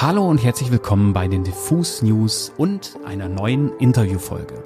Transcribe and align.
Hallo 0.00 0.28
und 0.28 0.38
herzlich 0.38 0.70
willkommen 0.70 1.12
bei 1.12 1.26
den 1.26 1.42
Diffus 1.42 2.02
News 2.02 2.52
und 2.56 2.96
einer 3.04 3.28
neuen 3.28 3.76
Interviewfolge. 3.78 4.62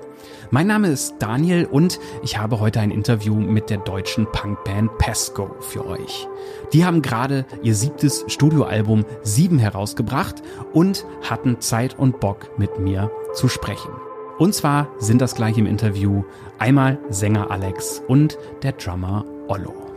Mein 0.50 0.66
Name 0.66 0.88
ist 0.88 1.14
Daniel 1.20 1.64
und 1.64 1.98
ich 2.22 2.36
habe 2.36 2.60
heute 2.60 2.80
ein 2.80 2.90
Interview 2.90 3.36
mit 3.36 3.70
der 3.70 3.78
deutschen 3.78 4.26
Punkband 4.30 4.98
Pesco 4.98 5.56
für 5.60 5.86
euch. 5.86 6.28
Die 6.74 6.84
haben 6.84 7.00
gerade 7.00 7.46
ihr 7.62 7.74
siebtes 7.74 8.26
Studioalbum 8.26 9.06
7 9.22 9.58
herausgebracht 9.58 10.42
und 10.74 11.06
hatten 11.22 11.62
Zeit 11.62 11.98
und 11.98 12.20
Bock 12.20 12.50
mit 12.58 12.78
mir 12.78 13.10
zu 13.32 13.48
sprechen. 13.48 13.92
Und 14.36 14.54
zwar 14.54 14.88
sind 14.98 15.22
das 15.22 15.34
gleich 15.34 15.56
im 15.56 15.64
Interview 15.64 16.24
einmal 16.58 16.98
Sänger 17.08 17.50
Alex 17.50 18.02
und 18.06 18.36
der 18.62 18.72
Drummer 18.72 19.24
Ollo. 19.48 19.91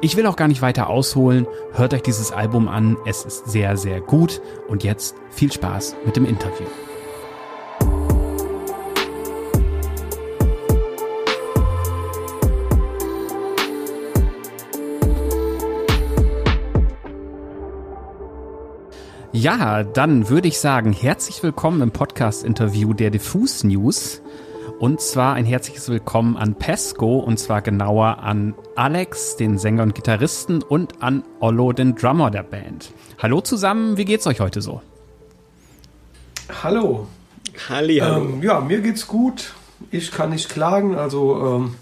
Ich 0.00 0.16
will 0.16 0.26
auch 0.26 0.36
gar 0.36 0.48
nicht 0.48 0.62
weiter 0.62 0.88
ausholen. 0.90 1.46
Hört 1.72 1.94
euch 1.94 2.02
dieses 2.02 2.32
Album 2.32 2.68
an. 2.68 2.96
Es 3.06 3.24
ist 3.24 3.46
sehr, 3.46 3.76
sehr 3.76 4.00
gut. 4.00 4.42
Und 4.68 4.84
jetzt 4.84 5.16
viel 5.30 5.52
Spaß 5.52 5.96
mit 6.04 6.16
dem 6.16 6.26
Interview. 6.26 6.66
Ja, 19.32 19.82
dann 19.82 20.28
würde 20.28 20.48
ich 20.48 20.58
sagen, 20.58 20.92
herzlich 20.92 21.42
willkommen 21.42 21.82
im 21.82 21.90
Podcast-Interview 21.90 22.94
der 22.94 23.10
Diffus 23.10 23.64
News. 23.64 24.22
Und 24.80 25.00
zwar 25.00 25.34
ein 25.34 25.44
herzliches 25.44 25.88
Willkommen 25.88 26.36
an 26.36 26.56
Pesco 26.56 27.18
und 27.18 27.38
zwar 27.38 27.62
genauer 27.62 28.18
an 28.18 28.54
Alex, 28.74 29.36
den 29.36 29.56
Sänger 29.56 29.84
und 29.84 29.94
Gitarristen 29.94 30.62
und 30.62 31.00
an 31.00 31.22
Ollo, 31.38 31.72
den 31.72 31.94
Drummer 31.94 32.30
der 32.30 32.42
Band. 32.42 32.92
Hallo 33.22 33.40
zusammen, 33.40 33.96
wie 33.96 34.04
geht's 34.04 34.26
euch 34.26 34.40
heute 34.40 34.60
so? 34.60 34.82
Hallo. 36.62 37.06
Halli, 37.68 37.98
hallo. 37.98 38.24
Ähm, 38.24 38.42
ja, 38.42 38.60
mir 38.60 38.80
geht's 38.80 39.06
gut. 39.06 39.54
Ich 39.92 40.10
kann 40.10 40.30
nicht 40.30 40.48
klagen. 40.48 40.96
Also 40.96 41.56
ähm, 41.56 41.76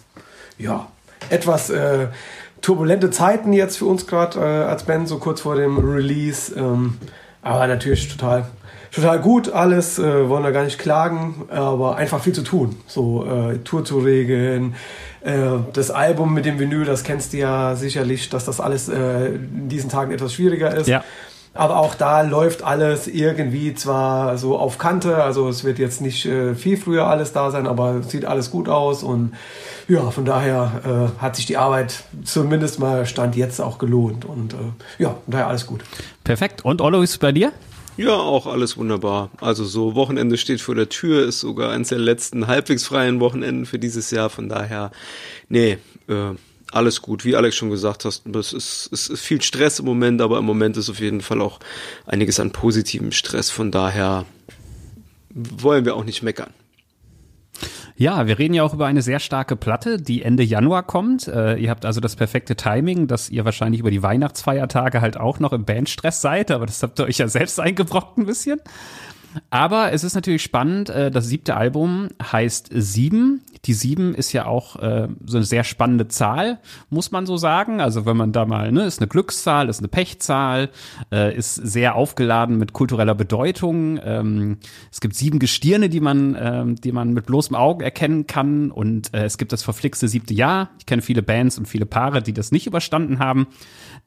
ja, 0.59 0.87
etwas 1.31 1.71
äh, 1.71 2.09
turbulente 2.61 3.11
Zeiten 3.11 3.55
jetzt 3.55 3.79
für 3.79 3.87
uns 3.87 4.07
gerade 4.07 4.39
äh, 4.39 4.43
als 4.43 4.85
Band, 4.85 5.09
so 5.09 5.19
kurz 5.19 5.41
vor 5.41 5.57
dem 5.57 5.79
Release. 5.79 6.55
Ähm, 6.55 6.99
aber 7.41 7.67
natürlich 7.67 8.09
total 8.09 8.47
total 8.93 9.19
gut 9.21 9.53
alles, 9.53 9.99
äh, 9.99 10.29
wollen 10.29 10.45
da 10.45 10.51
gar 10.51 10.65
nicht 10.65 10.79
klagen, 10.79 11.47
aber 11.49 11.97
einfach 11.97 12.23
viel 12.23 12.35
zu 12.35 12.43
tun. 12.43 12.77
So 12.87 13.25
äh, 13.25 13.59
Tour 13.59 13.85
zu 13.85 13.99
regeln, 13.99 14.75
äh, 15.23 15.33
das 15.73 15.91
Album 15.91 16.35
mit 16.35 16.45
dem 16.45 16.59
Vinyl, 16.59 16.85
das 16.85 17.03
kennst 17.03 17.33
du 17.33 17.39
ja 17.39 17.75
sicherlich, 17.75 18.29
dass 18.29 18.45
das 18.45 18.61
alles 18.61 18.89
äh, 18.89 19.29
in 19.29 19.69
diesen 19.69 19.91
Tagen 19.91 20.13
etwas 20.13 20.35
schwieriger 20.35 20.75
ist. 20.75 20.87
Ja. 20.87 21.03
Aber 21.55 21.79
auch 21.79 21.95
da 21.95 22.23
läuft 22.23 22.63
alles 22.63 23.07
irgendwie 23.09 23.75
zwar 23.75 24.39
so 24.39 24.59
auf 24.59 24.79
Kante, 24.79 25.23
also 25.23 25.51
es 25.51 25.65
wird 25.65 25.79
jetzt 25.79 26.01
nicht 26.01 26.25
äh, 26.25 26.55
viel 26.55 26.79
früher 26.79 27.07
alles 27.07 27.35
da 27.35 27.51
sein, 27.51 27.67
aber 27.67 28.03
sieht 28.03 28.25
alles 28.25 28.51
gut 28.51 28.71
aus 28.71 29.03
und 29.03 29.33
ja, 29.87 30.11
von 30.11 30.25
daher 30.25 31.11
äh, 31.19 31.23
hat 31.23 31.37
sich 31.37 31.45
die 31.45 31.59
Arbeit 31.59 32.05
zumindest 32.25 32.79
mal 32.79 33.05
Stand 33.05 33.37
jetzt 33.37 33.61
auch 33.61 33.77
gelohnt 33.77 34.25
und 34.25 34.55
äh, 34.55 34.57
ja, 35.03 35.11
von 35.11 35.33
daher 35.33 35.49
alles 35.49 35.67
gut. 35.67 35.83
Perfekt. 36.25 36.65
Und 36.65 36.81
Ollo, 36.81 37.03
ist 37.03 37.19
bei 37.19 37.33
dir? 37.33 37.53
Ja, 37.97 38.17
auch 38.17 38.47
alles 38.47 38.77
wunderbar. 38.79 39.31
Also 39.41 39.65
so 39.65 39.95
Wochenende 39.95 40.39
steht 40.39 40.61
vor 40.63 40.75
der 40.75 40.89
Tür, 40.89 41.27
ist 41.27 41.41
sogar 41.41 41.73
eines 41.73 41.89
der 41.89 41.99
letzten 41.99 42.47
halbwegs 42.47 42.87
freien 42.87 43.21
Wochenenden 43.21 43.67
für 43.67 43.79
dieses 43.79 44.11
Jahr. 44.11 44.31
Von 44.31 44.49
daher, 44.49 44.91
nee, 45.49 45.79
äh, 46.09 46.35
alles 46.73 47.03
gut. 47.03 47.25
Wie 47.27 47.37
Alex 47.37 47.57
schon 47.57 47.69
gesagt 47.69 48.07
hast, 48.07 48.27
es 48.27 48.53
ist, 48.55 48.89
es 48.93 49.09
ist 49.09 49.21
viel 49.21 49.43
Stress 49.43 49.79
im 49.79 49.85
Moment, 49.85 50.23
aber 50.23 50.39
im 50.39 50.47
Moment 50.47 50.79
ist 50.79 50.89
auf 50.89 51.01
jeden 51.01 51.21
Fall 51.21 51.43
auch 51.43 51.61
einiges 52.07 52.41
an 52.41 52.51
positivem 52.51 53.13
Stress. 53.13 53.51
Von 53.51 53.71
daher 53.71 54.25
wollen 55.35 55.85
wir 55.85 55.95
auch 55.95 56.05
nicht 56.05 56.23
meckern. 56.23 56.51
Ja, 58.03 58.27
wir 58.27 58.41
reden 58.41 58.55
ja 58.55 58.65
auch 58.65 58.75
über 58.75 58.87
eine 58.87 59.01
sehr 59.01 59.21
starke 59.21 59.55
Platte, 59.55 59.97
die 59.97 60.23
Ende 60.23 60.43
Januar 60.43 60.83
kommt. 60.83 61.29
Äh, 61.29 61.55
ihr 61.59 61.71
habt 61.71 61.85
also 61.85 62.01
das 62.01 62.17
perfekte 62.17 62.57
Timing, 62.57 63.07
dass 63.07 63.31
ihr 63.31 63.45
wahrscheinlich 63.45 63.79
über 63.79 63.93
die 63.93 64.03
Weihnachtsfeiertage 64.03 65.01
halt 65.01 65.17
auch 65.17 65.39
noch 65.39 65.53
im 65.53 65.65
Bandstress 65.65 66.21
seid, 66.21 66.51
aber 66.51 66.67
das 66.67 66.83
habt 66.83 66.99
ihr 66.99 67.05
euch 67.05 67.19
ja 67.19 67.29
selbst 67.29 67.61
eingebrockt 67.61 68.19
ein 68.19 68.27
bisschen. 68.27 68.61
Aber 69.51 69.93
es 69.93 70.05
ist 70.05 70.15
natürlich 70.15 70.43
spannend, 70.43 70.91
äh, 70.91 71.11
das 71.11 71.27
siebte 71.27 71.57
Album 71.57 72.09
heißt 72.21 72.71
Sieben. 72.73 73.43
Die 73.65 73.75
Sieben 73.75 74.15
ist 74.15 74.33
ja 74.33 74.47
auch 74.47 74.77
äh, 74.77 75.09
so 75.25 75.37
eine 75.37 75.47
sehr 75.47 75.63
spannende 75.63 76.09
Zahl, 76.09 76.59
muss 76.91 77.13
man 77.13 77.27
so 77.27 77.37
sagen. 77.37 77.81
Also 77.81 78.07
wenn 78.07 78.17
man 78.17 78.33
da 78.33 78.45
mal, 78.45 78.73
ne, 78.73 78.85
ist 78.85 79.01
eine 79.01 79.09
Glückszahl, 79.09 79.69
ist 79.69 79.79
eine 79.79 79.89
Pechzahl, 79.89 80.71
äh, 81.13 81.37
ist 81.37 81.55
sehr 81.55 81.95
aufgeladen 81.95 82.59
mit 82.59 82.73
kultureller 82.73 83.15
Bedeutung. 83.15 84.01
Ähm, 84.03 84.59
es 84.91 85.01
gibt 85.01 85.15
sieben 85.15 85.39
Gestirne, 85.39 85.89
die 85.89 86.01
man, 86.01 86.37
ähm, 86.39 86.77
die 86.77 86.93
man 86.93 87.13
mit 87.13 87.27
bloßem 87.27 87.55
Auge 87.55 87.85
erkennen 87.85 88.27
kann. 88.27 88.71
Und 88.71 89.15
äh, 89.15 89.25
es 89.25 89.39
gibt 89.39 89.53
das 89.53 89.63
verflixte 89.63 90.09
siebte 90.09 90.35
Jahr. 90.35 90.71
Ich 90.79 90.87
kenne 90.87 91.03
viele 91.03 91.23
Bands 91.23 91.57
und 91.57 91.67
viele 91.67 91.87
Paare, 91.87 92.23
die 92.23 92.33
das 92.33 92.51
nicht 92.51 92.67
überstanden 92.67 93.21
haben. 93.21 93.47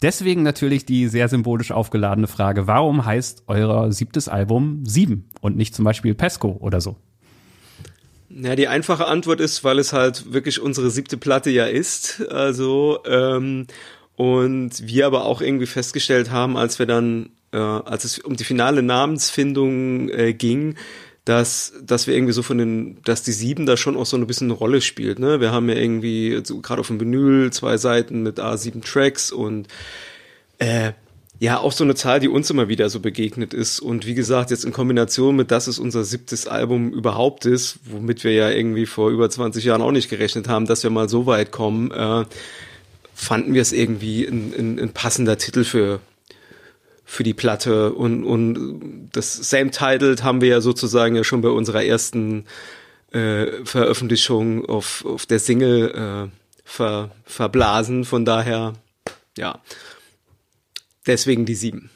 Deswegen 0.02 0.44
natürlich 0.44 0.86
die 0.86 1.08
sehr 1.08 1.30
symbolisch 1.30 1.72
aufgeladene 1.72 2.28
Frage, 2.28 2.68
warum 2.68 3.06
heißt 3.06 3.44
euer 3.48 3.92
siebtes 3.92 4.28
Album 4.28 4.86
Sieben 4.86 5.30
und 5.42 5.56
nicht 5.56 5.74
zum 5.74 5.86
Beispiel 5.86 6.14
Pesco 6.14 6.58
oder 6.60 6.82
so? 6.82 6.98
Ja, 8.30 8.56
die 8.56 8.68
einfache 8.68 9.08
Antwort 9.08 9.40
ist, 9.40 9.64
weil 9.64 9.80
es 9.80 9.94
halt 9.94 10.34
wirklich 10.34 10.62
unsere 10.62 10.90
siebte 10.90 11.16
Platte 11.16 11.50
ja 11.50 11.66
ist. 11.66 12.22
Also, 12.30 13.00
ähm, 13.06 13.68
und 14.16 14.86
wir 14.86 15.06
aber 15.06 15.26
auch 15.26 15.42
irgendwie 15.42 15.66
festgestellt 15.68 16.32
haben, 16.32 16.58
als 16.58 16.78
wir 16.78 16.86
dann, 16.86 17.30
äh, 17.54 17.58
als 17.58 18.04
es 18.04 18.20
um 18.20 18.36
die 18.36 18.44
finale 18.44 18.82
Namensfindung 18.82 20.10
äh, 20.10 20.34
ging, 20.34 20.76
dass, 21.25 21.74
dass 21.81 22.06
wir 22.06 22.16
irgendwie 22.16 22.34
so 22.34 22.44
von 22.44 22.59
den, 22.59 22.97
dass 23.03 23.24
die 23.24 23.31
sieben 23.31 23.66
da 23.66 23.78
schon 23.78 23.97
auch 23.97 24.06
so 24.06 24.16
ein 24.16 24.28
bisschen 24.28 24.47
eine 24.47 24.58
Rolle 24.58 24.80
spielt. 24.80 25.18
Ne? 25.18 25.40
Wir 25.40 25.52
haben 25.52 25.68
ja 25.68 25.75
irgendwie 25.75 26.40
so, 26.44 26.62
gerade 26.62 26.80
auf 26.80 26.88
dem 26.88 27.00
Vinyl 27.00 27.52
zwei 27.52 27.78
Seiten 27.78 28.22
mit 28.22 28.40
A7 28.40 28.84
Tracks 28.84 29.31
und 29.31 29.68
äh, 30.59 30.91
ja, 31.40 31.59
auch 31.59 31.72
so 31.72 31.84
eine 31.84 31.96
Zahl, 31.96 32.19
die 32.19 32.30
uns 32.30 32.50
immer 32.50 32.69
wieder 32.69 32.90
so 32.90 33.00
begegnet 33.00 33.53
ist. 33.53 33.80
Und 33.80 34.06
wie 34.06 34.14
gesagt, 34.14 34.52
jetzt 34.52 34.64
in 34.64 34.72
Kombination 34.72 35.35
mit, 35.35 35.52
dass 35.52 35.68
es 35.68 35.80
unser 35.80 36.03
siebtes 36.03 36.47
Album 36.47 36.94
überhaupt 36.94 37.46
ist, 37.46 37.80
womit 37.85 38.24
wir 38.24 38.31
ja 38.31 38.50
irgendwie 38.50 38.85
vor 38.85 39.09
über 39.09 39.30
20 39.30 39.66
Jahren 39.66 39.81
auch 39.81 39.91
nicht 39.91 40.09
gerechnet 40.09 40.47
haben, 40.47 40.66
dass 40.66 40.84
wir 40.84 40.91
mal 40.91 41.09
so 41.09 41.25
weit 41.25 41.52
kommen, 41.52 41.91
äh, 41.91 42.24
fanden 43.14 43.53
wir 43.53 43.62
es 43.62 43.74
irgendwie 43.74 44.25
ein, 44.25 44.53
ein, 44.58 44.80
ein 44.80 44.90
passender 44.94 45.38
Titel 45.38 45.64
für, 45.66 46.00
für 47.06 47.24
die 47.24 47.34
Platte. 47.34 47.94
Und, 47.94 48.24
und 48.24 49.10
das 49.14 49.36
Same 49.36 49.72
Titled 49.72 50.24
haben 50.24 50.42
wir 50.42 50.50
ja 50.50 50.62
sozusagen 50.62 51.16
ja 51.16 51.24
schon 51.24 51.42
bei 51.42 51.50
unserer 51.50 51.84
ersten 51.84 52.46
äh, 53.12 53.64
Veröffentlichung 53.64 54.66
auf, 54.66 55.06
auf 55.06 55.26
der 55.26 55.40
Single 55.40 55.92
äh, 55.92 56.30
ver, 56.66 57.12
verblasen. 57.24 58.04
Von 58.04 58.26
daher, 58.26 58.74
ja. 59.38 59.62
Deswegen 61.08 61.46
die 61.46 61.56
sieben. 61.56 61.92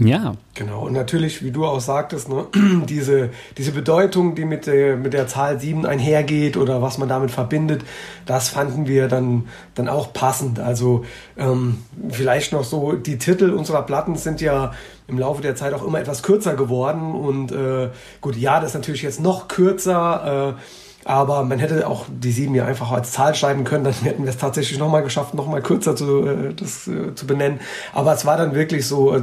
Ja. 0.00 0.34
Genau, 0.54 0.86
und 0.86 0.92
natürlich, 0.92 1.42
wie 1.42 1.50
du 1.50 1.66
auch 1.66 1.80
sagtest, 1.80 2.28
ne, 2.28 2.46
diese, 2.88 3.30
diese 3.56 3.72
Bedeutung, 3.72 4.36
die 4.36 4.44
mit 4.44 4.66
der, 4.66 4.96
mit 4.96 5.12
der 5.12 5.26
Zahl 5.26 5.58
sieben 5.58 5.84
einhergeht 5.86 6.56
oder 6.56 6.80
was 6.80 6.98
man 6.98 7.08
damit 7.08 7.32
verbindet, 7.32 7.82
das 8.24 8.48
fanden 8.48 8.86
wir 8.86 9.08
dann, 9.08 9.48
dann 9.74 9.88
auch 9.88 10.12
passend. 10.12 10.60
Also 10.60 11.04
ähm, 11.36 11.78
vielleicht 12.10 12.52
noch 12.52 12.62
so, 12.62 12.92
die 12.92 13.18
Titel 13.18 13.50
unserer 13.50 13.82
Platten 13.82 14.14
sind 14.14 14.40
ja 14.40 14.72
im 15.08 15.18
Laufe 15.18 15.42
der 15.42 15.56
Zeit 15.56 15.74
auch 15.74 15.84
immer 15.84 15.98
etwas 15.98 16.22
kürzer 16.22 16.54
geworden 16.54 17.14
und 17.14 17.50
äh, 17.50 17.88
gut, 18.20 18.36
ja, 18.36 18.60
das 18.60 18.70
ist 18.70 18.74
natürlich 18.74 19.02
jetzt 19.02 19.20
noch 19.20 19.48
kürzer. 19.48 20.56
Äh, 20.56 20.87
aber 21.08 21.42
man 21.42 21.58
hätte 21.58 21.88
auch 21.88 22.04
die 22.06 22.30
sieben 22.30 22.54
ja 22.54 22.66
einfach 22.66 22.92
als 22.92 23.12
Zahl 23.12 23.34
schreiben 23.34 23.64
können, 23.64 23.84
dann 23.84 23.94
hätten 23.94 24.24
wir 24.24 24.30
es 24.30 24.36
tatsächlich 24.36 24.78
nochmal 24.78 25.02
geschafft, 25.02 25.32
nochmal 25.32 25.62
kürzer 25.62 25.96
zu, 25.96 26.26
äh, 26.26 26.52
das, 26.54 26.86
äh, 26.86 27.14
zu 27.14 27.26
benennen. 27.26 27.60
Aber 27.94 28.12
es 28.12 28.26
war 28.26 28.36
dann 28.36 28.54
wirklich 28.54 28.86
so, 28.86 29.16
äh, 29.16 29.22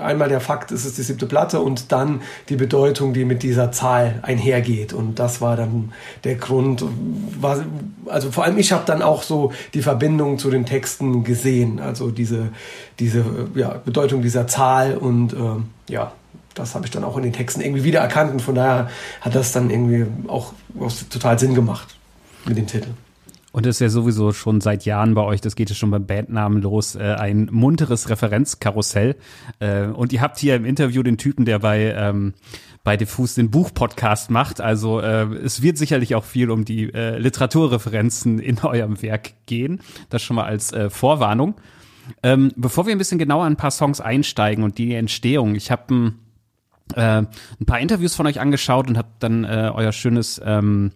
einmal 0.00 0.28
der 0.28 0.42
Fakt, 0.42 0.72
es 0.72 0.84
ist 0.84 0.98
die 0.98 1.02
siebte 1.02 1.24
Platte 1.24 1.62
und 1.62 1.90
dann 1.90 2.20
die 2.50 2.56
Bedeutung, 2.56 3.14
die 3.14 3.24
mit 3.24 3.42
dieser 3.42 3.72
Zahl 3.72 4.20
einhergeht. 4.20 4.92
Und 4.92 5.18
das 5.18 5.40
war 5.40 5.56
dann 5.56 5.92
der 6.24 6.34
Grund. 6.34 6.84
War, 7.40 7.64
also 8.04 8.30
vor 8.30 8.44
allem 8.44 8.58
ich 8.58 8.72
habe 8.72 8.82
dann 8.84 9.00
auch 9.00 9.22
so 9.22 9.52
die 9.72 9.80
Verbindung 9.80 10.38
zu 10.38 10.50
den 10.50 10.66
Texten 10.66 11.24
gesehen. 11.24 11.80
Also 11.80 12.10
diese, 12.10 12.48
diese 12.98 13.24
ja, 13.54 13.80
Bedeutung 13.82 14.20
dieser 14.20 14.46
Zahl 14.48 14.98
und 14.98 15.32
äh, 15.32 15.92
ja, 15.92 16.12
das 16.54 16.74
habe 16.74 16.86
ich 16.86 16.90
dann 16.90 17.04
auch 17.04 17.16
in 17.16 17.22
den 17.22 17.32
Texten 17.32 17.60
irgendwie 17.60 17.84
wiedererkannt 17.84 18.32
und 18.32 18.40
von 18.40 18.54
daher 18.54 18.90
hat 19.20 19.34
das 19.34 19.52
dann 19.52 19.70
irgendwie 19.70 20.06
auch, 20.28 20.52
total 21.10 21.38
Sinn 21.38 21.54
gemacht 21.54 21.96
mit 22.46 22.56
dem 22.56 22.66
Titel. 22.66 22.88
Und 23.52 23.66
das 23.66 23.76
ist 23.76 23.80
ja 23.80 23.88
sowieso 23.90 24.32
schon 24.32 24.62
seit 24.62 24.86
Jahren 24.86 25.14
bei 25.14 25.22
euch, 25.22 25.42
das 25.42 25.56
geht 25.56 25.68
ja 25.68 25.76
schon 25.76 25.90
beim 25.90 26.06
Bandnamen 26.06 26.62
los, 26.62 26.94
äh, 26.94 27.02
ein 27.02 27.48
munteres 27.52 28.08
Referenzkarussell. 28.08 29.16
Äh, 29.58 29.88
und 29.88 30.12
ihr 30.12 30.22
habt 30.22 30.38
hier 30.38 30.56
im 30.56 30.64
Interview 30.64 31.02
den 31.02 31.18
Typen, 31.18 31.44
der 31.44 31.58
bei, 31.58 31.92
ähm, 31.94 32.32
bei 32.82 32.96
Diffus 32.96 33.34
den 33.34 33.50
Buchpodcast 33.50 34.30
macht. 34.30 34.62
Also 34.62 35.00
äh, 35.00 35.24
es 35.36 35.60
wird 35.60 35.76
sicherlich 35.76 36.14
auch 36.14 36.24
viel 36.24 36.50
um 36.50 36.64
die 36.64 36.92
äh, 36.94 37.18
Literaturreferenzen 37.18 38.38
in 38.38 38.58
eurem 38.62 39.02
Werk 39.02 39.34
gehen. 39.44 39.80
Das 40.08 40.22
schon 40.22 40.36
mal 40.36 40.46
als 40.46 40.72
äh, 40.72 40.88
Vorwarnung. 40.88 41.54
Ähm, 42.22 42.52
bevor 42.56 42.86
wir 42.86 42.92
ein 42.92 42.98
bisschen 42.98 43.18
genauer 43.18 43.46
in 43.46 43.52
ein 43.52 43.56
paar 43.56 43.70
Songs 43.70 44.00
einsteigen 44.00 44.64
und 44.64 44.78
die 44.78 44.94
Entstehung, 44.94 45.54
ich 45.54 45.70
habe 45.70 45.94
ein, 45.94 46.18
äh, 46.94 47.22
ein 47.22 47.66
paar 47.66 47.80
Interviews 47.80 48.14
von 48.14 48.26
euch 48.26 48.40
angeschaut 48.40 48.88
und 48.88 48.98
habe 48.98 49.08
dann 49.18 49.44
äh, 49.44 49.70
euer 49.74 49.92
schönes 49.92 50.40
ähm, 50.44 50.92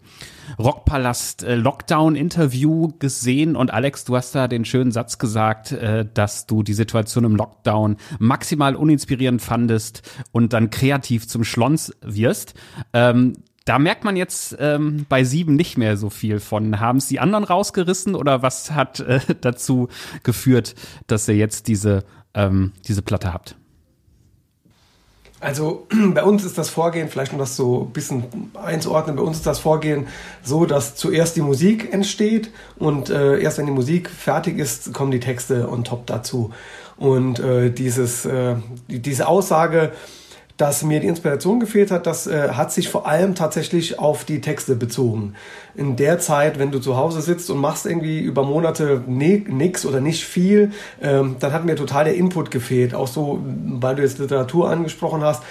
Rockpalast 0.58 1.42
äh, 1.42 1.56
Lockdown-Interview 1.56 2.92
gesehen 2.98 3.56
und 3.56 3.72
Alex, 3.72 4.04
du 4.04 4.16
hast 4.16 4.34
da 4.34 4.48
den 4.48 4.64
schönen 4.64 4.92
Satz 4.92 5.18
gesagt, 5.18 5.72
äh, 5.72 6.06
dass 6.12 6.46
du 6.46 6.62
die 6.62 6.74
Situation 6.74 7.24
im 7.24 7.36
Lockdown 7.36 7.96
maximal 8.18 8.76
uninspirierend 8.76 9.42
fandest 9.42 10.02
und 10.32 10.52
dann 10.52 10.70
kreativ 10.70 11.26
zum 11.26 11.44
Schlons 11.44 11.92
wirst. 12.02 12.54
Ähm, 12.92 13.34
da 13.66 13.80
merkt 13.80 14.04
man 14.04 14.14
jetzt 14.14 14.56
ähm, 14.60 15.06
bei 15.08 15.24
sieben 15.24 15.56
nicht 15.56 15.76
mehr 15.76 15.96
so 15.96 16.08
viel 16.08 16.38
von. 16.38 16.78
Haben 16.78 16.98
es 16.98 17.08
die 17.08 17.18
anderen 17.18 17.44
rausgerissen 17.44 18.14
oder 18.14 18.40
was 18.40 18.70
hat 18.70 19.00
äh, 19.00 19.20
dazu 19.40 19.88
geführt, 20.22 20.76
dass 21.08 21.28
ihr 21.28 21.36
jetzt 21.36 21.66
diese, 21.66 22.04
ähm, 22.32 22.72
diese 22.86 23.02
Platte 23.02 23.34
habt? 23.34 23.56
Also 25.46 25.86
bei 26.12 26.24
uns 26.24 26.44
ist 26.44 26.58
das 26.58 26.70
Vorgehen, 26.70 27.08
vielleicht 27.08 27.32
um 27.32 27.38
das 27.38 27.54
so 27.54 27.82
ein 27.82 27.92
bisschen 27.92 28.50
einzuordnen, 28.60 29.14
bei 29.14 29.22
uns 29.22 29.36
ist 29.36 29.46
das 29.46 29.60
Vorgehen 29.60 30.08
so, 30.42 30.66
dass 30.66 30.96
zuerst 30.96 31.36
die 31.36 31.40
Musik 31.40 31.92
entsteht 31.92 32.50
und 32.80 33.10
äh, 33.10 33.38
erst 33.38 33.58
wenn 33.58 33.66
die 33.66 33.72
Musik 33.72 34.10
fertig 34.10 34.58
ist, 34.58 34.92
kommen 34.92 35.12
die 35.12 35.20
Texte 35.20 35.70
on 35.70 35.84
top 35.84 36.04
dazu. 36.08 36.50
Und 36.96 37.38
äh, 37.38 37.70
dieses, 37.70 38.24
äh, 38.24 38.56
diese 38.88 39.28
Aussage, 39.28 39.92
dass 40.56 40.82
mir 40.82 41.00
die 41.00 41.06
Inspiration 41.06 41.60
gefehlt 41.60 41.90
hat, 41.90 42.06
das 42.06 42.26
äh, 42.26 42.50
hat 42.50 42.72
sich 42.72 42.88
vor 42.88 43.06
allem 43.06 43.34
tatsächlich 43.34 43.98
auf 43.98 44.24
die 44.24 44.40
Texte 44.40 44.74
bezogen. 44.74 45.34
In 45.74 45.96
der 45.96 46.18
Zeit, 46.18 46.58
wenn 46.58 46.70
du 46.70 46.78
zu 46.78 46.96
Hause 46.96 47.20
sitzt 47.20 47.50
und 47.50 47.58
machst 47.58 47.84
irgendwie 47.84 48.20
über 48.20 48.42
Monate 48.42 49.02
nix 49.06 49.84
oder 49.84 50.00
nicht 50.00 50.24
viel, 50.24 50.72
ähm, 51.02 51.36
dann 51.40 51.52
hat 51.52 51.64
mir 51.64 51.76
total 51.76 52.04
der 52.04 52.14
Input 52.14 52.50
gefehlt. 52.50 52.94
Auch 52.94 53.08
so, 53.08 53.40
weil 53.44 53.96
du 53.96 54.02
jetzt 54.02 54.18
Literatur 54.18 54.70
angesprochen 54.70 55.22
hast 55.22 55.42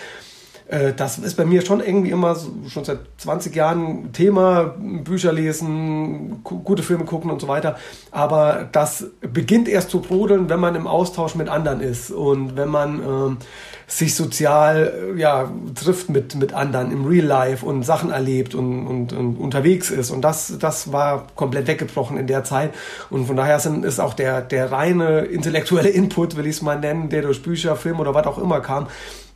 äh, 0.67 0.93
das 0.93 1.19
ist 1.19 1.35
bei 1.35 1.45
mir 1.45 1.63
schon 1.63 1.79
irgendwie 1.79 2.09
immer 2.09 2.35
schon 2.67 2.83
seit 2.83 2.99
20 3.17 3.55
Jahren 3.55 4.11
Thema, 4.13 4.75
Bücher 5.03 5.31
lesen, 5.31 6.43
gute 6.43 6.83
Filme 6.83 7.05
gucken 7.05 7.29
und 7.29 7.39
so 7.39 7.47
weiter. 7.47 7.77
Aber 8.11 8.67
das 8.71 9.05
beginnt 9.21 9.67
erst 9.67 9.91
zu 9.91 10.01
brodeln, 10.01 10.49
wenn 10.49 10.59
man 10.59 10.75
im 10.75 10.87
Austausch 10.87 11.35
mit 11.35 11.49
anderen 11.49 11.81
ist 11.81 12.11
und 12.11 12.57
wenn 12.57 12.69
man 12.69 12.99
ähm, 12.99 13.37
sich 13.87 14.15
sozial 14.15 15.13
äh, 15.15 15.19
ja, 15.19 15.51
trifft 15.75 16.09
mit, 16.09 16.35
mit 16.35 16.53
anderen 16.53 16.91
im 16.91 17.05
Real 17.05 17.25
Life 17.25 17.65
und 17.65 17.83
Sachen 17.83 18.11
erlebt 18.11 18.55
und, 18.55 18.87
und, 18.87 19.13
und 19.13 19.37
unterwegs 19.37 19.89
ist. 19.91 20.11
Und 20.11 20.21
das, 20.21 20.57
das 20.59 20.91
war 20.91 21.27
komplett 21.35 21.67
weggebrochen 21.67 22.17
in 22.17 22.27
der 22.27 22.43
Zeit. 22.43 22.73
Und 23.09 23.27
von 23.27 23.35
daher 23.35 23.59
sind, 23.59 23.85
ist 23.85 23.99
auch 23.99 24.13
der, 24.13 24.41
der 24.41 24.71
reine 24.71 25.19
intellektuelle 25.19 25.89
Input, 25.89 26.35
will 26.35 26.47
ich 26.47 26.57
es 26.57 26.61
mal 26.61 26.79
nennen, 26.79 27.09
der 27.09 27.21
durch 27.21 27.43
Bücher, 27.43 27.75
Film 27.75 27.99
oder 27.99 28.13
was 28.13 28.25
auch 28.25 28.37
immer 28.37 28.61
kam, 28.61 28.87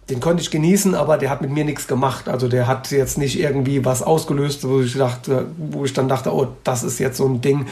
den 0.09 0.19
konnte 0.19 0.41
ich 0.41 0.49
genießen, 0.49 0.95
aber 0.95 1.17
der 1.17 1.29
hat 1.29 1.41
mit 1.41 1.51
mir 1.51 1.63
nichts 1.63 1.87
gemacht. 1.87 2.29
Also 2.29 2.47
der 2.47 2.67
hat 2.67 2.89
jetzt 2.89 3.17
nicht 3.17 3.39
irgendwie 3.39 3.85
was 3.85 4.01
ausgelöst, 4.01 4.67
wo 4.67 4.81
ich 4.81 4.97
dachte, 4.97 5.45
wo 5.57 5.85
ich 5.85 5.93
dann 5.93 6.07
dachte, 6.07 6.33
oh, 6.33 6.47
das 6.63 6.83
ist 6.83 6.99
jetzt 6.99 7.17
so 7.17 7.27
ein 7.27 7.41
Ding, 7.41 7.67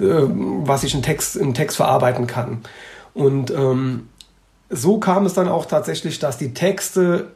äh, 0.00 0.04
was 0.04 0.84
ich 0.84 0.94
in 0.94 1.02
Text, 1.02 1.36
in 1.36 1.52
Text 1.52 1.76
verarbeiten 1.76 2.26
kann. 2.26 2.62
Und 3.14 3.50
ähm, 3.50 4.08
so 4.72 4.98
kam 4.98 5.26
es 5.26 5.34
dann 5.34 5.48
auch 5.48 5.66
tatsächlich, 5.66 6.18
dass 6.18 6.38
die 6.38 6.54
Texte 6.54 7.28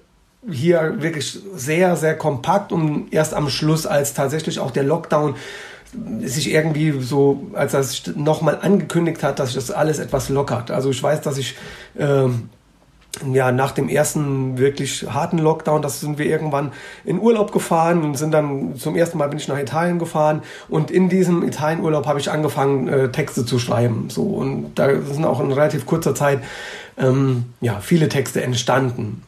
hier 0.50 1.02
wirklich 1.02 1.38
sehr, 1.54 1.96
sehr 1.96 2.16
kompakt 2.16 2.72
und 2.72 3.12
erst 3.12 3.34
am 3.34 3.48
Schluss, 3.48 3.86
als 3.86 4.14
tatsächlich 4.14 4.58
auch 4.58 4.70
der 4.70 4.84
Lockdown 4.84 5.36
sich 6.22 6.50
irgendwie 6.50 7.00
so, 7.00 7.46
als 7.54 7.74
er 7.74 7.82
sich 7.82 8.16
nochmal 8.16 8.58
angekündigt 8.60 9.22
hat, 9.22 9.38
dass 9.38 9.48
sich 9.48 9.56
das 9.56 9.70
alles 9.70 9.98
etwas 9.98 10.28
lockert. 10.28 10.70
Also 10.70 10.90
ich 10.90 11.02
weiß, 11.02 11.20
dass 11.20 11.38
ich 11.38 11.56
äh, 11.96 12.28
ja, 13.32 13.52
nach 13.52 13.72
dem 13.72 13.88
ersten 13.88 14.58
wirklich 14.58 15.06
harten 15.08 15.38
Lockdown, 15.38 15.82
das 15.82 16.00
sind 16.00 16.18
wir 16.18 16.26
irgendwann 16.26 16.72
in 17.04 17.18
Urlaub 17.18 17.52
gefahren 17.52 18.02
und 18.04 18.16
sind 18.16 18.32
dann 18.32 18.76
zum 18.76 18.96
ersten 18.96 19.18
Mal 19.18 19.28
bin 19.28 19.38
ich 19.38 19.48
nach 19.48 19.58
Italien 19.58 19.98
gefahren. 19.98 20.42
Und 20.68 20.90
in 20.90 21.08
diesem 21.08 21.42
Italienurlaub 21.42 22.06
habe 22.06 22.20
ich 22.20 22.30
angefangen 22.30 22.88
äh, 22.88 23.10
Texte 23.10 23.44
zu 23.44 23.58
schreiben. 23.58 24.08
So 24.10 24.22
und 24.22 24.74
da 24.74 24.88
sind 25.02 25.24
auch 25.24 25.40
in 25.40 25.52
relativ 25.52 25.86
kurzer 25.86 26.14
Zeit 26.14 26.40
ähm, 26.98 27.46
ja 27.60 27.80
viele 27.80 28.08
Texte 28.08 28.42
entstanden 28.42 29.22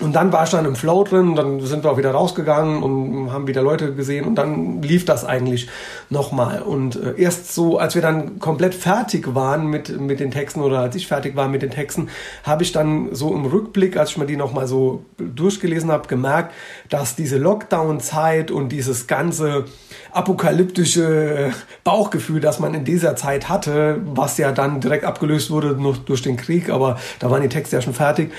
und 0.00 0.14
dann 0.14 0.32
war 0.32 0.44
ich 0.44 0.50
dann 0.50 0.64
im 0.64 0.74
Flow 0.74 1.04
drin, 1.04 1.36
dann 1.36 1.60
sind 1.60 1.84
wir 1.84 1.90
auch 1.90 1.98
wieder 1.98 2.12
rausgegangen 2.12 2.82
und 2.82 3.30
haben 3.30 3.46
wieder 3.46 3.62
Leute 3.62 3.94
gesehen 3.94 4.24
und 4.24 4.36
dann 4.36 4.80
lief 4.82 5.04
das 5.04 5.24
eigentlich 5.24 5.68
nochmal. 6.08 6.62
Und 6.62 6.96
äh, 6.96 7.14
erst 7.18 7.54
so, 7.54 7.78
als 7.78 7.94
wir 7.94 8.02
dann 8.02 8.38
komplett 8.38 8.74
fertig 8.74 9.34
waren 9.34 9.66
mit, 9.66 10.00
mit 10.00 10.18
den 10.18 10.30
Texten 10.30 10.60
oder 10.60 10.80
als 10.80 10.96
ich 10.96 11.06
fertig 11.06 11.36
war 11.36 11.46
mit 11.46 11.60
den 11.60 11.70
Texten, 11.70 12.08
habe 12.42 12.62
ich 12.62 12.72
dann 12.72 13.14
so 13.14 13.34
im 13.34 13.44
Rückblick, 13.44 13.96
als 13.98 14.10
ich 14.10 14.16
mir 14.16 14.26
die 14.26 14.36
nochmal 14.36 14.66
so 14.66 15.04
durchgelesen 15.18 15.92
habe, 15.92 16.08
gemerkt, 16.08 16.54
dass 16.88 17.14
diese 17.14 17.36
Lockdown-Zeit 17.36 18.50
und 18.50 18.70
dieses 18.70 19.06
ganze 19.06 19.66
apokalyptische 20.10 21.52
Bauchgefühl, 21.84 22.40
das 22.40 22.60
man 22.60 22.72
in 22.74 22.84
dieser 22.84 23.14
Zeit 23.14 23.50
hatte, 23.50 24.00
was 24.06 24.38
ja 24.38 24.52
dann 24.52 24.80
direkt 24.80 25.04
abgelöst 25.04 25.50
wurde 25.50 25.78
durch 26.06 26.22
den 26.22 26.38
Krieg, 26.38 26.70
aber 26.70 26.98
da 27.18 27.30
waren 27.30 27.42
die 27.42 27.48
Texte 27.48 27.76
ja 27.76 27.82
schon 27.82 27.94
fertig, 27.94 28.32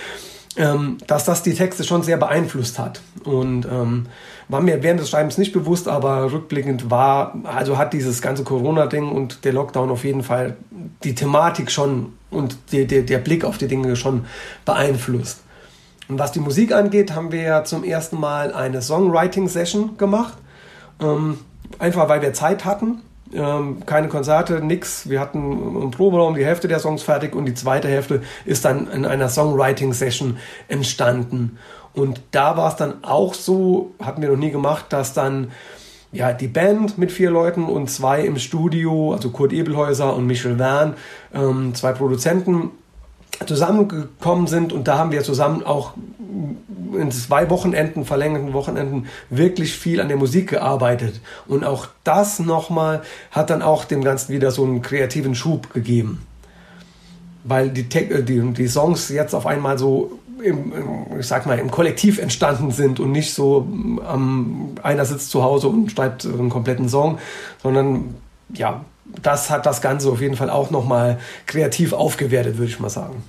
ähm, 0.57 0.97
dass 1.07 1.25
das 1.25 1.44
die 1.44 1.53
Texte 1.53 1.83
schon 1.83 2.03
sehr 2.03 2.17
beeinflusst 2.17 2.79
hat. 2.79 3.01
Und 3.23 3.65
ähm, 3.65 4.07
war 4.50 4.61
mir 4.61 4.83
während 4.83 5.00
des 5.00 5.09
Schreibens 5.09 5.38
nicht 5.38 5.53
bewusst, 5.53 5.88
aber 5.88 6.31
rückblickend 6.31 6.91
war, 6.91 7.35
also 7.44 7.77
hat 7.77 7.94
dieses 7.94 8.21
ganze 8.21 8.44
Corona-Ding 8.44 9.09
und 9.09 9.45
der 9.45 9.53
Lockdown 9.53 9.89
auf 9.89 10.03
jeden 10.03 10.23
Fall 10.23 10.57
die 11.03 11.15
Thematik 11.15 11.71
schon 11.71 12.13
und 12.29 12.57
der, 12.71 12.85
der, 12.85 13.03
der 13.03 13.19
Blick 13.19 13.45
auf 13.45 13.57
die 13.57 13.67
Dinge 13.67 13.95
schon 13.95 14.25
beeinflusst. 14.65 15.41
Und 16.09 16.19
was 16.19 16.31
die 16.31 16.39
Musik 16.39 16.73
angeht, 16.73 17.15
haben 17.15 17.31
wir 17.31 17.41
ja 17.41 17.63
zum 17.63 17.83
ersten 17.83 18.19
Mal 18.19 18.53
eine 18.53 18.81
Songwriting-Session 18.81 19.97
gemacht. 19.97 20.38
Ähm, 21.01 21.39
einfach 21.79 22.09
weil 22.09 22.21
wir 22.21 22.33
Zeit 22.33 22.65
hatten 22.65 23.01
ähm, 23.33 23.85
keine 23.85 24.07
Konzerte, 24.07 24.62
nix. 24.62 25.09
Wir 25.09 25.19
hatten 25.19 25.39
einen 25.39 25.91
Proberaum, 25.91 26.35
die 26.35 26.45
Hälfte 26.45 26.68
der 26.68 26.80
Songs 26.80 27.03
fertig 27.03 27.35
und 27.35 27.45
die 27.45 27.53
zweite 27.53 27.88
Hälfte 27.88 28.21
ist 28.45 28.65
dann 28.65 28.89
in 28.91 29.06
einer 29.06 29.30
Songwriting-Session 29.30 30.38
entstanden. 30.68 31.57
Und 31.94 32.21
da 32.31 32.57
war 32.57 32.69
es 32.69 32.75
dann 32.75 33.03
auch 33.03 33.33
so, 33.33 33.91
hatten 34.01 34.21
wir 34.21 34.30
noch 34.30 34.38
nie 34.38 34.51
gemacht, 34.51 34.85
dass 34.89 35.13
dann 35.13 35.51
ja, 36.12 36.31
die 36.31 36.47
Band 36.47 36.97
mit 36.97 37.12
vier 37.12 37.31
Leuten 37.31 37.65
und 37.65 37.89
zwei 37.89 38.21
im 38.21 38.38
Studio, 38.38 39.13
also 39.13 39.31
Kurt 39.31 39.51
Ebelhäuser 39.51 40.15
und 40.15 40.27
Michel 40.27 40.59
Wern, 40.59 40.95
ähm, 41.33 41.74
zwei 41.74 41.91
Produzenten, 41.91 42.71
zusammengekommen 43.45 44.47
sind 44.47 44.74
und 44.74 44.88
da 44.88 44.97
haben 44.97 45.12
wir 45.12 45.24
zusammen 45.24 45.63
auch 45.63 45.94
in 46.97 47.11
zwei 47.11 47.49
Wochenenden, 47.49 48.06
verlängerten 48.06 48.54
Wochenenden, 48.54 49.07
wirklich 49.30 49.73
viel 49.73 49.99
an 49.99 50.07
der 50.07 50.18
Musik 50.18 50.49
gearbeitet. 50.49 51.21
Und 51.47 51.63
auch 51.63 51.87
das 52.04 52.40
nochmal 52.40 53.02
hat 53.31 53.49
dann 53.49 53.61
auch 53.61 53.85
dem 53.85 54.04
Ganzen 54.04 54.33
wieder 54.33 54.52
so 54.52 54.63
einen 54.63 54.81
kreativen 54.81 55.35
Schub 55.35 55.73
gegeben. 55.73 56.25
Weil 57.44 57.69
die, 57.69 57.81
äh, 57.97 58.23
die, 58.23 58.42
die 58.54 58.68
Songs 58.68 59.09
jetzt 59.09 59.33
auf 59.33 59.45
einmal 59.45 59.78
so 59.78 60.19
im, 60.44 60.73
ich 61.19 61.28
sag 61.28 61.45
mal, 61.45 61.57
im 61.57 61.71
Kollektiv 61.71 62.19
entstanden 62.19 62.71
sind 62.71 62.99
und 62.99 63.11
nicht 63.11 63.33
so, 63.33 63.68
ähm, 64.11 64.75
einer 64.81 65.06
sitzt 65.06 65.31
zu 65.31 65.44
Hause 65.44 65.68
und 65.68 65.92
schreibt 65.92 66.25
einen 66.25 66.49
kompletten 66.49 66.90
Song, 66.90 67.18
sondern 67.61 68.16
ja, 68.54 68.83
das 69.21 69.49
hat 69.49 69.65
das 69.65 69.81
Ganze 69.81 70.09
auf 70.09 70.21
jeden 70.21 70.35
Fall 70.35 70.49
auch 70.49 70.71
nochmal 70.71 71.19
kreativ 71.45 71.93
aufgewertet, 71.93 72.57
würde 72.57 72.71
ich 72.71 72.79
mal 72.79 72.89
sagen. 72.89 73.23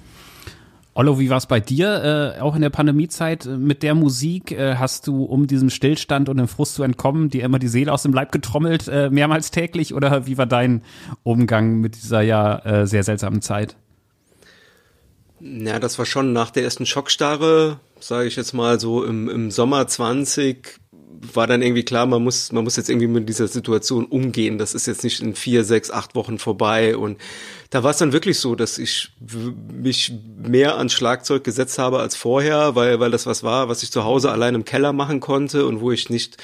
Ollo, 0.96 1.18
wie 1.18 1.28
war 1.28 1.38
es 1.38 1.46
bei 1.46 1.58
dir, 1.58 2.36
äh, 2.38 2.40
auch 2.40 2.54
in 2.54 2.62
der 2.62 2.70
Pandemiezeit 2.70 3.46
äh, 3.46 3.56
mit 3.56 3.82
der 3.82 3.96
Musik? 3.96 4.52
Äh, 4.52 4.76
hast 4.76 5.08
du, 5.08 5.24
um 5.24 5.48
diesem 5.48 5.68
Stillstand 5.68 6.28
und 6.28 6.36
dem 6.36 6.46
Frust 6.46 6.74
zu 6.74 6.84
entkommen, 6.84 7.30
dir 7.30 7.42
immer 7.42 7.58
die 7.58 7.68
Seele 7.68 7.92
aus 7.92 8.04
dem 8.04 8.12
Leib 8.12 8.30
getrommelt, 8.30 8.86
äh, 8.86 9.10
mehrmals 9.10 9.50
täglich? 9.50 9.92
Oder 9.92 10.26
wie 10.26 10.38
war 10.38 10.46
dein 10.46 10.82
Umgang 11.24 11.80
mit 11.80 11.96
dieser 11.96 12.22
ja 12.22 12.58
äh, 12.58 12.86
sehr 12.86 13.02
seltsamen 13.02 13.42
Zeit? 13.42 13.76
Ja, 15.40 15.80
das 15.80 15.98
war 15.98 16.06
schon 16.06 16.32
nach 16.32 16.50
der 16.50 16.62
ersten 16.62 16.86
Schockstarre, 16.86 17.80
sage 17.98 18.28
ich 18.28 18.36
jetzt 18.36 18.54
mal 18.54 18.78
so 18.78 19.04
im, 19.04 19.28
im 19.28 19.50
Sommer 19.50 19.86
20, 19.88 20.78
war 21.33 21.47
dann 21.47 21.62
irgendwie 21.62 21.85
klar, 21.85 22.07
man 22.07 22.23
muss, 22.23 22.52
man 22.52 22.64
muss 22.64 22.76
jetzt 22.76 22.90
irgendwie 22.90 23.07
mit 23.07 23.28
dieser 23.28 23.49
Situation 23.49 24.04
umgehen. 24.04 24.59
Das 24.59 24.75
ist 24.75 24.87
jetzt 24.87 25.04
nicht 25.04 25.21
in 25.21 25.35
vier, 25.35 25.64
sechs, 25.64 25.90
acht 25.90 26.14
Wochen 26.14 26.38
vorbei. 26.38 26.97
Und 26.97 27.19
da 27.71 27.83
war 27.83 27.90
es 27.90 27.99
dann 27.99 28.12
wirklich 28.12 28.38
so, 28.38 28.54
dass 28.54 28.78
ich 28.78 29.11
mich 29.73 30.12
mehr 30.37 30.76
ans 30.76 30.93
Schlagzeug 30.93 31.45
gesetzt 31.45 31.78
habe 31.78 32.00
als 32.00 32.16
vorher, 32.16 32.75
weil, 32.75 33.00
weil 33.00 33.11
das 33.11 33.26
was 33.26 33.43
war, 33.43 33.69
was 33.69 33.83
ich 33.83 33.90
zu 33.90 34.04
Hause 34.04 34.31
allein 34.31 34.54
im 34.54 34.64
Keller 34.64 34.93
machen 34.93 35.21
konnte 35.21 35.66
und 35.66 35.81
wo 35.81 35.90
ich 35.90 36.11
nicht 36.11 36.37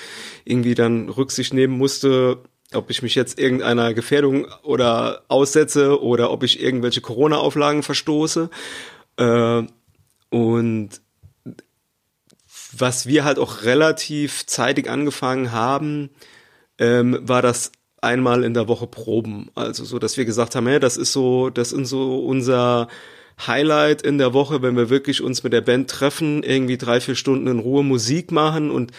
irgendwie 0.44 0.74
dann 0.74 1.08
Rücksicht 1.08 1.52
nehmen 1.52 1.76
musste, 1.76 2.38
ob 2.72 2.90
ich 2.90 3.02
mich 3.02 3.14
jetzt 3.14 3.38
irgendeiner 3.38 3.94
Gefährdung 3.94 4.46
oder 4.62 5.22
aussetze 5.28 6.00
oder 6.02 6.30
ob 6.30 6.42
ich 6.42 6.62
irgendwelche 6.62 7.00
Corona-Auflagen 7.00 7.82
verstoße. 7.82 8.48
Äh, 9.16 9.62
und 10.30 10.90
was 12.80 13.06
wir 13.06 13.24
halt 13.24 13.38
auch 13.38 13.62
relativ 13.62 14.46
zeitig 14.46 14.88
angefangen 14.88 15.52
haben, 15.52 16.10
ähm, 16.78 17.18
war 17.22 17.42
das 17.42 17.72
einmal 18.00 18.44
in 18.44 18.54
der 18.54 18.68
Woche 18.68 18.86
proben. 18.86 19.50
Also 19.54 19.84
so, 19.84 19.98
dass 19.98 20.16
wir 20.16 20.24
gesagt 20.24 20.54
haben, 20.54 20.66
hey, 20.66 20.80
das 20.80 20.96
ist 20.96 21.12
so, 21.12 21.50
das 21.50 21.72
ist 21.72 21.88
so 21.88 22.24
unser 22.24 22.88
Highlight 23.46 24.02
in 24.02 24.18
der 24.18 24.32
Woche, 24.32 24.62
wenn 24.62 24.76
wir 24.76 24.90
wirklich 24.90 25.22
uns 25.22 25.42
mit 25.42 25.52
der 25.52 25.60
Band 25.60 25.90
treffen, 25.90 26.42
irgendwie 26.42 26.78
drei, 26.78 27.00
vier 27.00 27.14
Stunden 27.14 27.46
in 27.46 27.58
Ruhe 27.58 27.84
Musik 27.84 28.32
machen 28.32 28.70
und 28.70 28.92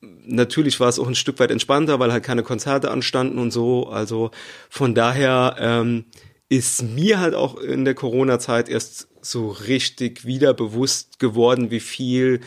natürlich 0.00 0.78
war 0.80 0.88
es 0.88 0.98
auch 0.98 1.08
ein 1.08 1.14
Stück 1.14 1.38
weit 1.40 1.50
entspannter, 1.50 1.98
weil 1.98 2.12
halt 2.12 2.24
keine 2.24 2.42
Konzerte 2.42 2.90
anstanden 2.90 3.38
und 3.38 3.50
so. 3.50 3.88
Also 3.88 4.30
von 4.68 4.94
daher 4.94 5.56
ähm, 5.58 6.04
ist 6.48 6.82
mir 6.82 7.18
halt 7.18 7.34
auch 7.34 7.58
in 7.60 7.84
der 7.84 7.94
Corona-Zeit 7.94 8.68
erst 8.68 9.08
so 9.20 9.48
richtig 9.50 10.24
wieder 10.24 10.54
bewusst 10.54 11.18
geworden, 11.18 11.70
wie 11.70 11.80
viel 11.80 12.40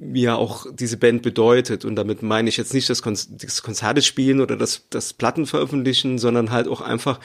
mir 0.00 0.38
auch 0.38 0.66
diese 0.72 0.96
Band 0.96 1.22
bedeutet. 1.22 1.84
Und 1.84 1.96
damit 1.96 2.22
meine 2.22 2.48
ich 2.48 2.56
jetzt 2.56 2.74
nicht 2.74 2.88
das, 2.90 3.02
Kon 3.02 3.16
das 3.30 3.62
Konzerte 3.62 4.02
spielen 4.02 4.40
oder 4.40 4.56
das, 4.56 4.86
das 4.90 5.12
Platten 5.12 5.46
veröffentlichen, 5.46 6.18
sondern 6.18 6.50
halt 6.50 6.68
auch 6.68 6.80
einfach 6.80 7.20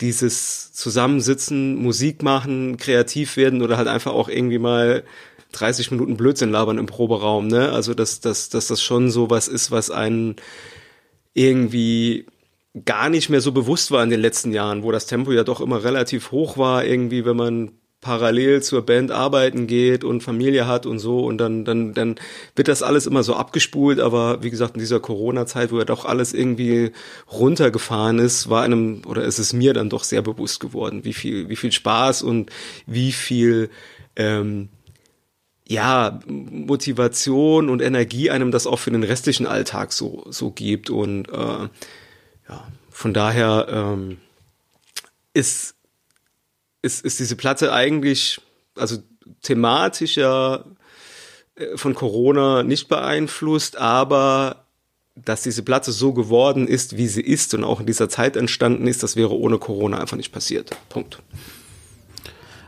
dieses 0.00 0.72
Zusammensitzen, 0.72 1.76
Musik 1.76 2.22
machen, 2.22 2.76
kreativ 2.76 3.36
werden 3.36 3.62
oder 3.62 3.76
halt 3.76 3.88
einfach 3.88 4.12
auch 4.12 4.28
irgendwie 4.28 4.58
mal 4.58 5.04
30 5.52 5.92
Minuten 5.92 6.16
Blödsinn 6.16 6.50
labern 6.50 6.78
im 6.78 6.86
Proberaum, 6.86 7.46
ne? 7.46 7.70
Also 7.70 7.94
dass, 7.94 8.20
dass, 8.20 8.48
dass 8.48 8.66
das 8.66 8.82
schon 8.82 9.10
so 9.10 9.30
was 9.30 9.46
ist, 9.46 9.70
was 9.70 9.90
einen 9.90 10.36
irgendwie 11.32 12.26
gar 12.84 13.08
nicht 13.08 13.30
mehr 13.30 13.40
so 13.40 13.52
bewusst 13.52 13.92
war 13.92 14.02
in 14.02 14.10
den 14.10 14.20
letzten 14.20 14.52
Jahren, 14.52 14.82
wo 14.82 14.90
das 14.90 15.06
Tempo 15.06 15.30
ja 15.30 15.44
doch 15.44 15.60
immer 15.60 15.84
relativ 15.84 16.32
hoch 16.32 16.58
war, 16.58 16.84
irgendwie, 16.84 17.24
wenn 17.24 17.36
man 17.36 17.72
parallel 18.04 18.62
zur 18.62 18.86
Band 18.86 19.10
arbeiten 19.10 19.66
geht 19.66 20.04
und 20.04 20.22
Familie 20.22 20.68
hat 20.68 20.86
und 20.86 21.00
so 21.00 21.24
und 21.24 21.38
dann 21.38 21.64
dann 21.64 21.94
dann 21.94 22.16
wird 22.54 22.68
das 22.68 22.82
alles 22.82 23.06
immer 23.06 23.24
so 23.24 23.34
abgespult, 23.34 23.98
aber 23.98 24.42
wie 24.42 24.50
gesagt 24.50 24.74
in 24.74 24.80
dieser 24.80 25.00
Corona 25.00 25.46
Zeit, 25.46 25.72
wo 25.72 25.78
ja 25.78 25.84
doch 25.84 26.04
alles 26.04 26.32
irgendwie 26.32 26.92
runtergefahren 27.32 28.18
ist, 28.20 28.48
war 28.50 28.62
einem 28.62 29.02
oder 29.06 29.24
ist 29.24 29.38
es 29.38 29.52
mir 29.52 29.72
dann 29.72 29.90
doch 29.90 30.04
sehr 30.04 30.22
bewusst 30.22 30.60
geworden, 30.60 31.04
wie 31.04 31.14
viel 31.14 31.48
wie 31.48 31.56
viel 31.56 31.72
Spaß 31.72 32.22
und 32.22 32.50
wie 32.86 33.10
viel 33.10 33.70
ähm, 34.16 34.68
ja, 35.66 36.20
Motivation 36.26 37.70
und 37.70 37.80
Energie 37.80 38.30
einem 38.30 38.50
das 38.50 38.66
auch 38.66 38.78
für 38.78 38.90
den 38.90 39.02
restlichen 39.02 39.46
Alltag 39.46 39.92
so, 39.92 40.26
so 40.28 40.50
gibt. 40.50 40.90
Und 40.90 41.28
äh, 41.30 41.68
ja, 42.48 42.68
von 42.90 43.14
daher 43.14 43.66
ähm, 43.70 44.18
ist, 45.32 45.73
ist, 46.84 47.04
ist 47.04 47.18
diese 47.18 47.34
Platte 47.34 47.72
eigentlich, 47.72 48.40
also 48.76 48.98
thematisch 49.42 50.16
ja 50.16 50.64
äh, 51.56 51.76
von 51.76 51.94
Corona 51.94 52.62
nicht 52.62 52.88
beeinflusst, 52.88 53.76
aber 53.76 54.66
dass 55.16 55.42
diese 55.42 55.62
Platte 55.62 55.92
so 55.92 56.12
geworden 56.12 56.66
ist, 56.68 56.96
wie 56.96 57.06
sie 57.06 57.22
ist 57.22 57.54
und 57.54 57.64
auch 57.64 57.80
in 57.80 57.86
dieser 57.86 58.08
Zeit 58.08 58.36
entstanden 58.36 58.86
ist, 58.86 59.02
das 59.02 59.16
wäre 59.16 59.32
ohne 59.32 59.58
Corona 59.58 59.98
einfach 59.98 60.16
nicht 60.16 60.32
passiert. 60.32 60.76
Punkt. 60.88 61.22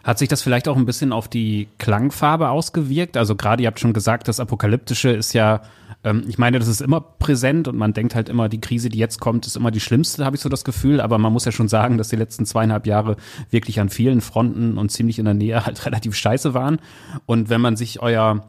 Hat 0.06 0.20
sich 0.20 0.28
das 0.28 0.40
vielleicht 0.40 0.68
auch 0.68 0.76
ein 0.76 0.86
bisschen 0.86 1.12
auf 1.12 1.26
die 1.26 1.66
Klangfarbe 1.78 2.50
ausgewirkt? 2.50 3.16
Also 3.16 3.34
gerade, 3.34 3.64
ihr 3.64 3.66
habt 3.66 3.80
schon 3.80 3.92
gesagt, 3.92 4.28
das 4.28 4.38
Apokalyptische 4.38 5.10
ist 5.10 5.32
ja, 5.32 5.62
ähm, 6.04 6.22
ich 6.28 6.38
meine, 6.38 6.60
das 6.60 6.68
ist 6.68 6.80
immer 6.80 7.00
präsent 7.00 7.66
und 7.66 7.76
man 7.76 7.92
denkt 7.92 8.14
halt 8.14 8.28
immer, 8.28 8.48
die 8.48 8.60
Krise, 8.60 8.88
die 8.88 8.98
jetzt 8.98 9.18
kommt, 9.20 9.48
ist 9.48 9.56
immer 9.56 9.72
die 9.72 9.80
schlimmste, 9.80 10.24
habe 10.24 10.36
ich 10.36 10.42
so 10.42 10.48
das 10.48 10.62
Gefühl. 10.62 11.00
Aber 11.00 11.18
man 11.18 11.32
muss 11.32 11.44
ja 11.44 11.50
schon 11.50 11.66
sagen, 11.66 11.98
dass 11.98 12.06
die 12.06 12.14
letzten 12.14 12.46
zweieinhalb 12.46 12.86
Jahre 12.86 13.16
wirklich 13.50 13.80
an 13.80 13.88
vielen 13.88 14.20
Fronten 14.20 14.78
und 14.78 14.92
ziemlich 14.92 15.18
in 15.18 15.24
der 15.24 15.34
Nähe 15.34 15.66
halt 15.66 15.84
relativ 15.84 16.14
scheiße 16.14 16.54
waren. 16.54 16.78
Und 17.26 17.50
wenn 17.50 17.60
man 17.60 17.74
sich 17.74 18.00
euer 18.00 18.44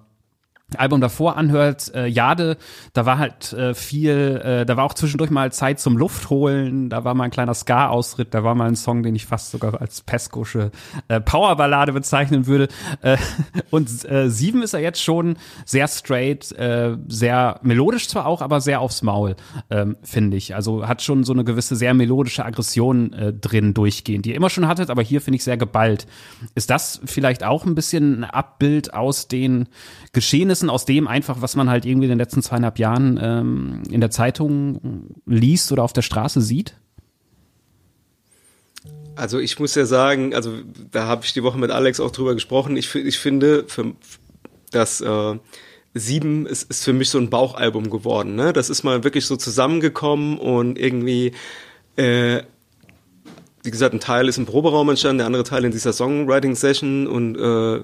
Album 0.75 0.99
davor 0.99 1.37
anhört, 1.37 1.95
äh, 1.95 2.07
Jade, 2.07 2.57
da 2.91 3.05
war 3.05 3.17
halt 3.17 3.53
äh, 3.53 3.73
viel, 3.73 4.41
äh, 4.43 4.65
da 4.65 4.75
war 4.75 4.83
auch 4.83 4.95
zwischendurch 4.95 5.31
mal 5.31 5.49
Zeit 5.53 5.79
zum 5.79 5.95
Luftholen, 5.95 6.89
da 6.89 7.05
war 7.05 7.13
mal 7.13 7.23
ein 7.23 7.31
kleiner 7.31 7.53
Ska-Ausritt, 7.53 8.33
da 8.33 8.43
war 8.43 8.53
mal 8.53 8.67
ein 8.67 8.75
Song, 8.75 9.01
den 9.01 9.15
ich 9.15 9.25
fast 9.25 9.51
sogar 9.51 9.79
als 9.79 10.01
Peskosche 10.01 10.71
äh, 11.07 11.21
Powerballade 11.21 11.93
bezeichnen 11.93 12.47
würde. 12.47 12.67
Äh, 13.01 13.15
und 13.69 13.87
äh, 14.11 14.29
sieben 14.29 14.61
ist 14.61 14.73
er 14.73 14.81
jetzt 14.81 15.01
schon 15.01 15.37
sehr 15.63 15.87
straight, 15.87 16.51
äh, 16.51 16.97
sehr 17.07 17.61
melodisch 17.63 18.09
zwar 18.09 18.25
auch, 18.25 18.41
aber 18.41 18.59
sehr 18.59 18.81
aufs 18.81 19.01
Maul, 19.03 19.37
ähm, 19.69 19.95
finde 20.03 20.35
ich. 20.35 20.53
Also 20.53 20.85
hat 20.85 21.01
schon 21.01 21.23
so 21.23 21.31
eine 21.31 21.45
gewisse 21.45 21.77
sehr 21.77 21.93
melodische 21.93 22.43
Aggression 22.43 23.13
äh, 23.13 23.31
drin 23.31 23.73
durchgehend, 23.73 24.25
die 24.25 24.31
ihr 24.31 24.35
immer 24.35 24.49
schon 24.49 24.67
hattet, 24.67 24.89
aber 24.89 25.01
hier 25.01 25.21
finde 25.21 25.37
ich 25.37 25.45
sehr 25.45 25.55
geballt. 25.55 26.07
Ist 26.55 26.69
das 26.69 26.99
vielleicht 27.05 27.45
auch 27.45 27.65
ein 27.65 27.73
bisschen 27.73 28.19
ein 28.19 28.23
Abbild 28.25 28.93
aus 28.93 29.29
den 29.29 29.69
Geschehnissen 30.13 30.69
aus 30.69 30.85
dem 30.85 31.07
einfach, 31.07 31.41
was 31.41 31.55
man 31.55 31.69
halt 31.69 31.85
irgendwie 31.85 32.05
in 32.05 32.11
den 32.11 32.19
letzten 32.19 32.41
zweieinhalb 32.41 32.79
Jahren 32.79 33.19
ähm, 33.21 33.83
in 33.91 34.01
der 34.01 34.09
Zeitung 34.09 35.15
liest 35.25 35.71
oder 35.71 35.83
auf 35.83 35.93
der 35.93 36.01
Straße 36.01 36.41
sieht? 36.41 36.75
Also 39.15 39.39
ich 39.39 39.59
muss 39.59 39.73
ja 39.73 39.85
sagen, 39.85 40.35
also 40.35 40.53
da 40.91 41.07
habe 41.07 41.25
ich 41.25 41.33
die 41.33 41.43
Woche 41.43 41.57
mit 41.57 41.71
Alex 41.71 41.99
auch 41.99 42.11
drüber 42.11 42.35
gesprochen. 42.35 42.77
Ich, 42.77 42.93
ich 42.93 43.17
finde, 43.17 43.65
für, 43.67 43.93
dass 44.71 45.01
äh, 45.01 45.35
Sieben 45.95 46.45
ist, 46.45 46.69
ist 46.69 46.83
für 46.83 46.93
mich 46.93 47.09
so 47.09 47.17
ein 47.17 47.29
Bauchalbum 47.29 47.89
geworden. 47.89 48.35
Ne? 48.35 48.53
Das 48.53 48.69
ist 48.69 48.83
mal 48.83 49.03
wirklich 49.03 49.25
so 49.25 49.35
zusammengekommen 49.35 50.37
und 50.37 50.77
irgendwie, 50.77 51.33
äh, 51.95 52.43
wie 53.63 53.71
gesagt, 53.71 53.93
ein 53.95 53.99
Teil 53.99 54.27
ist 54.27 54.37
im 54.37 54.45
Proberaum 54.45 54.89
entstanden, 54.89 55.19
der 55.19 55.27
andere 55.27 55.43
Teil 55.43 55.65
in 55.65 55.71
dieser 55.71 55.93
Songwriting-Session 55.93 57.07
und 57.07 57.37
äh, 57.37 57.83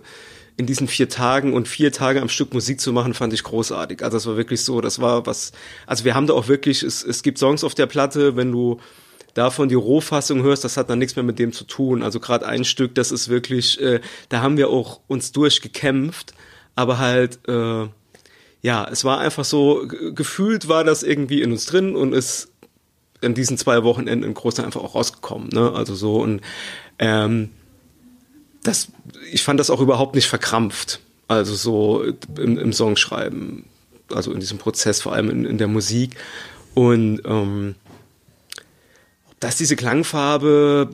in 0.58 0.66
diesen 0.66 0.88
vier 0.88 1.10
Tagen 1.10 1.54
und 1.54 1.68
vier 1.68 1.92
Tage 1.92 2.22
am 2.22 2.30
Stück 2.30 2.54
Musik 2.54 2.80
zu 2.80 2.94
machen, 2.94 3.14
fand 3.14 3.34
ich 3.34 3.44
großartig. 3.44 4.04
Also 4.04 4.18
das 4.18 4.28
war 4.28 4.38
wirklich 4.38 4.64
so, 4.64 4.82
das 4.82 5.00
war 5.00 5.26
was, 5.26 5.52
also 5.88 6.06
wir 6.06 6.14
haben 6.14 6.28
da 6.28 6.34
auch 6.34 6.48
wirklich, 6.48 6.84
es, 6.84 7.04
es 7.04 7.24
gibt 7.24 7.40
Songs 7.40 7.64
auf 7.64 7.74
der 7.74 7.88
Platte, 7.88 8.36
wenn 8.36 8.52
du 8.52 8.80
davon 9.34 9.68
die 9.68 9.76
Rohfassung 9.76 10.44
hörst, 10.44 10.64
das 10.64 10.78
hat 10.78 10.90
dann 10.90 11.00
nichts 11.00 11.16
mehr 11.16 11.24
mit 11.24 11.40
dem 11.40 11.54
zu 11.54 11.64
tun. 11.64 12.04
Also 12.04 12.20
gerade 12.20 12.46
ein 12.46 12.66
Stück, 12.66 12.94
das 12.96 13.12
ist 13.12 13.30
wirklich, 13.30 13.82
äh, 13.82 14.00
da 14.30 14.42
haben 14.42 14.58
wir 14.58 14.70
auch 14.70 15.02
uns 15.08 15.32
durchgekämpft, 15.32 16.34
aber 16.76 17.00
halt, 17.00 17.40
äh, 17.48 17.88
ja, 18.62 18.88
es 18.90 19.04
war 19.04 19.20
einfach 19.20 19.44
so, 19.44 19.88
gefühlt 19.88 20.68
war 20.68 20.84
das 20.84 21.04
irgendwie 21.04 21.42
in 21.42 21.52
uns 21.52 21.66
drin 21.66 21.96
und 21.96 22.14
ist 22.14 22.52
in 23.22 23.34
diesen 23.34 23.58
zwei 23.58 23.84
Wochenenden 23.84 24.24
im 24.26 24.34
Großteil 24.34 24.66
einfach 24.66 24.84
auch 24.84 24.96
rausgekommen. 24.96 25.50
Ne? 25.52 25.72
Also 25.74 25.96
so 25.96 26.22
und 26.22 26.42
ähm, 27.00 27.50
das, 28.64 28.88
ich 29.32 29.44
fand 29.44 29.60
das 29.60 29.70
auch 29.70 29.82
überhaupt 29.82 30.16
nicht 30.16 30.28
verkrampft. 30.28 31.00
Also 31.28 31.56
so 31.56 32.04
im, 32.38 32.58
im 32.58 32.74
Songschreiben, 32.74 33.66
also 34.12 34.32
in 34.32 34.40
diesem 34.40 34.58
Prozess, 34.58 35.02
vor 35.02 35.14
allem 35.14 35.30
in, 35.30 35.46
in 35.46 35.58
der 35.58 35.68
Musik. 35.68 36.16
Und 36.74 37.22
ähm, 37.26 37.76
dass 39.40 39.58
diese 39.58 39.76
Klangfarbe 39.76 40.90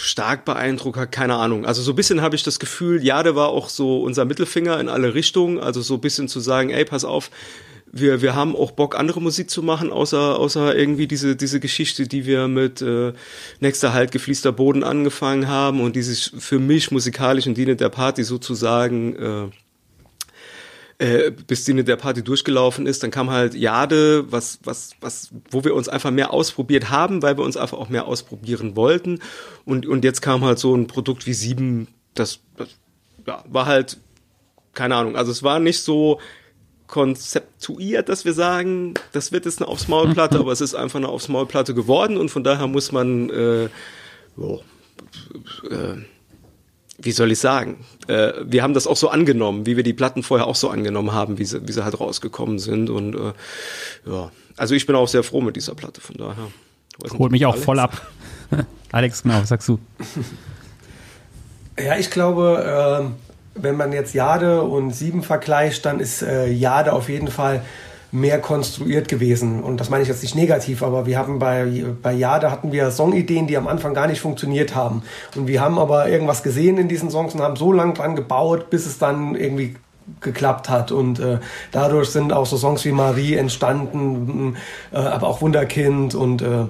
stark 0.00 0.44
beeindruckt 0.44 0.96
hat, 0.96 1.12
keine 1.12 1.34
Ahnung. 1.34 1.66
Also 1.66 1.82
so 1.82 1.92
ein 1.92 1.96
bisschen 1.96 2.22
habe 2.22 2.34
ich 2.34 2.42
das 2.42 2.58
Gefühl, 2.58 3.04
ja, 3.04 3.22
der 3.22 3.36
war 3.36 3.48
auch 3.48 3.68
so 3.68 4.00
unser 4.00 4.24
Mittelfinger 4.24 4.80
in 4.80 4.88
alle 4.88 5.14
Richtungen. 5.14 5.58
Also 5.58 5.82
so 5.82 5.94
ein 5.94 6.00
bisschen 6.00 6.28
zu 6.28 6.40
sagen, 6.40 6.70
ey, 6.70 6.84
pass 6.84 7.04
auf, 7.04 7.30
wir, 7.92 8.22
wir 8.22 8.34
haben 8.34 8.54
auch 8.54 8.72
Bock, 8.72 8.98
andere 8.98 9.20
Musik 9.20 9.50
zu 9.50 9.62
machen, 9.62 9.92
außer, 9.92 10.38
außer 10.38 10.76
irgendwie 10.76 11.06
diese, 11.06 11.36
diese 11.36 11.60
Geschichte, 11.60 12.06
die 12.06 12.26
wir 12.26 12.48
mit 12.48 12.82
äh, 12.82 13.12
Nächster 13.60 13.92
Halt, 13.92 14.12
gefließter 14.12 14.52
Boden 14.52 14.84
angefangen 14.84 15.48
haben 15.48 15.80
und 15.80 15.96
dieses 15.96 16.32
für 16.38 16.58
mich 16.58 16.90
musikalischen 16.90 17.54
Diener 17.54 17.74
der 17.74 17.88
Party 17.88 18.24
sozusagen 18.24 19.16
äh, 19.16 19.48
äh, 20.98 21.30
bis 21.30 21.64
die 21.64 21.84
der 21.84 21.96
Party 21.96 22.24
durchgelaufen 22.24 22.86
ist, 22.86 23.04
dann 23.04 23.12
kam 23.12 23.30
halt 23.30 23.54
Jade, 23.54 24.32
was, 24.32 24.58
was, 24.64 24.90
was, 25.00 25.30
wo 25.50 25.62
wir 25.62 25.74
uns 25.74 25.88
einfach 25.88 26.10
mehr 26.10 26.32
ausprobiert 26.32 26.90
haben, 26.90 27.22
weil 27.22 27.38
wir 27.38 27.44
uns 27.44 27.56
einfach 27.56 27.78
auch 27.78 27.88
mehr 27.88 28.06
ausprobieren 28.06 28.74
wollten. 28.74 29.20
Und, 29.64 29.86
und 29.86 30.02
jetzt 30.02 30.22
kam 30.22 30.44
halt 30.44 30.58
so 30.58 30.74
ein 30.74 30.88
Produkt 30.88 31.26
wie 31.26 31.34
sieben, 31.34 31.86
das, 32.14 32.40
das 32.56 32.68
ja, 33.26 33.44
war 33.48 33.66
halt, 33.66 33.98
keine 34.74 34.96
Ahnung, 34.96 35.14
also 35.14 35.30
es 35.30 35.44
war 35.44 35.60
nicht 35.60 35.82
so, 35.82 36.18
konzeptuiert, 36.88 38.08
dass 38.08 38.24
wir 38.24 38.32
sagen, 38.32 38.94
das 39.12 39.30
wird 39.30 39.44
jetzt 39.44 39.60
eine 39.60 39.68
aufs 39.68 39.86
Maulplatte, 39.86 40.38
aber 40.40 40.50
es 40.50 40.60
ist 40.60 40.74
einfach 40.74 40.98
eine 40.98 41.08
aufs 41.08 41.28
Maulplatte 41.28 41.74
geworden 41.74 42.16
und 42.16 42.30
von 42.30 42.42
daher 42.42 42.66
muss 42.66 42.90
man, 42.90 43.30
äh, 43.30 43.68
oh, 44.36 44.60
äh, 45.70 46.02
wie 47.00 47.12
soll 47.12 47.30
ich 47.30 47.38
sagen, 47.38 47.84
äh, 48.08 48.32
wir 48.42 48.62
haben 48.62 48.74
das 48.74 48.86
auch 48.86 48.96
so 48.96 49.08
angenommen, 49.08 49.66
wie 49.66 49.76
wir 49.76 49.84
die 49.84 49.92
Platten 49.92 50.22
vorher 50.22 50.46
auch 50.46 50.56
so 50.56 50.70
angenommen 50.70 51.12
haben, 51.12 51.38
wie 51.38 51.44
sie, 51.44 51.68
wie 51.68 51.72
sie 51.72 51.84
halt 51.84 52.00
rausgekommen 52.00 52.58
sind 52.58 52.90
und 52.90 53.14
äh, 53.14 53.32
ja, 54.10 54.32
also 54.56 54.74
ich 54.74 54.86
bin 54.86 54.96
auch 54.96 55.08
sehr 55.08 55.22
froh 55.22 55.42
mit 55.42 55.54
dieser 55.54 55.74
Platte, 55.74 56.00
von 56.00 56.16
daher. 56.16 56.50
Holt 57.16 57.30
mich 57.30 57.46
auch 57.46 57.52
Alex. 57.52 57.64
voll 57.64 57.78
ab. 57.78 58.10
Alex, 58.92 59.22
genau, 59.22 59.42
was 59.42 59.50
sagst 59.50 59.68
du? 59.68 59.78
Ja, 61.78 61.96
ich 61.96 62.10
glaube, 62.10 62.64
ähm 62.66 63.27
wenn 63.60 63.76
man 63.76 63.92
jetzt 63.92 64.14
Jade 64.14 64.62
und 64.62 64.92
Sieben 64.92 65.22
vergleicht, 65.22 65.84
dann 65.84 66.00
ist 66.00 66.22
äh, 66.22 66.48
Jade 66.48 66.92
auf 66.92 67.08
jeden 67.08 67.28
Fall 67.28 67.62
mehr 68.10 68.40
konstruiert 68.40 69.08
gewesen. 69.08 69.62
Und 69.62 69.80
das 69.80 69.90
meine 69.90 70.02
ich 70.02 70.08
jetzt 70.08 70.22
nicht 70.22 70.34
negativ, 70.34 70.82
aber 70.82 71.06
wir 71.06 71.18
haben 71.18 71.38
bei, 71.38 71.84
bei 72.02 72.12
Jade 72.12 72.50
hatten 72.50 72.72
wir 72.72 72.90
Songideen, 72.90 73.46
die 73.46 73.56
am 73.56 73.68
Anfang 73.68 73.92
gar 73.92 74.06
nicht 74.06 74.20
funktioniert 74.20 74.74
haben. 74.74 75.02
Und 75.36 75.46
wir 75.46 75.60
haben 75.60 75.78
aber 75.78 76.08
irgendwas 76.08 76.42
gesehen 76.42 76.78
in 76.78 76.88
diesen 76.88 77.10
Songs 77.10 77.34
und 77.34 77.42
haben 77.42 77.56
so 77.56 77.72
lange 77.72 77.92
dran 77.92 78.16
gebaut, 78.16 78.70
bis 78.70 78.86
es 78.86 78.98
dann 78.98 79.34
irgendwie 79.34 79.76
geklappt 80.20 80.68
hat. 80.68 80.92
Und 80.92 81.20
äh, 81.20 81.38
dadurch 81.72 82.10
sind 82.10 82.32
auch 82.32 82.46
so 82.46 82.56
Songs 82.56 82.84
wie 82.84 82.92
Marie 82.92 83.34
entstanden, 83.34 84.56
äh, 84.92 84.96
aber 84.96 85.28
auch 85.28 85.40
Wunderkind 85.40 86.14
und 86.14 86.42
äh, 86.42 86.66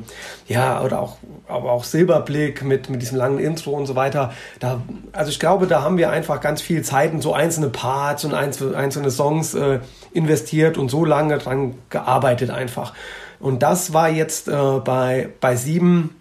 ja, 0.47 0.83
oder 0.83 1.01
auch, 1.01 1.17
aber 1.47 1.73
auch 1.73 1.85
Silberblick 1.85 2.63
mit, 2.63 2.91
mit 2.91 3.03
diesem 3.03 3.19
langen 3.19 3.39
Intro 3.39 3.73
und 3.73 3.87
so 3.87 3.97
weiter. 3.97 4.33
Da, 4.61 4.81
also 5.13 5.31
ich 5.31 5.41
glaube, 5.41 5.67
da 5.67 5.83
haben 5.83 5.99
wir 5.99 6.11
einfach 6.11 6.41
ganz 6.41 6.61
viel 6.61 6.83
Zeit 6.83 7.13
in 7.13 7.21
so 7.21 7.33
einzelne 7.33 7.69
Parts 7.69 8.25
und 8.25 8.35
einzelne 8.35 9.11
Songs 9.11 9.55
äh, 9.55 9.81
investiert 10.13 10.79
und 10.79 10.91
so 10.91 11.05
lange 11.05 11.39
dran 11.39 11.75
gearbeitet 11.91 12.51
einfach. 12.51 12.95
Und 13.41 13.63
das 13.63 13.93
war 13.93 14.09
jetzt 14.09 14.49
äh, 14.49 14.53
bei, 14.85 15.29
bei 15.41 15.57
sieben 15.57 16.18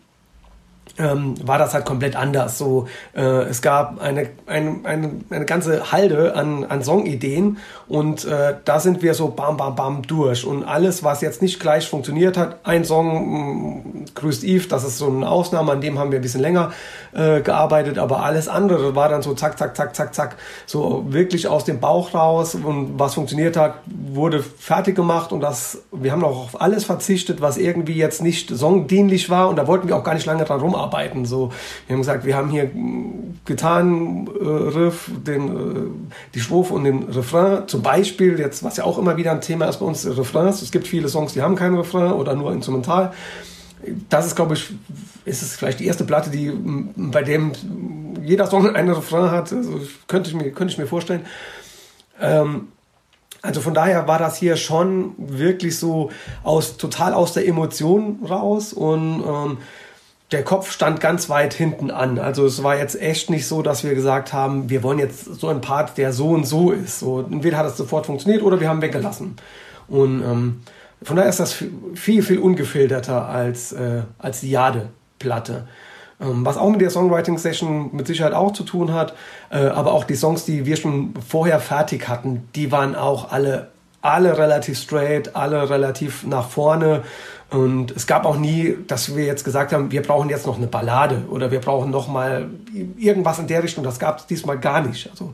ähm, 0.98 1.36
war 1.46 1.58
das 1.58 1.74
halt 1.74 1.86
komplett 1.86 2.16
anders. 2.16 2.58
So, 2.58 2.88
äh, 3.16 3.22
es 3.22 3.62
gab 3.62 4.02
eine, 4.02 4.30
eine, 4.46 4.80
eine, 4.84 5.12
eine 5.30 5.46
ganze 5.46 5.92
Halde 5.92 6.36
an, 6.36 6.64
an 6.64 6.84
Songideen 6.84 7.58
und 7.88 8.26
äh, 8.26 8.56
da 8.66 8.80
sind 8.80 9.02
wir 9.02 9.14
so 9.14 9.30
bam, 9.30 9.58
bam, 9.58 9.76
bam 9.76 10.02
durch. 10.02 10.46
Und 10.46 10.64
alles, 10.64 11.04
was 11.04 11.22
jetzt 11.22 11.42
nicht 11.42 11.60
gleich 11.60 11.88
funktioniert 11.88 12.38
hat, 12.38 12.58
ein 12.64 12.84
Song, 12.84 13.08
mh, 13.08 13.40
mm, 13.40 14.06
Grüßt 14.16 14.44
Eve, 14.44 14.68
das 14.68 14.84
ist 14.84 14.98
so 14.98 15.08
eine 15.08 15.30
Ausnahme, 15.30 15.72
an 15.72 15.82
dem 15.82 16.00
haben 16.00 16.12
wir 16.12 16.20
ein 16.20 16.22
bisschen 16.22 16.42
länger 16.42 16.72
äh, 17.14 17.42
gearbeitet, 17.42 17.98
aber 17.98 18.24
alles 18.24 18.48
andere 18.48 18.96
war 18.96 19.10
dann 19.10 19.22
so 19.22 19.34
zack, 19.34 19.58
zack, 19.58 19.76
zack, 19.76 19.96
zack, 19.96 20.14
zack, 20.14 20.36
so 20.66 21.06
wirklich 21.10 21.48
aus 21.48 21.66
dem 21.66 21.80
Bauch 21.80 22.14
raus 22.14 22.56
und 22.56 23.00
was 23.00 23.14
funktioniert 23.14 23.56
hat, 23.58 23.76
wurde 23.86 24.42
fertig 24.42 24.96
gemacht 24.96 25.32
und 25.32 25.42
das, 25.42 25.84
wir 25.92 26.12
haben 26.12 26.24
auch 26.24 26.46
auf 26.46 26.62
alles 26.62 26.86
verzichtet, 26.86 27.42
was 27.42 27.58
irgendwie 27.58 27.96
jetzt 27.96 28.22
nicht 28.22 28.50
songdienlich 28.50 29.30
war 29.30 29.50
und 29.50 29.56
da 29.56 29.68
wollten 29.68 29.88
wir 29.88 29.96
auch 29.96 30.04
gar 30.04 30.14
nicht 30.14 30.26
lange 30.26 30.44
dran 30.44 30.60
rumarbeiten. 30.60 30.87
So, 31.26 31.52
wir 31.88 31.94
haben 31.94 32.02
gesagt, 32.02 32.26
wir 32.26 32.36
haben 32.36 32.50
hier 32.50 32.70
getan, 33.46 34.28
äh, 34.28 34.44
Riff, 34.44 35.10
den, 35.26 35.48
äh, 35.48 35.90
die 36.34 36.40
Strophe 36.40 36.74
und 36.74 36.84
den 36.84 37.04
Refrain, 37.04 37.68
zum 37.68 37.82
Beispiel, 37.82 38.40
jetzt, 38.40 38.64
was 38.64 38.78
ja 38.78 38.84
auch 38.84 38.98
immer 38.98 39.18
wieder 39.18 39.32
ein 39.32 39.42
Thema 39.42 39.66
ist 39.66 39.78
bei 39.78 39.86
uns, 39.86 40.06
Refrains. 40.06 40.62
Es 40.62 40.72
gibt 40.72 40.88
viele 40.88 41.10
Songs, 41.10 41.34
die 41.34 41.42
haben 41.42 41.56
keinen 41.56 41.78
Refrain 41.78 42.12
oder 42.12 42.36
nur 42.36 42.52
instrumental 42.52 43.12
das 44.10 44.26
ist, 44.26 44.36
glaube 44.36 44.56
ich, 44.56 44.74
ist 45.26 45.42
es 45.42 45.56
vielleicht 45.56 45.80
die 45.80 45.86
erste 45.86 46.04
Platte, 46.04 46.30
die 46.30 46.52
bei 46.96 47.24
dem 47.24 47.52
jeder 48.24 48.48
Song 48.48 48.70
einen 48.76 48.92
Refrain 48.92 49.32
hat. 49.32 49.52
Also 49.54 49.80
könnte 50.08 50.30
ich 50.30 50.36
mir, 50.36 50.52
könnte 50.52 50.74
ich 50.74 50.78
mir 50.78 50.88
vorstellen. 50.88 51.26
Ähm, 52.20 52.70
also 53.42 53.62
von 53.62 53.74
daher 53.74 54.08
war 54.08 54.20
das 54.20 54.38
hier 54.38 54.58
schon 54.58 55.14
wirklich 55.18 55.78
so 55.78 56.10
aus 56.44 56.78
total 56.78 57.14
aus 57.14 57.34
der 57.34 57.48
Emotion 57.48 58.20
raus 58.28 58.74
und 58.74 59.24
ähm, 59.26 59.58
der 60.32 60.44
Kopf 60.44 60.72
stand 60.72 61.00
ganz 61.00 61.30
weit 61.30 61.54
hinten 61.54 61.90
an. 61.90 62.20
Also 62.20 62.46
es 62.46 62.62
war 62.62 62.78
jetzt 62.78 63.00
echt 63.02 63.30
nicht 63.30 63.48
so, 63.48 63.62
dass 63.62 63.84
wir 63.84 63.96
gesagt 63.96 64.34
haben, 64.34 64.70
wir 64.70 64.84
wollen 64.84 65.00
jetzt 65.00 65.40
so 65.40 65.48
einen 65.48 65.62
Part, 65.62 65.98
der 65.98 66.12
so 66.12 66.30
und 66.30 66.46
so 66.46 66.72
ist. 66.72 67.00
So, 67.00 67.22
entweder 67.22 67.58
hat 67.58 67.66
es 67.66 67.78
sofort 67.78 68.06
funktioniert 68.06 68.44
oder 68.44 68.60
wir 68.60 68.68
haben 68.68 68.82
weggelassen. 68.82 69.38
Und 69.88 70.22
ähm, 70.22 70.62
von 71.02 71.16
daher 71.16 71.30
ist 71.30 71.40
das 71.40 71.64
viel, 71.96 72.24
viel 72.24 72.40
ungefilterter 72.40 73.28
als, 73.28 73.72
äh, 73.72 74.02
als 74.20 74.42
die 74.42 74.52
Jade-Platte. 74.52 75.68
Ähm, 76.20 76.46
was 76.46 76.58
auch 76.58 76.70
mit 76.70 76.82
der 76.82 76.90
Songwriting-Session 76.90 77.92
mit 77.94 78.08
Sicherheit 78.08 78.34
auch 78.34 78.52
zu 78.52 78.64
tun 78.64 78.94
hat, 78.94 79.14
äh, 79.50 79.68
aber 79.68 79.94
auch 79.94 80.04
die 80.04 80.16
Songs, 80.16 80.44
die 80.44 80.66
wir 80.66 80.76
schon 80.76 81.14
vorher 81.26 81.60
fertig 81.60 82.10
hatten, 82.10 82.50
die 82.56 82.72
waren 82.72 82.96
auch 82.96 83.32
alle, 83.32 83.70
alle 84.02 84.38
relativ 84.38 84.78
straight, 84.78 85.36
alle 85.36 85.70
relativ 85.70 86.26
nach 86.26 86.50
vorne. 86.50 87.04
Und 87.50 87.92
es 87.92 88.08
gab 88.08 88.26
auch 88.26 88.38
nie, 88.38 88.76
dass 88.88 89.16
wir 89.16 89.26
jetzt 89.26 89.46
gesagt 89.46 89.72
haben, 89.72 89.92
wir 89.92 90.02
brauchen 90.02 90.30
jetzt 90.30 90.46
noch 90.46 90.58
eine 90.58 90.68
Ballade 90.68 91.24
oder 91.30 91.50
wir 91.50 91.60
brauchen 91.60 91.92
noch 91.92 92.10
mal 92.10 92.50
irgendwas 92.98 93.40
in 93.40 93.48
der 93.48 93.64
Richtung. 93.64 93.84
Das 93.84 94.00
gab 94.00 94.20
es 94.20 94.26
diesmal 94.26 94.60
gar 94.60 94.82
nicht. 94.82 95.10
Also 95.10 95.34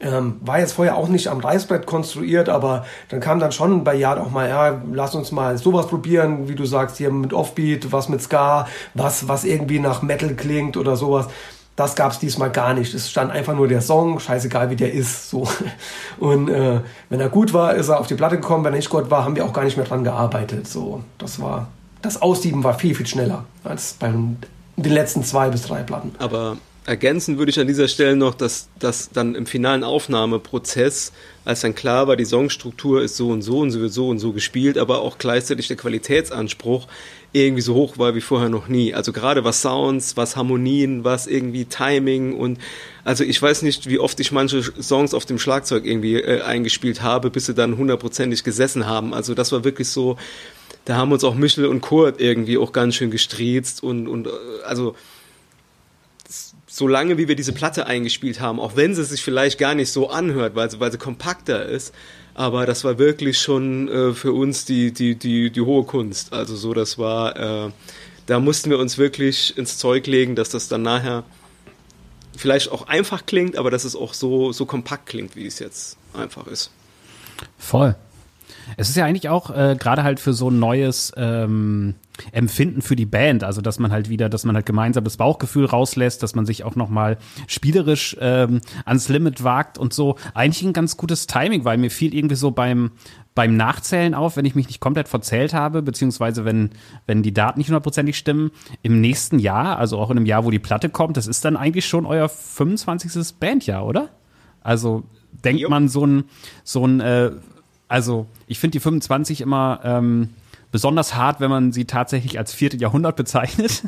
ähm, 0.00 0.36
war 0.40 0.58
jetzt 0.58 0.72
vorher 0.72 0.96
auch 0.96 1.08
nicht 1.08 1.28
am 1.28 1.40
Reißbrett 1.40 1.86
konstruiert, 1.86 2.48
aber 2.48 2.84
dann 3.10 3.20
kam 3.20 3.40
dann 3.40 3.52
schon 3.52 3.84
bei 3.84 3.94
Yard 3.94 4.18
auch 4.18 4.30
mal, 4.30 4.48
ja, 4.48 4.80
lass 4.92 5.14
uns 5.14 5.32
mal 5.32 5.56
sowas 5.58 5.86
probieren, 5.86 6.48
wie 6.48 6.54
du 6.54 6.64
sagst, 6.64 6.96
hier 6.96 7.10
mit 7.10 7.32
Offbeat, 7.32 7.92
was 7.92 8.08
mit 8.08 8.22
Ska, 8.22 8.66
was, 8.94 9.28
was 9.28 9.44
irgendwie 9.44 9.78
nach 9.78 10.02
Metal 10.02 10.34
klingt 10.34 10.76
oder 10.76 10.96
sowas. 10.96 11.28
Das 11.76 11.96
gab 11.96 12.12
es 12.12 12.18
diesmal 12.20 12.50
gar 12.50 12.72
nicht. 12.74 12.94
Es 12.94 13.10
stand 13.10 13.32
einfach 13.32 13.54
nur 13.54 13.66
der 13.66 13.80
Song, 13.80 14.20
scheißegal 14.20 14.70
wie 14.70 14.76
der 14.76 14.92
ist. 14.92 15.30
So. 15.30 15.48
Und 16.18 16.48
äh, 16.48 16.80
wenn 17.08 17.20
er 17.20 17.28
gut 17.28 17.52
war, 17.52 17.74
ist 17.74 17.88
er 17.88 17.98
auf 17.98 18.06
die 18.06 18.14
Platte 18.14 18.36
gekommen. 18.36 18.64
Wenn 18.64 18.74
er 18.74 18.76
nicht 18.76 18.90
gut 18.90 19.10
war, 19.10 19.24
haben 19.24 19.34
wir 19.34 19.44
auch 19.44 19.52
gar 19.52 19.64
nicht 19.64 19.76
mehr 19.76 19.86
dran 19.86 20.04
gearbeitet. 20.04 20.68
So, 20.68 21.02
das 21.18 21.40
war 21.40 21.68
das 22.04 22.20
Aussieben 22.20 22.62
war 22.64 22.78
viel, 22.78 22.94
viel 22.94 23.06
schneller 23.06 23.44
als 23.64 23.94
bei 23.98 24.08
den 24.08 24.36
letzten 24.76 25.24
zwei 25.24 25.48
bis 25.48 25.62
drei 25.62 25.82
Platten. 25.82 26.12
Aber 26.18 26.58
ergänzen 26.84 27.38
würde 27.38 27.50
ich 27.50 27.58
an 27.58 27.66
dieser 27.66 27.88
Stelle 27.88 28.14
noch, 28.14 28.34
dass, 28.34 28.68
dass 28.78 29.10
dann 29.10 29.34
im 29.34 29.46
finalen 29.46 29.84
Aufnahmeprozess, 29.84 31.12
als 31.44 31.62
dann 31.62 31.74
klar 31.74 32.06
war, 32.06 32.16
die 32.16 32.26
Songstruktur 32.26 33.02
ist 33.02 33.16
so 33.16 33.30
und 33.30 33.42
so 33.42 33.60
und 33.60 33.70
sie 33.70 33.80
wird 33.80 33.92
so 33.92 34.08
und 34.08 34.18
so 34.18 34.32
gespielt, 34.32 34.76
aber 34.76 35.00
auch 35.00 35.16
gleichzeitig 35.16 35.68
der 35.68 35.78
Qualitätsanspruch 35.78 36.86
irgendwie 37.34 37.62
so 37.62 37.74
hoch 37.74 37.98
war 37.98 38.14
wie 38.14 38.20
vorher 38.20 38.48
noch 38.48 38.68
nie. 38.68 38.94
Also 38.94 39.12
gerade 39.12 39.42
was 39.42 39.60
Sounds, 39.60 40.16
was 40.16 40.36
Harmonien, 40.36 41.02
was 41.02 41.26
irgendwie 41.26 41.64
Timing 41.64 42.34
und 42.34 42.58
also 43.02 43.24
ich 43.24 43.40
weiß 43.42 43.62
nicht, 43.62 43.88
wie 43.88 43.98
oft 43.98 44.18
ich 44.20 44.30
manche 44.30 44.62
Songs 44.62 45.12
auf 45.12 45.26
dem 45.26 45.38
Schlagzeug 45.38 45.84
irgendwie 45.84 46.14
äh, 46.14 46.42
eingespielt 46.42 47.02
habe, 47.02 47.30
bis 47.30 47.46
sie 47.46 47.54
dann 47.54 47.76
hundertprozentig 47.76 48.44
gesessen 48.44 48.86
haben. 48.86 49.12
Also 49.12 49.34
das 49.34 49.50
war 49.50 49.64
wirklich 49.64 49.88
so, 49.88 50.16
da 50.84 50.96
haben 50.96 51.10
uns 51.10 51.24
auch 51.24 51.34
Michel 51.34 51.66
und 51.66 51.80
Kurt 51.80 52.20
irgendwie 52.20 52.56
auch 52.56 52.72
ganz 52.72 52.94
schön 52.94 53.10
gestriezt 53.10 53.82
und, 53.82 54.06
und 54.06 54.28
äh, 54.28 54.30
also 54.64 54.94
so 56.66 56.88
lange 56.88 57.18
wie 57.18 57.28
wir 57.28 57.36
diese 57.36 57.52
Platte 57.52 57.86
eingespielt 57.86 58.40
haben, 58.40 58.60
auch 58.60 58.76
wenn 58.76 58.94
sie 58.94 59.04
sich 59.04 59.22
vielleicht 59.22 59.58
gar 59.58 59.74
nicht 59.74 59.90
so 59.90 60.08
anhört, 60.08 60.54
weil 60.54 60.70
sie, 60.70 60.78
weil 60.80 60.92
sie 60.92 60.98
kompakter 60.98 61.66
ist, 61.66 61.92
aber 62.34 62.66
das 62.66 62.84
war 62.84 62.98
wirklich 62.98 63.38
schon 63.38 63.88
äh, 63.88 64.12
für 64.12 64.32
uns 64.32 64.64
die, 64.64 64.92
die, 64.92 65.14
die, 65.14 65.50
die 65.50 65.60
hohe 65.60 65.84
Kunst. 65.84 66.32
Also 66.32 66.56
so, 66.56 66.74
das 66.74 66.98
war, 66.98 67.66
äh, 67.66 67.70
da 68.26 68.40
mussten 68.40 68.70
wir 68.70 68.78
uns 68.78 68.98
wirklich 68.98 69.56
ins 69.56 69.78
Zeug 69.78 70.06
legen, 70.06 70.34
dass 70.34 70.48
das 70.48 70.68
dann 70.68 70.82
nachher 70.82 71.24
vielleicht 72.36 72.70
auch 72.70 72.88
einfach 72.88 73.26
klingt, 73.26 73.56
aber 73.56 73.70
dass 73.70 73.84
es 73.84 73.94
auch 73.94 74.14
so, 74.14 74.52
so 74.52 74.66
kompakt 74.66 75.06
klingt, 75.06 75.36
wie 75.36 75.46
es 75.46 75.60
jetzt 75.60 75.96
einfach 76.12 76.46
ist. 76.48 76.70
Voll. 77.58 77.94
Es 78.76 78.88
ist 78.88 78.96
ja 78.96 79.04
eigentlich 79.04 79.28
auch 79.28 79.50
äh, 79.50 79.76
gerade 79.78 80.02
halt 80.02 80.20
für 80.20 80.32
so 80.32 80.50
ein 80.50 80.58
neues 80.58 81.12
ähm, 81.16 81.94
Empfinden 82.32 82.82
für 82.82 82.96
die 82.96 83.06
Band, 83.06 83.42
also 83.42 83.60
dass 83.60 83.78
man 83.78 83.90
halt 83.90 84.08
wieder, 84.08 84.28
dass 84.28 84.44
man 84.44 84.54
halt 84.54 84.66
gemeinsam 84.66 85.02
das 85.04 85.16
Bauchgefühl 85.16 85.66
rauslässt, 85.66 86.22
dass 86.22 86.34
man 86.34 86.46
sich 86.46 86.64
auch 86.64 86.76
noch 86.76 86.88
mal 86.88 87.18
spielerisch 87.46 88.16
ähm, 88.20 88.60
ans 88.84 89.08
Limit 89.08 89.42
wagt 89.42 89.78
und 89.78 89.92
so. 89.92 90.16
Eigentlich 90.32 90.62
ein 90.62 90.72
ganz 90.72 90.96
gutes 90.96 91.26
Timing, 91.26 91.64
weil 91.64 91.78
mir 91.78 91.90
fiel 91.90 92.14
irgendwie 92.14 92.36
so 92.36 92.50
beim 92.50 92.92
beim 93.34 93.56
Nachzählen 93.56 94.14
auf, 94.14 94.36
wenn 94.36 94.44
ich 94.44 94.54
mich 94.54 94.68
nicht 94.68 94.78
komplett 94.78 95.08
verzählt 95.08 95.54
habe, 95.54 95.82
beziehungsweise 95.82 96.44
wenn 96.44 96.70
wenn 97.06 97.22
die 97.22 97.34
Daten 97.34 97.58
nicht 97.58 97.68
hundertprozentig 97.68 98.16
stimmen, 98.16 98.52
im 98.82 99.00
nächsten 99.00 99.40
Jahr, 99.40 99.78
also 99.78 99.98
auch 99.98 100.10
in 100.10 100.18
einem 100.18 100.26
Jahr, 100.26 100.44
wo 100.44 100.50
die 100.50 100.60
Platte 100.60 100.88
kommt, 100.88 101.16
das 101.16 101.26
ist 101.26 101.44
dann 101.44 101.56
eigentlich 101.56 101.86
schon 101.86 102.06
euer 102.06 102.28
25. 102.28 103.34
Bandjahr, 103.40 103.84
oder? 103.84 104.10
Also 104.60 105.02
denkt 105.44 105.60
jo. 105.60 105.68
man 105.68 105.88
so 105.88 106.06
ein 106.06 106.24
so 106.62 106.86
ein 106.86 107.00
äh, 107.00 107.32
also 107.88 108.26
ich 108.46 108.58
finde 108.58 108.72
die 108.72 108.80
25 108.80 109.40
immer 109.40 109.80
ähm, 109.84 110.30
besonders 110.74 111.14
hart, 111.14 111.40
wenn 111.40 111.50
man 111.50 111.72
sie 111.72 111.84
tatsächlich 111.84 112.38
als 112.38 112.52
vierte 112.52 112.76
Jahrhundert 112.76 113.16
bezeichnet. 113.16 113.84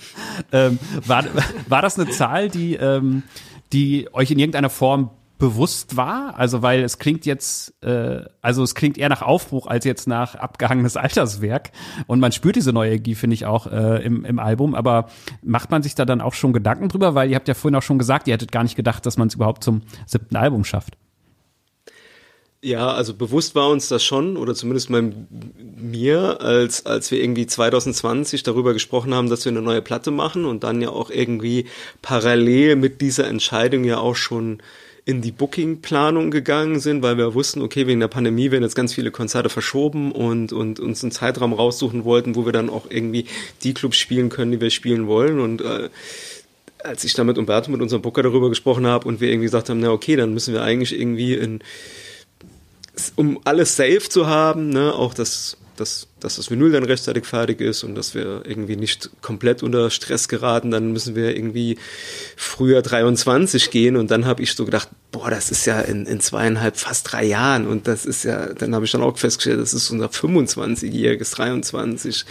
ähm, 0.52 0.78
war, 1.04 1.24
war 1.68 1.82
das 1.82 1.98
eine 1.98 2.10
Zahl, 2.10 2.48
die, 2.48 2.76
ähm, 2.76 3.24
die 3.72 4.08
euch 4.12 4.30
in 4.30 4.38
irgendeiner 4.38 4.70
Form 4.70 5.10
bewusst 5.38 5.96
war? 5.96 6.34
Also 6.36 6.62
weil 6.62 6.82
es 6.82 6.98
klingt 6.98 7.26
jetzt, 7.26 7.74
äh, 7.82 8.20
also 8.42 8.62
es 8.62 8.74
klingt 8.74 8.98
eher 8.98 9.08
nach 9.08 9.22
Aufbruch 9.22 9.66
als 9.66 9.84
jetzt 9.84 10.06
nach 10.06 10.34
abgehangenes 10.34 10.96
Alterswerk. 10.96 11.72
Und 12.06 12.20
man 12.20 12.32
spürt 12.32 12.56
diese 12.56 12.72
neue 12.72 12.90
Energie, 12.90 13.14
finde 13.14 13.34
ich 13.34 13.46
auch 13.46 13.66
äh, 13.66 14.04
im, 14.04 14.24
im 14.24 14.38
Album. 14.38 14.74
Aber 14.74 15.08
macht 15.42 15.70
man 15.70 15.82
sich 15.82 15.94
da 15.94 16.04
dann 16.04 16.20
auch 16.20 16.34
schon 16.34 16.52
Gedanken 16.52 16.88
drüber? 16.88 17.14
Weil 17.14 17.30
ihr 17.30 17.36
habt 17.36 17.48
ja 17.48 17.54
vorhin 17.54 17.76
auch 17.76 17.82
schon 17.82 17.98
gesagt, 17.98 18.28
ihr 18.28 18.34
hättet 18.34 18.52
gar 18.52 18.62
nicht 18.62 18.76
gedacht, 18.76 19.06
dass 19.06 19.16
man 19.16 19.28
es 19.28 19.34
überhaupt 19.34 19.64
zum 19.64 19.82
siebten 20.06 20.36
Album 20.36 20.64
schafft. 20.64 20.96
Ja, 22.60 22.88
also 22.88 23.14
bewusst 23.14 23.54
war 23.54 23.68
uns 23.70 23.86
das 23.86 24.02
schon, 24.02 24.36
oder 24.36 24.52
zumindest 24.52 24.90
mal 24.90 25.12
mir, 25.76 26.40
als, 26.40 26.86
als 26.86 27.08
wir 27.12 27.22
irgendwie 27.22 27.46
2020 27.46 28.42
darüber 28.42 28.72
gesprochen 28.72 29.14
haben, 29.14 29.30
dass 29.30 29.44
wir 29.44 29.52
eine 29.52 29.62
neue 29.62 29.80
Platte 29.80 30.10
machen 30.10 30.44
und 30.44 30.64
dann 30.64 30.80
ja 30.82 30.88
auch 30.90 31.10
irgendwie 31.10 31.66
parallel 32.02 32.74
mit 32.74 33.00
dieser 33.00 33.28
Entscheidung 33.28 33.84
ja 33.84 33.98
auch 33.98 34.16
schon 34.16 34.60
in 35.04 35.22
die 35.22 35.30
Booking-Planung 35.30 36.32
gegangen 36.32 36.80
sind, 36.80 37.00
weil 37.00 37.16
wir 37.16 37.32
wussten, 37.32 37.62
okay, 37.62 37.86
wegen 37.86 38.00
der 38.00 38.08
Pandemie 38.08 38.50
werden 38.50 38.64
jetzt 38.64 38.74
ganz 38.74 38.92
viele 38.92 39.12
Konzerte 39.12 39.48
verschoben 39.48 40.10
und, 40.10 40.52
und 40.52 40.80
uns 40.80 41.02
einen 41.04 41.12
Zeitraum 41.12 41.52
raussuchen 41.52 42.04
wollten, 42.04 42.34
wo 42.34 42.44
wir 42.44 42.52
dann 42.52 42.70
auch 42.70 42.90
irgendwie 42.90 43.26
die 43.62 43.72
Clubs 43.72 43.96
spielen 43.96 44.30
können, 44.30 44.50
die 44.50 44.60
wir 44.60 44.70
spielen 44.70 45.06
wollen. 45.06 45.38
Und 45.38 45.62
äh, 45.62 45.90
als 46.82 47.04
ich 47.04 47.14
da 47.14 47.22
mit 47.22 47.38
Umberto, 47.38 47.70
mit 47.70 47.80
unserem 47.80 48.02
Booker 48.02 48.24
darüber 48.24 48.48
gesprochen 48.48 48.86
habe 48.86 49.06
und 49.06 49.20
wir 49.20 49.28
irgendwie 49.28 49.46
gesagt 49.46 49.70
haben, 49.70 49.80
na 49.80 49.92
okay, 49.92 50.16
dann 50.16 50.34
müssen 50.34 50.52
wir 50.52 50.62
eigentlich 50.62 50.98
irgendwie 50.98 51.34
in 51.34 51.60
um 53.16 53.40
alles 53.44 53.76
safe 53.76 54.08
zu 54.08 54.26
haben, 54.26 54.70
ne, 54.70 54.94
auch 54.94 55.14
das 55.14 55.56
dass, 55.78 56.08
dass 56.20 56.36
das 56.36 56.50
Vinyl 56.50 56.72
dann 56.72 56.84
rechtzeitig 56.84 57.24
fertig 57.24 57.60
ist 57.60 57.84
und 57.84 57.94
dass 57.94 58.14
wir 58.14 58.42
irgendwie 58.44 58.76
nicht 58.76 59.10
komplett 59.22 59.62
unter 59.62 59.90
Stress 59.90 60.28
geraten, 60.28 60.70
dann 60.70 60.92
müssen 60.92 61.14
wir 61.14 61.36
irgendwie 61.36 61.78
früher 62.36 62.82
23 62.82 63.70
gehen. 63.70 63.96
Und 63.96 64.10
dann 64.10 64.26
habe 64.26 64.42
ich 64.42 64.54
so 64.54 64.64
gedacht, 64.64 64.88
boah, 65.12 65.30
das 65.30 65.50
ist 65.50 65.66
ja 65.66 65.80
in, 65.80 66.06
in 66.06 66.20
zweieinhalb, 66.20 66.76
fast 66.76 67.12
drei 67.12 67.24
Jahren. 67.24 67.66
Und 67.66 67.86
das 67.86 68.06
ist 68.06 68.24
ja, 68.24 68.52
dann 68.52 68.74
habe 68.74 68.84
ich 68.84 68.90
dann 68.90 69.02
auch 69.02 69.16
festgestellt, 69.16 69.60
das 69.60 69.74
ist 69.74 69.90
unser 69.90 70.06
25-jähriges 70.06 71.34
23. 71.34 72.24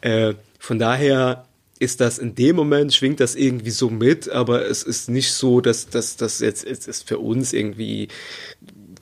Äh, 0.00 0.34
von 0.58 0.78
daher 0.78 1.44
ist 1.78 2.00
das 2.00 2.18
in 2.18 2.36
dem 2.36 2.54
Moment, 2.54 2.94
schwingt 2.94 3.18
das 3.18 3.34
irgendwie 3.34 3.72
so 3.72 3.90
mit, 3.90 4.28
aber 4.28 4.66
es 4.66 4.84
ist 4.84 5.10
nicht 5.10 5.32
so, 5.32 5.60
dass 5.60 5.88
das 5.88 6.38
jetzt, 6.38 6.64
jetzt 6.64 6.86
ist 6.86 7.08
für 7.08 7.18
uns 7.18 7.52
irgendwie 7.52 8.06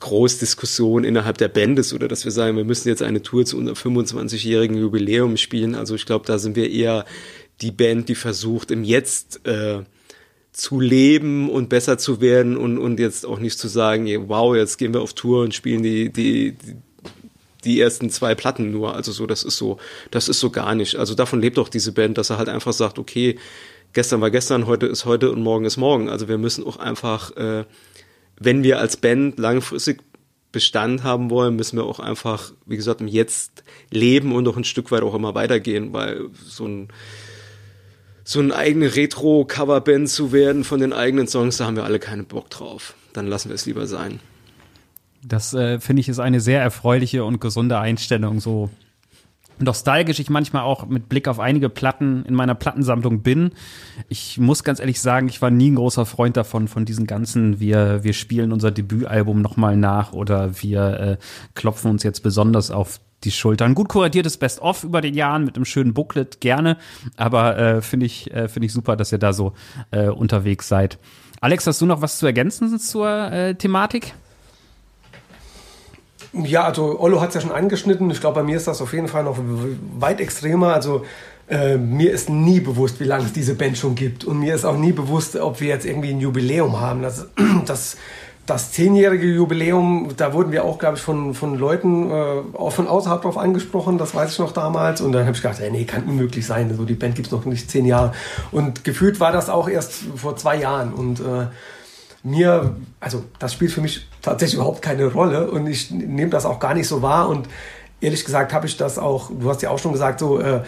Großdiskussion 0.01 1.05
innerhalb 1.05 1.37
der 1.37 1.47
Band 1.47 1.79
ist 1.79 1.93
oder 1.93 2.07
dass 2.07 2.25
wir 2.25 2.31
sagen, 2.31 2.57
wir 2.57 2.65
müssen 2.65 2.89
jetzt 2.89 3.01
eine 3.01 3.21
Tour 3.21 3.45
zu 3.45 3.57
unserem 3.57 3.77
25-jährigen 3.77 4.77
Jubiläum 4.77 5.37
spielen. 5.37 5.75
Also 5.75 5.95
ich 5.95 6.05
glaube, 6.05 6.25
da 6.25 6.37
sind 6.37 6.55
wir 6.55 6.69
eher 6.69 7.05
die 7.61 7.71
Band, 7.71 8.09
die 8.09 8.15
versucht, 8.15 8.71
im 8.71 8.83
Jetzt 8.83 9.45
äh, 9.47 9.83
zu 10.51 10.79
leben 10.79 11.49
und 11.49 11.69
besser 11.69 11.97
zu 11.97 12.19
werden 12.19 12.57
und, 12.57 12.77
und 12.77 12.99
jetzt 12.99 13.25
auch 13.25 13.39
nicht 13.39 13.57
zu 13.57 13.67
sagen, 13.67 14.07
wow, 14.27 14.55
jetzt 14.55 14.77
gehen 14.77 14.93
wir 14.93 15.01
auf 15.01 15.13
Tour 15.13 15.43
und 15.43 15.53
spielen 15.53 15.83
die, 15.83 16.11
die, 16.11 16.57
die 17.63 17.79
ersten 17.79 18.09
zwei 18.09 18.35
Platten 18.35 18.71
nur. 18.71 18.95
Also 18.95 19.11
so, 19.11 19.27
das 19.27 19.43
ist 19.43 19.57
so, 19.57 19.77
das 20.09 20.27
ist 20.27 20.39
so 20.39 20.49
gar 20.49 20.75
nicht. 20.75 20.95
Also 20.95 21.15
davon 21.15 21.41
lebt 21.41 21.57
auch 21.57 21.69
diese 21.69 21.93
Band, 21.93 22.17
dass 22.17 22.31
er 22.31 22.37
halt 22.37 22.49
einfach 22.49 22.73
sagt, 22.73 22.99
okay, 22.99 23.37
gestern 23.93 24.19
war 24.19 24.31
gestern, 24.31 24.67
heute 24.67 24.87
ist 24.87 25.05
heute 25.05 25.31
und 25.31 25.41
morgen 25.41 25.65
ist 25.65 25.77
morgen. 25.77 26.09
Also 26.09 26.27
wir 26.27 26.37
müssen 26.37 26.65
auch 26.65 26.77
einfach 26.77 27.35
äh, 27.37 27.65
wenn 28.43 28.63
wir 28.63 28.79
als 28.79 28.97
Band 28.97 29.37
langfristig 29.39 30.01
Bestand 30.51 31.03
haben 31.03 31.29
wollen, 31.29 31.55
müssen 31.55 31.77
wir 31.77 31.85
auch 31.85 31.99
einfach, 31.99 32.51
wie 32.65 32.75
gesagt, 32.75 33.01
im 33.01 33.07
Jetzt 33.07 33.63
leben 33.89 34.33
und 34.33 34.47
auch 34.47 34.57
ein 34.57 34.63
Stück 34.63 34.91
weit 34.91 35.03
auch 35.03 35.15
immer 35.15 35.33
weitergehen, 35.33 35.93
weil 35.93 36.25
so 36.45 36.67
ein 36.67 36.89
so 38.23 38.39
eine 38.39 38.55
eigene 38.55 38.95
Retro-Coverband 38.95 40.07
zu 40.07 40.31
werden 40.31 40.63
von 40.63 40.79
den 40.79 40.93
eigenen 40.93 41.27
Songs, 41.27 41.57
da 41.57 41.65
haben 41.65 41.75
wir 41.75 41.83
alle 41.83 41.99
keinen 41.99 42.25
Bock 42.25 42.49
drauf. 42.49 42.93
Dann 43.13 43.27
lassen 43.27 43.49
wir 43.49 43.55
es 43.55 43.65
lieber 43.65 43.87
sein. 43.87 44.19
Das 45.23 45.53
äh, 45.53 45.79
finde 45.79 46.01
ich 46.01 46.09
ist 46.09 46.19
eine 46.19 46.39
sehr 46.39 46.61
erfreuliche 46.61 47.23
und 47.25 47.41
gesunde 47.41 47.79
Einstellung, 47.79 48.39
so 48.39 48.69
nostalgisch 49.61 50.19
ich 50.19 50.29
manchmal 50.29 50.63
auch 50.63 50.85
mit 50.85 51.09
Blick 51.09 51.27
auf 51.27 51.39
einige 51.39 51.69
Platten 51.69 52.25
in 52.25 52.33
meiner 52.33 52.55
Plattensammlung 52.55 53.21
bin. 53.21 53.51
Ich 54.09 54.37
muss 54.37 54.63
ganz 54.63 54.79
ehrlich 54.79 55.01
sagen, 55.01 55.27
ich 55.29 55.41
war 55.41 55.51
nie 55.51 55.71
ein 55.71 55.75
großer 55.75 56.05
Freund 56.05 56.37
davon, 56.37 56.67
von 56.67 56.85
diesen 56.85 57.07
ganzen, 57.07 57.59
wir, 57.59 58.03
wir 58.03 58.13
spielen 58.13 58.51
unser 58.51 58.71
Debütalbum 58.71 59.41
nochmal 59.41 59.77
nach 59.77 60.13
oder 60.13 60.61
wir 60.61 60.99
äh, 60.99 61.17
klopfen 61.55 61.91
uns 61.91 62.03
jetzt 62.03 62.21
besonders 62.21 62.71
auf 62.71 62.99
die 63.23 63.31
Schultern. 63.31 63.75
Gut 63.75 63.89
kuratiertes 63.89 64.37
Best-of 64.37 64.83
über 64.83 65.01
den 65.01 65.13
Jahren 65.13 65.45
mit 65.45 65.55
einem 65.55 65.65
schönen 65.65 65.93
Booklet, 65.93 66.41
gerne. 66.41 66.77
Aber 67.17 67.57
äh, 67.57 67.81
finde 67.81 68.05
ich, 68.05 68.31
äh, 68.33 68.47
finde 68.47 68.65
ich 68.65 68.73
super, 68.73 68.95
dass 68.95 69.11
ihr 69.11 69.19
da 69.19 69.33
so 69.33 69.53
äh, 69.91 70.07
unterwegs 70.07 70.67
seid. 70.67 70.97
Alex, 71.39 71.65
hast 71.67 71.81
du 71.81 71.85
noch 71.85 72.01
was 72.01 72.19
zu 72.19 72.25
ergänzen 72.25 72.79
zur 72.79 73.31
äh, 73.31 73.55
Thematik? 73.55 74.13
Ja, 76.33 76.63
also 76.63 76.99
Ollo 76.99 77.19
hat 77.19 77.29
es 77.29 77.35
ja 77.35 77.41
schon 77.41 77.51
angeschnitten. 77.51 78.09
Ich 78.09 78.21
glaube, 78.21 78.35
bei 78.35 78.43
mir 78.43 78.55
ist 78.55 78.67
das 78.67 78.81
auf 78.81 78.93
jeden 78.93 79.09
Fall 79.09 79.23
noch 79.23 79.37
weit 79.99 80.21
extremer. 80.21 80.73
Also 80.73 81.03
äh, 81.49 81.77
mir 81.77 82.11
ist 82.11 82.29
nie 82.29 82.61
bewusst, 82.61 83.01
wie 83.01 83.03
lange 83.03 83.25
es 83.25 83.33
diese 83.33 83.55
Band 83.55 83.77
schon 83.77 83.95
gibt. 83.95 84.23
Und 84.23 84.39
mir 84.39 84.55
ist 84.55 84.63
auch 84.63 84.77
nie 84.77 84.93
bewusst, 84.93 85.35
ob 85.35 85.59
wir 85.59 85.67
jetzt 85.67 85.85
irgendwie 85.85 86.11
ein 86.11 86.21
Jubiläum 86.21 86.79
haben. 86.79 87.01
Das, 87.01 87.27
das, 87.65 87.97
das 88.45 88.71
zehnjährige 88.71 89.27
Jubiläum, 89.27 90.09
da 90.15 90.33
wurden 90.33 90.53
wir 90.53 90.63
auch, 90.63 90.79
glaube 90.79 90.95
ich, 90.95 91.03
von, 91.03 91.33
von 91.33 91.59
Leuten 91.59 92.09
äh, 92.09 92.13
auch 92.53 92.71
von 92.71 92.87
außerhalb 92.87 93.21
drauf 93.21 93.37
angesprochen, 93.37 93.97
das 93.97 94.15
weiß 94.15 94.31
ich 94.31 94.39
noch 94.39 94.53
damals. 94.53 95.01
Und 95.01 95.11
dann 95.11 95.25
habe 95.25 95.35
ich 95.35 95.41
gedacht, 95.41 95.59
ja, 95.59 95.69
nee, 95.69 95.83
kann 95.83 96.05
unmöglich 96.05 96.45
sein. 96.45 96.69
Also 96.69 96.85
die 96.85 96.93
Band 96.93 97.15
gibt 97.15 97.27
es 97.27 97.33
noch 97.33 97.43
nicht 97.43 97.69
zehn 97.69 97.85
Jahre. 97.85 98.13
Und 98.53 98.85
gefühlt 98.85 99.19
war 99.19 99.33
das 99.33 99.49
auch 99.49 99.67
erst 99.67 100.03
vor 100.15 100.37
zwei 100.37 100.55
Jahren. 100.55 100.93
Und 100.93 101.19
äh, 101.19 101.47
mir, 102.23 102.77
also 103.01 103.25
das 103.39 103.51
spielt 103.51 103.71
für 103.71 103.81
mich 103.81 104.07
tatsächlich 104.21 104.55
überhaupt 104.55 104.81
keine 104.81 105.05
Rolle 105.05 105.49
und 105.49 105.67
ich 105.67 105.91
nehme 105.91 106.29
das 106.29 106.45
auch 106.45 106.59
gar 106.59 106.73
nicht 106.73 106.87
so 106.87 107.01
wahr 107.01 107.29
und 107.29 107.47
ehrlich 108.01 108.25
gesagt 108.25 108.51
habe 108.51 108.65
ich 108.65 108.77
das 108.77 108.97
auch, 108.97 109.29
du 109.31 109.49
hast 109.49 109.61
ja 109.61 109.69
auch 109.69 109.79
schon 109.79 109.91
gesagt, 109.93 110.19
so, 110.19 110.39
äh, 110.39 110.61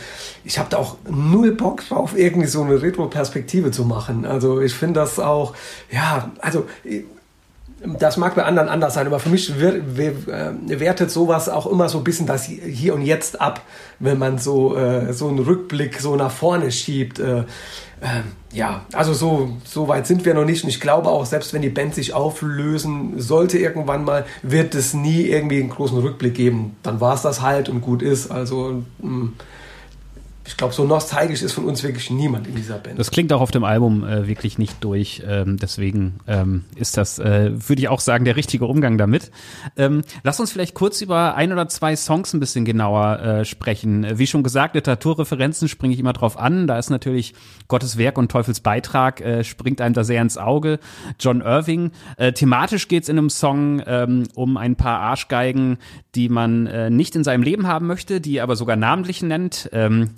ich 0.45 0.59
habe 0.59 0.69
da 0.69 0.77
auch 0.77 0.97
null 1.09 1.51
Bock 1.53 1.87
drauf, 1.87 2.15
irgendwie 2.15 2.47
so 2.47 2.61
eine 2.61 2.81
Retro-Perspektive 2.81 3.71
zu 3.71 3.85
machen. 3.85 4.25
Also 4.25 4.61
ich 4.61 4.73
finde 4.73 4.99
das 4.99 5.19
auch, 5.19 5.55
ja, 5.91 6.31
also 6.39 6.65
das 7.99 8.17
mag 8.17 8.35
bei 8.35 8.43
anderen 8.43 8.69
anders 8.69 8.93
sein, 8.93 9.07
aber 9.07 9.19
für 9.19 9.29
mich 9.29 9.49
äh, 9.59 9.81
wertet 10.67 11.11
sowas 11.11 11.49
auch 11.49 11.67
immer 11.67 11.89
so 11.89 11.97
ein 11.97 12.03
bisschen 12.03 12.25
das 12.25 12.45
Hier 12.45 12.93
und 12.95 13.01
Jetzt 13.01 13.41
ab, 13.41 13.61
wenn 13.99 14.17
man 14.17 14.37
so, 14.37 14.75
äh, 14.75 15.13
so 15.13 15.27
einen 15.27 15.39
Rückblick 15.39 15.99
so 15.99 16.15
nach 16.15 16.31
vorne 16.31 16.71
schiebt. 16.71 17.19
Äh, 17.19 17.43
ähm, 18.01 18.23
ja, 18.51 18.85
also 18.93 19.13
so, 19.13 19.57
so 19.63 19.87
weit 19.87 20.07
sind 20.07 20.25
wir 20.25 20.33
noch 20.33 20.45
nicht. 20.45 20.63
Und 20.63 20.69
ich 20.69 20.79
glaube 20.79 21.09
auch, 21.09 21.25
selbst 21.25 21.53
wenn 21.53 21.61
die 21.61 21.69
Band 21.69 21.95
sich 21.95 22.13
auflösen 22.13 23.19
sollte 23.19 23.57
irgendwann 23.57 24.03
mal, 24.03 24.25
wird 24.41 24.75
es 24.75 24.93
nie 24.93 25.23
irgendwie 25.23 25.59
einen 25.59 25.69
großen 25.69 25.97
Rückblick 25.97 26.35
geben. 26.35 26.75
Dann 26.83 27.01
war 27.01 27.15
es 27.15 27.21
das 27.21 27.41
halt 27.41 27.69
und 27.69 27.81
gut 27.81 28.01
ist. 28.01 28.31
Also 28.31 28.83
mh, 28.99 29.09
mm, 29.09 29.33
ich 30.45 30.57
glaube, 30.57 30.73
so 30.73 30.83
nostalgisch 30.83 31.41
ist 31.41 31.53
von 31.53 31.65
uns 31.65 31.83
wirklich 31.83 32.09
niemand 32.09 32.47
in 32.47 32.55
dieser 32.55 32.77
Band. 32.77 32.99
Das 32.99 33.11
klingt 33.11 33.31
auch 33.31 33.39
auf 33.39 33.51
dem 33.51 33.63
Album 33.63 34.03
äh, 34.03 34.27
wirklich 34.27 34.57
nicht 34.57 34.83
durch. 34.83 35.23
Ähm, 35.25 35.55
deswegen 35.57 36.19
ähm, 36.27 36.65
ist 36.75 36.97
das, 36.97 37.17
äh, 37.17 37.51
würde 37.53 37.81
ich 37.81 37.87
auch 37.87 38.01
sagen, 38.01 38.25
der 38.25 38.35
richtige 38.35 38.65
Umgang 38.65 38.97
damit. 38.97 39.31
Ähm, 39.77 40.01
lass 40.23 40.41
uns 40.41 40.51
vielleicht 40.51 40.73
kurz 40.73 41.01
über 41.01 41.35
ein 41.35 41.53
oder 41.53 41.69
zwei 41.69 41.95
Songs 41.95 42.33
ein 42.33 42.41
bisschen 42.41 42.65
genauer 42.65 43.19
äh, 43.19 43.45
sprechen. 43.45 44.05
Wie 44.19 44.27
schon 44.27 44.43
gesagt, 44.43 44.75
Literaturreferenzen 44.75 45.69
springe 45.69 45.93
ich 45.93 45.99
immer 45.99 46.13
drauf 46.13 46.37
an. 46.37 46.67
Da 46.67 46.77
ist 46.77 46.89
natürlich 46.89 47.33
Gottes 47.69 47.97
Werk 47.97 48.17
und 48.17 48.29
Teufels 48.29 48.59
Beitrag, 48.59 49.21
äh, 49.21 49.45
springt 49.45 49.79
einem 49.79 49.93
da 49.93 50.03
sehr 50.03 50.21
ins 50.21 50.37
Auge. 50.37 50.79
John 51.21 51.39
Irving. 51.39 51.91
Äh, 52.17 52.33
thematisch 52.33 52.89
geht's 52.89 53.07
in 53.07 53.17
einem 53.17 53.29
Song 53.29 53.81
ähm, 53.85 54.23
um 54.35 54.57
ein 54.57 54.75
paar 54.75 54.99
Arschgeigen, 54.99 55.77
die 56.15 56.27
man 56.27 56.67
äh, 56.67 56.89
nicht 56.89 57.15
in 57.15 57.23
seinem 57.23 57.43
Leben 57.43 57.65
haben 57.65 57.87
möchte, 57.87 58.19
die 58.19 58.41
aber 58.41 58.57
sogar 58.57 58.75
namentlich 58.75 59.21
nennt. 59.21 59.69
Ähm, 59.71 60.09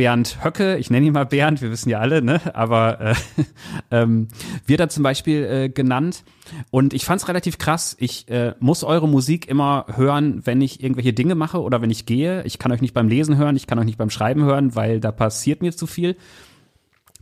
Bernd 0.00 0.42
Höcke, 0.42 0.78
ich 0.78 0.88
nenne 0.88 1.08
ihn 1.08 1.12
mal 1.12 1.26
Bernd, 1.26 1.60
wir 1.60 1.70
wissen 1.70 1.90
ja 1.90 1.98
alle, 1.98 2.22
ne? 2.22 2.40
aber 2.54 3.02
äh, 3.02 3.14
ähm, 3.90 4.28
wird 4.64 4.80
da 4.80 4.88
zum 4.88 5.02
Beispiel 5.02 5.44
äh, 5.44 5.68
genannt. 5.68 6.24
Und 6.70 6.94
ich 6.94 7.04
fand 7.04 7.20
es 7.20 7.28
relativ 7.28 7.58
krass. 7.58 7.98
Ich 8.00 8.26
äh, 8.30 8.54
muss 8.60 8.82
eure 8.82 9.06
Musik 9.06 9.46
immer 9.46 9.84
hören, 9.94 10.40
wenn 10.46 10.62
ich 10.62 10.82
irgendwelche 10.82 11.12
Dinge 11.12 11.34
mache 11.34 11.60
oder 11.60 11.82
wenn 11.82 11.90
ich 11.90 12.06
gehe. 12.06 12.42
Ich 12.44 12.58
kann 12.58 12.72
euch 12.72 12.80
nicht 12.80 12.94
beim 12.94 13.08
Lesen 13.08 13.36
hören, 13.36 13.56
ich 13.56 13.66
kann 13.66 13.78
euch 13.78 13.84
nicht 13.84 13.98
beim 13.98 14.08
Schreiben 14.08 14.42
hören, 14.42 14.74
weil 14.74 15.00
da 15.00 15.12
passiert 15.12 15.60
mir 15.60 15.72
zu 15.76 15.86
viel 15.86 16.16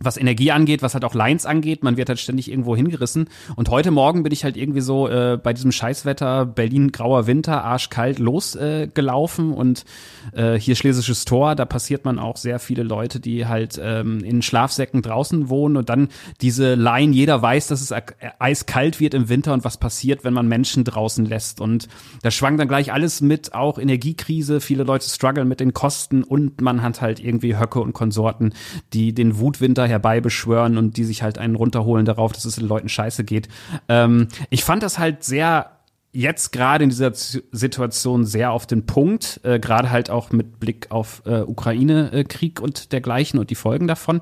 was 0.00 0.16
Energie 0.16 0.52
angeht, 0.52 0.82
was 0.82 0.94
halt 0.94 1.04
auch 1.04 1.14
Lines 1.14 1.46
angeht, 1.46 1.82
man 1.82 1.96
wird 1.96 2.08
halt 2.08 2.18
ständig 2.18 2.50
irgendwo 2.50 2.76
hingerissen. 2.76 3.28
Und 3.56 3.68
heute 3.68 3.90
Morgen 3.90 4.22
bin 4.22 4.32
ich 4.32 4.44
halt 4.44 4.56
irgendwie 4.56 4.80
so 4.80 5.08
äh, 5.08 5.38
bei 5.42 5.52
diesem 5.52 5.72
Scheißwetter, 5.72 6.46
Berlin 6.46 6.92
grauer 6.92 7.26
Winter, 7.26 7.64
arschkalt 7.64 8.18
losgelaufen 8.18 9.52
äh, 9.52 9.54
und 9.54 9.84
äh, 10.32 10.54
hier 10.54 10.76
Schlesisches 10.76 11.24
Tor, 11.24 11.54
da 11.54 11.64
passiert 11.64 12.04
man 12.04 12.18
auch 12.18 12.36
sehr 12.36 12.58
viele 12.58 12.82
Leute, 12.82 13.20
die 13.20 13.46
halt 13.46 13.80
ähm, 13.82 14.20
in 14.20 14.42
Schlafsäcken 14.42 15.02
draußen 15.02 15.48
wohnen 15.48 15.76
und 15.76 15.88
dann 15.88 16.08
diese 16.40 16.74
Line, 16.74 17.12
jeder 17.12 17.40
weiß, 17.42 17.68
dass 17.68 17.80
es 17.80 17.92
eiskalt 18.38 19.00
wird 19.00 19.14
im 19.14 19.28
Winter 19.28 19.52
und 19.52 19.64
was 19.64 19.76
passiert, 19.76 20.24
wenn 20.24 20.34
man 20.34 20.46
Menschen 20.46 20.84
draußen 20.84 21.24
lässt. 21.24 21.60
Und 21.60 21.88
da 22.22 22.30
schwang 22.30 22.56
dann 22.56 22.68
gleich 22.68 22.92
alles 22.92 23.20
mit, 23.20 23.54
auch 23.54 23.78
Energiekrise, 23.78 24.60
viele 24.60 24.84
Leute 24.84 25.08
strugglen 25.08 25.48
mit 25.48 25.60
den 25.60 25.74
Kosten 25.74 26.22
und 26.22 26.60
man 26.60 26.82
hat 26.82 27.00
halt 27.00 27.20
irgendwie 27.20 27.56
Höcke 27.56 27.80
und 27.80 27.92
Konsorten, 27.92 28.52
die 28.92 29.12
den 29.12 29.38
Wutwinter 29.38 29.87
herbeibeschwören 29.88 30.78
und 30.78 30.96
die 30.96 31.04
sich 31.04 31.22
halt 31.22 31.38
einen 31.38 31.56
runterholen 31.56 32.04
darauf, 32.04 32.32
dass 32.32 32.44
es 32.44 32.56
den 32.56 32.68
Leuten 32.68 32.88
scheiße 32.88 33.24
geht. 33.24 33.48
Ähm, 33.88 34.28
ich 34.50 34.64
fand 34.64 34.82
das 34.82 34.98
halt 34.98 35.24
sehr 35.24 35.72
jetzt 36.12 36.52
gerade 36.52 36.84
in 36.84 36.90
dieser 36.90 37.12
Situation 37.14 38.24
sehr 38.24 38.50
auf 38.50 38.66
den 38.66 38.86
Punkt, 38.86 39.40
äh, 39.44 39.58
gerade 39.58 39.90
halt 39.90 40.10
auch 40.10 40.32
mit 40.32 40.58
Blick 40.58 40.90
auf 40.90 41.22
äh, 41.26 41.42
Ukraine-Krieg 41.42 42.60
und 42.60 42.92
dergleichen 42.92 43.38
und 43.38 43.50
die 43.50 43.54
Folgen 43.54 43.86
davon. 43.86 44.20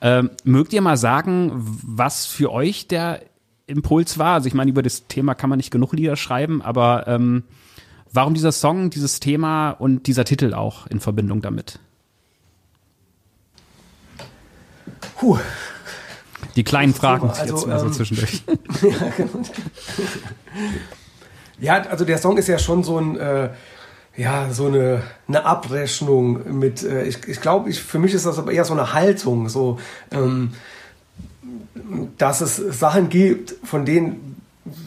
Ähm, 0.00 0.30
mögt 0.44 0.72
ihr 0.72 0.80
mal 0.80 0.96
sagen, 0.96 1.52
was 1.54 2.26
für 2.26 2.52
euch 2.52 2.86
der 2.88 3.20
Impuls 3.66 4.18
war? 4.18 4.34
Also 4.34 4.46
ich 4.46 4.54
meine, 4.54 4.70
über 4.70 4.82
das 4.82 5.06
Thema 5.08 5.34
kann 5.34 5.50
man 5.50 5.56
nicht 5.56 5.70
genug 5.70 5.92
Lieder 5.92 6.16
schreiben, 6.16 6.62
aber 6.62 7.08
ähm, 7.08 7.44
warum 8.12 8.34
dieser 8.34 8.52
Song, 8.52 8.90
dieses 8.90 9.20
Thema 9.20 9.70
und 9.70 10.06
dieser 10.06 10.24
Titel 10.24 10.54
auch 10.54 10.86
in 10.86 11.00
Verbindung 11.00 11.42
damit? 11.42 11.80
Puh. 15.18 15.38
Die 16.56 16.64
kleinen 16.64 16.94
Fragen 16.94 17.30
also, 17.30 17.42
jetzt 17.42 17.66
mal 17.66 17.78
so 17.80 17.86
ähm, 17.86 17.92
zwischendurch. 17.92 18.42
ja, 18.82 19.12
genau. 19.16 19.42
ja, 21.58 21.74
also 21.90 22.04
der 22.04 22.18
Song 22.18 22.36
ist 22.36 22.48
ja 22.48 22.58
schon 22.58 22.84
so 22.84 22.98
ein, 22.98 23.16
äh, 23.16 23.50
ja, 24.16 24.50
so 24.50 24.66
eine, 24.66 25.02
eine 25.26 25.44
Abrechnung 25.44 26.58
mit, 26.58 26.82
äh, 26.84 27.04
ich, 27.04 27.26
ich 27.26 27.40
glaube, 27.40 27.70
ich, 27.70 27.82
für 27.82 27.98
mich 27.98 28.14
ist 28.14 28.26
das 28.26 28.38
aber 28.38 28.52
eher 28.52 28.64
so 28.64 28.74
eine 28.74 28.92
Haltung, 28.92 29.48
so, 29.48 29.78
ähm, 30.12 30.52
dass 32.18 32.40
es 32.40 32.56
Sachen 32.56 33.08
gibt, 33.08 33.54
von 33.64 33.84
denen 33.84 34.33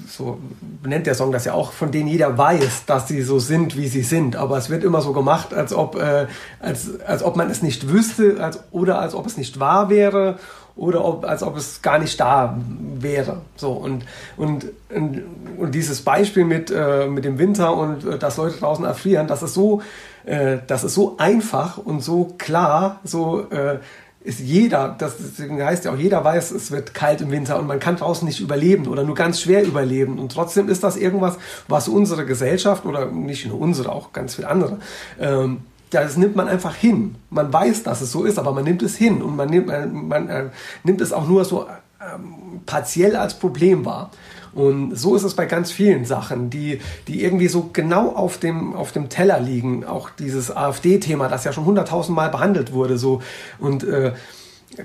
so 0.08 0.40
nennt 0.84 1.06
der 1.06 1.16
Song 1.16 1.32
das 1.32 1.46
ja 1.46 1.54
auch, 1.54 1.72
von 1.72 1.92
denen 1.92 2.08
jeder 2.08 2.38
weiß, 2.38 2.86
dass 2.86 3.08
sie 3.08 3.22
so 3.22 3.40
sind, 3.40 3.78
wie 3.78 3.88
sie 3.88 4.02
sind. 4.02 4.36
Aber 4.36 4.58
es 4.58 4.70
wird 4.70 4.84
immer 4.84 5.02
so 5.02 5.14
gemacht, 5.14 5.54
als 5.54 5.74
ob, 5.74 5.96
äh, 5.96 6.28
als, 6.60 7.02
als 7.02 7.24
ob 7.24 7.36
man 7.36 7.50
es 7.50 7.62
nicht 7.62 7.90
wüsste 7.90 8.38
als, 8.42 8.60
oder 8.72 9.00
als 9.00 9.14
ob 9.14 9.26
es 9.26 9.38
nicht 9.38 9.60
wahr 9.60 9.90
wäre 9.90 10.40
oder 10.76 11.04
ob, 11.04 11.26
als 11.26 11.44
ob 11.44 11.58
es 11.58 11.82
gar 11.82 12.00
nicht 12.00 12.20
da 12.20 12.58
wäre. 13.00 13.42
So 13.56 13.72
und, 13.72 14.06
und, 14.38 14.68
und, 14.94 15.24
und 15.58 15.76
dieses 15.76 16.02
Beispiel 16.02 16.46
mit, 16.46 16.72
äh, 16.72 17.08
mit 17.08 17.26
dem 17.26 17.40
Winter 17.40 17.76
und 17.76 18.06
äh, 18.06 18.18
dass 18.18 18.38
Leute 18.38 18.58
draußen 18.60 18.86
erfrieren, 18.86 19.28
das 19.28 19.44
ist 19.44 19.56
so, 19.56 19.82
äh, 20.26 20.60
das 20.68 20.84
ist 20.84 20.94
so 20.94 21.16
einfach 21.18 21.78
und 21.78 22.02
so 22.02 22.36
klar, 22.38 23.00
so 23.04 23.50
äh, 23.50 23.80
ist 24.28 24.40
jeder, 24.42 24.94
das 24.98 25.16
heißt 25.40 25.86
ja 25.86 25.92
auch, 25.94 25.98
jeder 25.98 26.24
weiß, 26.24 26.52
es 26.52 26.70
wird 26.70 26.94
kalt 26.94 27.22
im 27.22 27.32
Winter 27.32 27.58
und 27.58 27.66
man 27.66 27.80
kann 27.80 27.96
draußen 27.96 28.28
nicht 28.28 28.42
überleben 28.42 28.88
oder 28.88 29.04
nur 29.06 29.16
ganz 29.16 29.42
schwer 29.42 29.64
überleben. 29.64 30.20
Und 30.20 30.34
trotzdem 30.34 30.68
ist 30.68 30.84
das 30.84 30.98
irgendwas, 30.98 31.38
was 31.70 31.88
unsere 31.88 32.26
Gesellschaft 32.26 32.86
oder 32.86 33.06
nicht 33.06 33.48
nur 33.48 33.60
unsere, 33.60 33.92
auch 33.92 34.12
ganz 34.12 34.36
viele 34.36 34.50
andere, 34.50 34.80
ähm, 35.20 35.62
das 35.92 36.18
nimmt 36.18 36.36
man 36.36 36.50
einfach 36.50 36.76
hin. 36.76 37.16
Man 37.30 37.54
weiß, 37.54 37.84
dass 37.84 38.02
es 38.02 38.12
so 38.12 38.26
ist, 38.26 38.38
aber 38.38 38.52
man 38.52 38.66
nimmt 38.66 38.84
es 38.84 38.98
hin 38.98 39.22
und 39.22 39.38
man 39.38 39.50
nimmt, 39.50 39.68
man, 39.68 40.08
man 40.08 40.28
äh, 40.28 40.46
nimmt 40.84 41.00
es 41.00 41.14
auch 41.14 41.26
nur 41.26 41.46
so 41.46 41.66
ähm, 42.02 42.62
partiell 42.66 43.16
als 43.16 43.34
Problem 43.40 43.86
wahr. 43.86 44.12
Und 44.58 44.98
so 44.98 45.16
ist 45.16 45.22
es 45.22 45.36
bei 45.36 45.46
ganz 45.46 45.72
vielen 45.72 46.04
Sachen, 46.04 46.50
die, 46.50 46.80
die 47.08 47.24
irgendwie 47.24 47.48
so 47.48 47.70
genau 47.72 48.10
auf 48.10 48.40
dem, 48.40 48.74
auf 48.74 48.92
dem 48.92 49.08
Teller 49.08 49.40
liegen. 49.40 49.86
Auch 49.86 50.10
dieses 50.10 50.50
AfD-Thema, 50.50 51.28
das 51.28 51.44
ja 51.44 51.54
schon 51.54 51.66
hunderttausendmal 51.66 52.30
behandelt 52.30 52.74
wurde, 52.74 52.98
so. 52.98 53.22
Und, 53.60 53.84
äh, 53.84 54.14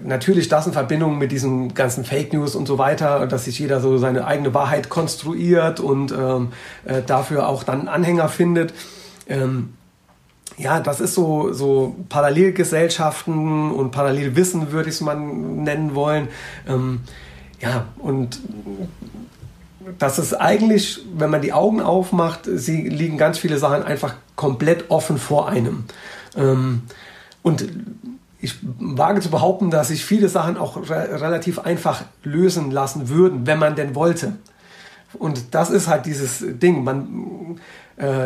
natürlich 0.05 0.49
das 0.49 0.67
in 0.67 0.75
Verbindung 0.75 1.17
mit 1.17 1.33
diesen 1.33 1.73
ganzen 1.73 2.05
Fake 2.05 2.35
News 2.35 2.55
und 2.55 2.67
so 2.67 2.77
weiter, 2.77 3.27
dass 3.27 3.47
sich 3.47 3.59
jeder 3.59 3.81
so 3.81 3.97
seine 3.97 4.27
eigene 4.27 4.53
Wahrheit 4.53 4.91
konstruiert 4.91 5.81
und 5.81 6.13
ähm, 6.13 6.53
äh, 6.85 7.01
dafür 7.07 7.49
auch 7.49 7.63
dann 7.63 7.89
Anhänger 7.89 8.29
findet. 8.29 8.75
Ähm, 9.27 9.71
ja, 10.59 10.81
das 10.81 11.01
ist 11.01 11.15
so, 11.15 11.55
so 11.55 11.97
Parallelgesellschaften 12.11 13.71
und 13.71 13.91
Parallelwissen, 13.91 14.71
würde 14.71 14.91
ich 14.91 14.97
es 14.97 15.01
mal 15.01 15.17
nennen 15.17 15.95
wollen. 15.95 16.29
Ähm, 16.69 17.01
ja, 17.61 17.87
und 17.99 18.41
das 19.99 20.19
ist 20.19 20.35
eigentlich, 20.35 21.01
wenn 21.15 21.31
man 21.31 21.43
die 21.43 21.53
Augen 21.53 21.81
aufmacht, 21.81 22.41
sie 22.45 22.89
liegen 22.89 23.19
ganz 23.19 23.39
viele 23.39 23.59
Sachen 23.59 23.83
einfach 23.83 24.15
komplett 24.37 24.91
offen 24.91 25.19
vor 25.19 25.49
einem. 25.49 25.85
Ähm, 26.37 26.83
und 27.43 27.67
ich 28.41 28.57
wage 28.79 29.21
zu 29.21 29.31
behaupten, 29.31 29.71
dass 29.71 29.89
sich 29.89 30.05
viele 30.05 30.29
Sachen 30.29 30.57
auch 30.57 30.77
re 30.77 31.21
relativ 31.21 31.61
einfach 31.61 32.05
lösen 32.25 32.71
lassen 32.71 33.09
würden, 33.09 33.47
wenn 33.47 33.59
man 33.59 33.77
denn 33.77 33.95
wollte. 33.95 34.37
Und 35.15 35.55
das 35.55 35.71
ist 35.71 35.89
halt 35.89 36.07
dieses 36.07 36.43
Ding. 36.43 36.85
Man, 36.85 37.61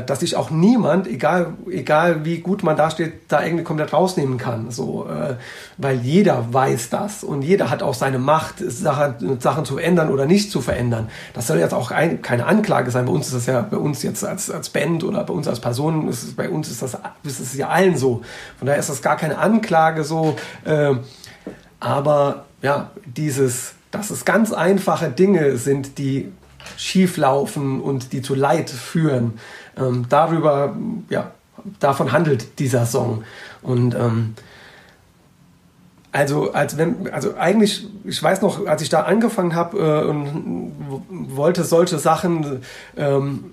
dass 0.06 0.20
sich 0.20 0.36
auch 0.36 0.50
niemand, 0.50 1.06
egal, 1.06 1.54
egal 1.70 2.24
wie 2.24 2.38
gut 2.38 2.62
man 2.62 2.76
dasteht, 2.76 3.12
da 3.28 3.44
irgendwie 3.44 3.64
komplett 3.64 3.92
rausnehmen 3.92 4.38
kann. 4.38 4.70
So, 4.70 5.06
äh, 5.06 5.34
weil 5.76 5.98
jeder 5.98 6.52
weiß 6.52 6.88
das 6.88 7.22
und 7.22 7.42
jeder 7.42 7.68
hat 7.68 7.82
auch 7.82 7.92
seine 7.92 8.18
Macht, 8.18 8.54
Sachen, 8.58 9.38
Sachen 9.38 9.64
zu 9.66 9.76
ändern 9.76 10.10
oder 10.10 10.24
nicht 10.24 10.50
zu 10.50 10.62
verändern. 10.62 11.10
Das 11.34 11.46
soll 11.46 11.58
jetzt 11.58 11.74
auch 11.74 11.90
ein, 11.90 12.22
keine 12.22 12.46
Anklage 12.46 12.90
sein. 12.90 13.04
Bei 13.04 13.12
uns 13.12 13.26
ist 13.26 13.34
das 13.34 13.46
ja, 13.46 13.60
bei 13.60 13.76
uns 13.76 14.02
jetzt 14.02 14.24
als, 14.24 14.50
als 14.50 14.70
Band 14.70 15.04
oder 15.04 15.24
bei 15.24 15.34
uns 15.34 15.46
als 15.46 15.60
Personen, 15.60 16.08
ist 16.08 16.22
es, 16.22 16.34
bei 16.34 16.48
uns 16.48 16.70
ist 16.70 16.80
das, 16.80 16.96
ist 17.22 17.40
es 17.40 17.54
ja 17.54 17.68
allen 17.68 17.96
so. 17.96 18.22
Von 18.58 18.66
daher 18.66 18.80
ist 18.80 18.88
das 18.88 19.02
gar 19.02 19.16
keine 19.16 19.36
Anklage 19.36 20.04
so. 20.04 20.36
Äh, 20.64 20.94
aber 21.80 22.46
ja, 22.62 22.90
dieses, 23.04 23.74
dass 23.90 24.10
es 24.10 24.24
ganz 24.24 24.52
einfache 24.52 25.10
Dinge 25.10 25.58
sind, 25.58 25.98
die 25.98 26.32
schief 26.76 27.16
laufen 27.16 27.80
und 27.80 28.12
die 28.12 28.22
zu 28.22 28.34
Leid 28.34 28.70
führen. 28.70 29.38
Ähm, 29.76 30.06
darüber, 30.08 30.76
ja, 31.10 31.32
davon 31.80 32.12
handelt 32.12 32.58
dieser 32.58 32.86
Song. 32.86 33.24
Und 33.62 33.94
ähm, 33.94 34.34
also, 36.12 36.52
als 36.52 36.78
wenn, 36.78 37.10
also 37.12 37.34
eigentlich, 37.36 37.86
ich 38.04 38.22
weiß 38.22 38.40
noch, 38.40 38.66
als 38.66 38.80
ich 38.80 38.88
da 38.88 39.02
angefangen 39.02 39.54
habe 39.54 39.78
äh, 39.78 40.08
und 40.08 40.72
wollte 41.10 41.62
solche 41.64 41.98
Sachen 41.98 42.62
ähm, 42.96 43.52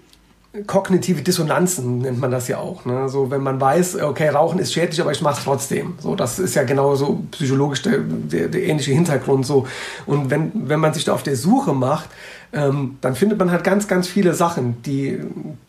kognitive 0.68 1.24
Dissonanzen 1.24 1.98
nennt 2.00 2.20
man 2.20 2.30
das 2.30 2.48
ja 2.48 2.60
auch. 2.60 2.86
Ne? 2.86 3.10
So, 3.10 3.32
wenn 3.32 3.42
man 3.42 3.60
weiß, 3.60 4.02
okay, 4.04 4.30
Rauchen 4.30 4.60
ist 4.60 4.72
schädlich, 4.72 5.02
aber 5.02 5.12
ich 5.12 5.22
mache 5.22 5.40
es 5.40 5.44
trotzdem. 5.44 5.96
So, 6.00 6.16
das 6.16 6.38
ist 6.38 6.56
ja 6.56 6.64
genau 6.64 6.96
so 6.96 7.24
psychologisch 7.32 7.82
der, 7.82 7.98
der, 7.98 8.48
der, 8.50 8.64
ähnliche 8.64 8.92
Hintergrund. 8.92 9.48
So. 9.48 9.66
Und 10.06 10.30
wenn, 10.30 10.52
wenn 10.54 10.80
man 10.80 10.94
sich 10.94 11.06
da 11.06 11.14
auf 11.14 11.24
der 11.24 11.36
Suche 11.36 11.74
macht, 11.74 12.10
ähm, 12.54 12.98
dann 13.02 13.16
findet 13.16 13.39
man 13.39 13.52
halt 13.52 13.63
ganz, 13.63 13.88
ganz 13.88 14.08
viele 14.08 14.34
Sachen, 14.34 14.82
die, 14.84 15.20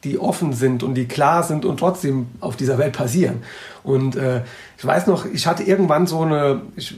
die 0.04 0.18
offen 0.18 0.52
sind 0.52 0.82
und 0.82 0.94
die 0.94 1.06
klar 1.06 1.42
sind 1.42 1.64
und 1.64 1.78
trotzdem 1.78 2.26
auf 2.40 2.56
dieser 2.56 2.78
Welt 2.78 2.94
passieren. 2.94 3.42
Und 3.82 4.16
äh, 4.16 4.42
ich 4.76 4.84
weiß 4.84 5.06
noch, 5.06 5.24
ich 5.24 5.46
hatte 5.46 5.62
irgendwann 5.62 6.06
so 6.06 6.20
eine, 6.20 6.60
ich, 6.76 6.96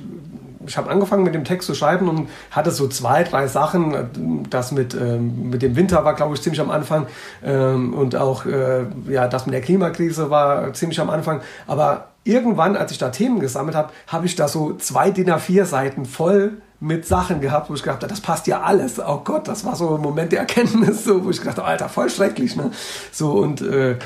ich 0.66 0.76
habe 0.76 0.90
angefangen 0.90 1.22
mit 1.22 1.34
dem 1.34 1.44
Text 1.44 1.66
zu 1.66 1.74
schreiben 1.74 2.08
und 2.08 2.28
hatte 2.50 2.72
so 2.72 2.88
zwei, 2.88 3.22
drei 3.22 3.46
Sachen. 3.46 4.44
Das 4.50 4.72
mit, 4.72 4.94
ähm, 4.94 5.50
mit 5.50 5.62
dem 5.62 5.76
Winter 5.76 6.04
war, 6.04 6.14
glaube 6.14 6.34
ich, 6.34 6.42
ziemlich 6.42 6.60
am 6.60 6.70
Anfang. 6.70 7.06
Ähm, 7.44 7.94
und 7.94 8.16
auch 8.16 8.44
äh, 8.44 8.86
ja, 9.08 9.28
das 9.28 9.46
mit 9.46 9.54
der 9.54 9.60
Klimakrise 9.60 10.30
war 10.30 10.72
ziemlich 10.72 11.00
am 11.00 11.10
Anfang. 11.10 11.40
Aber 11.68 12.08
irgendwann, 12.24 12.76
als 12.76 12.90
ich 12.90 12.98
da 12.98 13.10
Themen 13.10 13.38
gesammelt 13.38 13.76
habe, 13.76 13.92
habe 14.08 14.26
ich 14.26 14.34
da 14.34 14.48
so 14.48 14.74
zwei 14.74 15.10
DIN 15.10 15.30
A4 15.30 15.64
Seiten 15.64 16.04
voll 16.04 16.54
mit 16.80 17.06
Sachen 17.06 17.40
gehabt, 17.40 17.70
wo 17.70 17.74
ich 17.74 17.82
gedacht 17.82 18.02
habe, 18.02 18.08
das 18.08 18.20
passt 18.20 18.46
ja 18.46 18.62
alles. 18.62 19.00
Oh 19.00 19.22
Gott, 19.24 19.48
das 19.48 19.64
war 19.64 19.76
so 19.76 19.94
ein 19.94 20.00
Moment 20.00 20.32
der 20.32 20.40
Erkenntnis, 20.40 21.04
so, 21.04 21.24
wo 21.24 21.30
ich 21.30 21.38
gedacht 21.38 21.58
habe, 21.58 21.66
Alter, 21.66 21.88
voll 21.88 22.10
schrecklich. 22.10 22.56
Ne? 22.56 22.70
So 23.12 23.32
und 23.32 23.62
äh, 23.62 23.96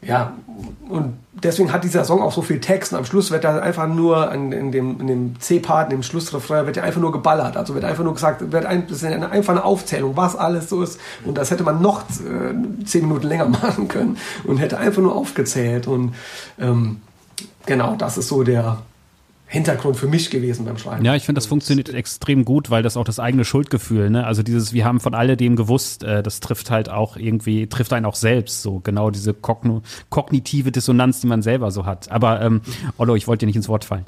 ja, 0.00 0.32
und 0.88 1.18
deswegen 1.42 1.72
hat 1.72 1.82
dieser 1.82 2.04
Song 2.04 2.22
auch 2.22 2.32
so 2.32 2.40
viel 2.40 2.60
Text. 2.60 2.92
Und 2.92 2.98
am 2.98 3.04
Schluss 3.04 3.32
wird 3.32 3.44
er 3.44 3.62
einfach 3.62 3.88
nur 3.88 4.32
in, 4.32 4.52
in 4.52 4.70
dem, 4.70 5.04
dem 5.04 5.40
C-Part, 5.40 5.90
in 5.90 5.98
dem 5.98 6.02
Schlussrefrain, 6.04 6.66
wird 6.66 6.76
er 6.76 6.84
einfach 6.84 7.00
nur 7.00 7.10
geballert. 7.10 7.56
Also 7.56 7.74
wird 7.74 7.84
einfach 7.84 8.04
nur 8.04 8.14
gesagt, 8.14 8.52
wird 8.52 8.64
ein, 8.64 8.86
das 8.86 9.02
ist 9.02 9.04
einfach 9.04 9.52
eine 9.52 9.64
Aufzählung, 9.64 10.16
was 10.16 10.36
alles 10.36 10.68
so 10.68 10.82
ist. 10.82 11.00
Und 11.24 11.36
das 11.36 11.50
hätte 11.50 11.64
man 11.64 11.82
noch 11.82 12.02
äh, 12.02 12.84
zehn 12.84 13.08
Minuten 13.08 13.26
länger 13.26 13.48
machen 13.48 13.88
können 13.88 14.18
und 14.44 14.58
hätte 14.58 14.78
einfach 14.78 15.02
nur 15.02 15.16
aufgezählt. 15.16 15.88
Und 15.88 16.14
ähm, 16.60 17.00
genau, 17.66 17.96
das 17.96 18.18
ist 18.18 18.28
so 18.28 18.44
der, 18.44 18.78
Hintergrund 19.50 19.96
für 19.96 20.08
mich 20.08 20.30
gewesen 20.30 20.66
beim 20.66 20.76
Schreiben. 20.76 21.04
Ja, 21.06 21.16
ich 21.16 21.24
finde, 21.24 21.38
das 21.38 21.46
funktioniert 21.46 21.88
extrem 21.88 22.44
gut, 22.44 22.68
weil 22.70 22.82
das 22.82 22.98
auch 22.98 23.04
das 23.04 23.18
eigene 23.18 23.46
Schuldgefühl, 23.46 24.10
ne? 24.10 24.26
Also 24.26 24.42
dieses, 24.42 24.74
wir 24.74 24.84
haben 24.84 25.00
von 25.00 25.14
alledem 25.14 25.56
gewusst, 25.56 26.04
äh, 26.04 26.22
das 26.22 26.40
trifft 26.40 26.70
halt 26.70 26.90
auch 26.90 27.16
irgendwie, 27.16 27.66
trifft 27.66 27.94
einen 27.94 28.04
auch 28.04 28.14
selbst 28.14 28.60
so, 28.62 28.80
genau 28.80 29.10
diese 29.10 29.32
kogn 29.32 29.82
kognitive 30.10 30.70
Dissonanz, 30.70 31.22
die 31.22 31.26
man 31.26 31.40
selber 31.40 31.70
so 31.70 31.86
hat. 31.86 32.10
Aber 32.10 32.42
ähm, 32.42 32.60
Ollo, 32.98 33.14
ich 33.16 33.26
wollte 33.26 33.40
dir 33.40 33.46
nicht 33.46 33.56
ins 33.56 33.68
Wort 33.68 33.86
fallen. 33.86 34.04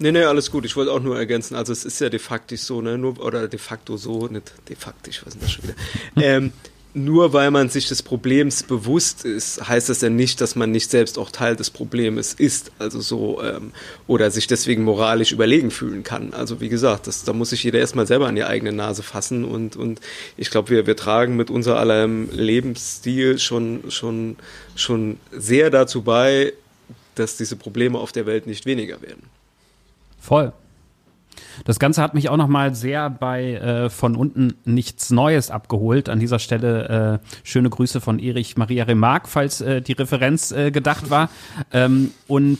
Nee, 0.00 0.10
nee, 0.10 0.24
alles 0.24 0.50
gut. 0.50 0.64
Ich 0.64 0.74
wollte 0.74 0.90
auch 0.90 1.00
nur 1.00 1.16
ergänzen. 1.16 1.54
Also 1.54 1.72
es 1.72 1.84
ist 1.84 2.00
ja 2.00 2.08
de 2.08 2.18
facto 2.18 2.56
so, 2.56 2.80
ne? 2.80 2.98
Nur, 2.98 3.24
oder 3.24 3.46
de 3.46 3.60
facto 3.60 3.96
so, 3.96 4.26
nicht 4.26 4.52
de 4.68 4.74
facto, 4.74 5.08
was 5.08 5.16
ist 5.18 5.34
denn 5.34 5.40
das 5.40 5.52
schon 5.52 5.64
wieder? 5.64 5.76
ähm, 6.16 6.52
nur 6.94 7.32
weil 7.32 7.50
man 7.50 7.70
sich 7.70 7.88
des 7.88 8.02
Problems 8.02 8.62
bewusst 8.62 9.24
ist, 9.24 9.66
heißt 9.66 9.88
das 9.88 10.02
ja 10.02 10.10
nicht, 10.10 10.40
dass 10.40 10.56
man 10.56 10.70
nicht 10.70 10.90
selbst 10.90 11.18
auch 11.18 11.30
Teil 11.30 11.56
des 11.56 11.70
Problems 11.70 12.34
ist, 12.34 12.70
also 12.78 13.00
so 13.00 13.42
ähm, 13.42 13.72
oder 14.06 14.30
sich 14.30 14.46
deswegen 14.46 14.84
moralisch 14.84 15.32
überlegen 15.32 15.70
fühlen 15.70 16.02
kann. 16.02 16.34
Also 16.34 16.60
wie 16.60 16.68
gesagt, 16.68 17.06
das, 17.06 17.24
da 17.24 17.32
muss 17.32 17.50
sich 17.50 17.64
jeder 17.64 17.78
erstmal 17.78 18.06
selber 18.06 18.26
an 18.26 18.34
die 18.34 18.44
eigene 18.44 18.72
Nase 18.72 19.02
fassen 19.02 19.44
und 19.44 19.76
und 19.76 20.00
ich 20.36 20.50
glaube, 20.50 20.68
wir 20.70 20.86
wir 20.86 20.96
tragen 20.96 21.36
mit 21.36 21.50
unser 21.50 21.78
allerem 21.78 22.28
Lebensstil 22.30 23.38
schon 23.38 23.84
schon 23.90 24.36
schon 24.76 25.18
sehr 25.30 25.70
dazu 25.70 26.02
bei, 26.02 26.52
dass 27.14 27.36
diese 27.36 27.56
Probleme 27.56 27.98
auf 27.98 28.12
der 28.12 28.26
Welt 28.26 28.46
nicht 28.46 28.66
weniger 28.66 29.00
werden. 29.00 29.22
Voll. 30.20 30.52
Das 31.64 31.78
Ganze 31.78 32.02
hat 32.02 32.14
mich 32.14 32.28
auch 32.28 32.36
nochmal 32.36 32.74
sehr 32.74 33.10
bei 33.10 33.54
äh, 33.54 33.90
von 33.90 34.16
unten 34.16 34.54
nichts 34.64 35.10
Neues 35.10 35.50
abgeholt. 35.50 36.08
An 36.08 36.20
dieser 36.20 36.38
Stelle 36.38 37.20
äh, 37.22 37.26
schöne 37.44 37.70
Grüße 37.70 38.00
von 38.00 38.18
Erich 38.18 38.56
Maria 38.56 38.84
Remarque, 38.84 39.28
falls 39.28 39.60
äh, 39.60 39.80
die 39.80 39.92
Referenz 39.92 40.52
äh, 40.52 40.70
gedacht 40.70 41.10
war. 41.10 41.28
Ähm, 41.72 42.12
und 42.28 42.58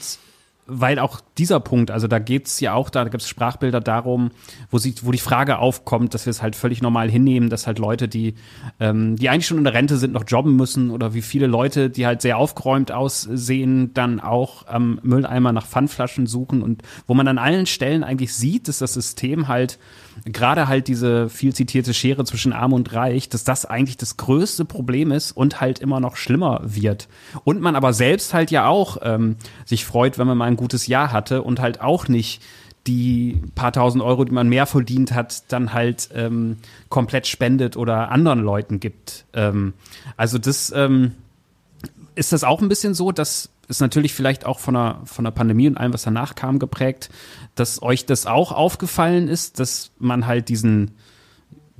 weil 0.80 0.98
auch 0.98 1.20
dieser 1.38 1.60
Punkt, 1.60 1.90
also 1.90 2.08
da 2.08 2.18
geht's 2.18 2.58
ja 2.60 2.74
auch, 2.74 2.90
da 2.90 3.04
gibt 3.04 3.22
es 3.22 3.28
Sprachbilder 3.28 3.80
darum, 3.80 4.30
wo, 4.70 4.78
sie, 4.78 4.94
wo 5.02 5.12
die 5.12 5.18
Frage 5.18 5.58
aufkommt, 5.58 6.14
dass 6.14 6.26
wir 6.26 6.30
es 6.30 6.42
halt 6.42 6.56
völlig 6.56 6.80
normal 6.82 7.10
hinnehmen, 7.10 7.50
dass 7.50 7.66
halt 7.66 7.78
Leute, 7.78 8.08
die, 8.08 8.34
ähm, 8.80 9.16
die 9.16 9.28
eigentlich 9.28 9.46
schon 9.46 9.58
in 9.58 9.64
der 9.64 9.74
Rente 9.74 9.96
sind, 9.96 10.12
noch 10.12 10.24
jobben 10.26 10.56
müssen 10.56 10.90
oder 10.90 11.14
wie 11.14 11.22
viele 11.22 11.46
Leute, 11.46 11.90
die 11.90 12.06
halt 12.06 12.22
sehr 12.22 12.38
aufgeräumt 12.38 12.90
aussehen, 12.90 13.92
dann 13.94 14.20
auch 14.20 14.66
am 14.66 14.98
Mülleimer 15.02 15.52
nach 15.52 15.66
Pfandflaschen 15.66 16.26
suchen 16.26 16.62
und 16.62 16.82
wo 17.06 17.14
man 17.14 17.28
an 17.28 17.38
allen 17.38 17.66
Stellen 17.66 18.04
eigentlich 18.04 18.34
sieht, 18.34 18.68
dass 18.68 18.78
das 18.78 18.94
System 18.94 19.48
halt 19.48 19.78
gerade 20.24 20.68
halt 20.68 20.88
diese 20.88 21.28
viel 21.28 21.54
zitierte 21.54 21.94
Schere 21.94 22.24
zwischen 22.24 22.52
Arm 22.52 22.72
und 22.72 22.92
Reich, 22.92 23.28
dass 23.28 23.44
das 23.44 23.64
eigentlich 23.64 23.96
das 23.96 24.16
größte 24.16 24.64
Problem 24.64 25.10
ist 25.10 25.32
und 25.32 25.60
halt 25.60 25.78
immer 25.78 26.00
noch 26.00 26.16
schlimmer 26.16 26.60
wird. 26.64 27.08
Und 27.44 27.60
man 27.60 27.76
aber 27.76 27.92
selbst 27.92 28.34
halt 28.34 28.50
ja 28.50 28.66
auch 28.66 28.98
ähm, 29.02 29.36
sich 29.64 29.84
freut, 29.84 30.18
wenn 30.18 30.26
man 30.26 30.38
mal 30.38 30.46
ein 30.46 30.56
gutes 30.56 30.86
Jahr 30.86 31.12
hatte 31.12 31.42
und 31.42 31.60
halt 31.60 31.80
auch 31.80 32.08
nicht 32.08 32.42
die 32.86 33.40
paar 33.54 33.72
tausend 33.72 34.02
Euro, 34.02 34.24
die 34.24 34.32
man 34.32 34.48
mehr 34.48 34.66
verdient 34.66 35.12
hat, 35.12 35.52
dann 35.52 35.72
halt 35.72 36.08
ähm, 36.14 36.58
komplett 36.88 37.26
spendet 37.26 37.76
oder 37.76 38.10
anderen 38.10 38.40
Leuten 38.40 38.80
gibt. 38.80 39.24
Ähm, 39.34 39.72
also 40.16 40.38
das 40.38 40.72
ähm, 40.74 41.12
ist 42.14 42.32
das 42.32 42.44
auch 42.44 42.60
ein 42.60 42.68
bisschen 42.68 42.94
so, 42.94 43.12
dass 43.12 43.50
ist 43.72 43.80
natürlich 43.80 44.14
vielleicht 44.14 44.46
auch 44.46 44.58
von 44.58 44.74
der, 44.74 45.00
von 45.04 45.24
der 45.24 45.32
Pandemie 45.32 45.66
und 45.66 45.76
allem, 45.76 45.92
was 45.92 46.02
danach 46.02 46.34
kam, 46.34 46.58
geprägt, 46.58 47.10
dass 47.54 47.82
euch 47.82 48.06
das 48.06 48.26
auch 48.26 48.52
aufgefallen 48.52 49.28
ist, 49.28 49.58
dass 49.58 49.90
man 49.98 50.26
halt 50.26 50.48
diesen, 50.48 50.92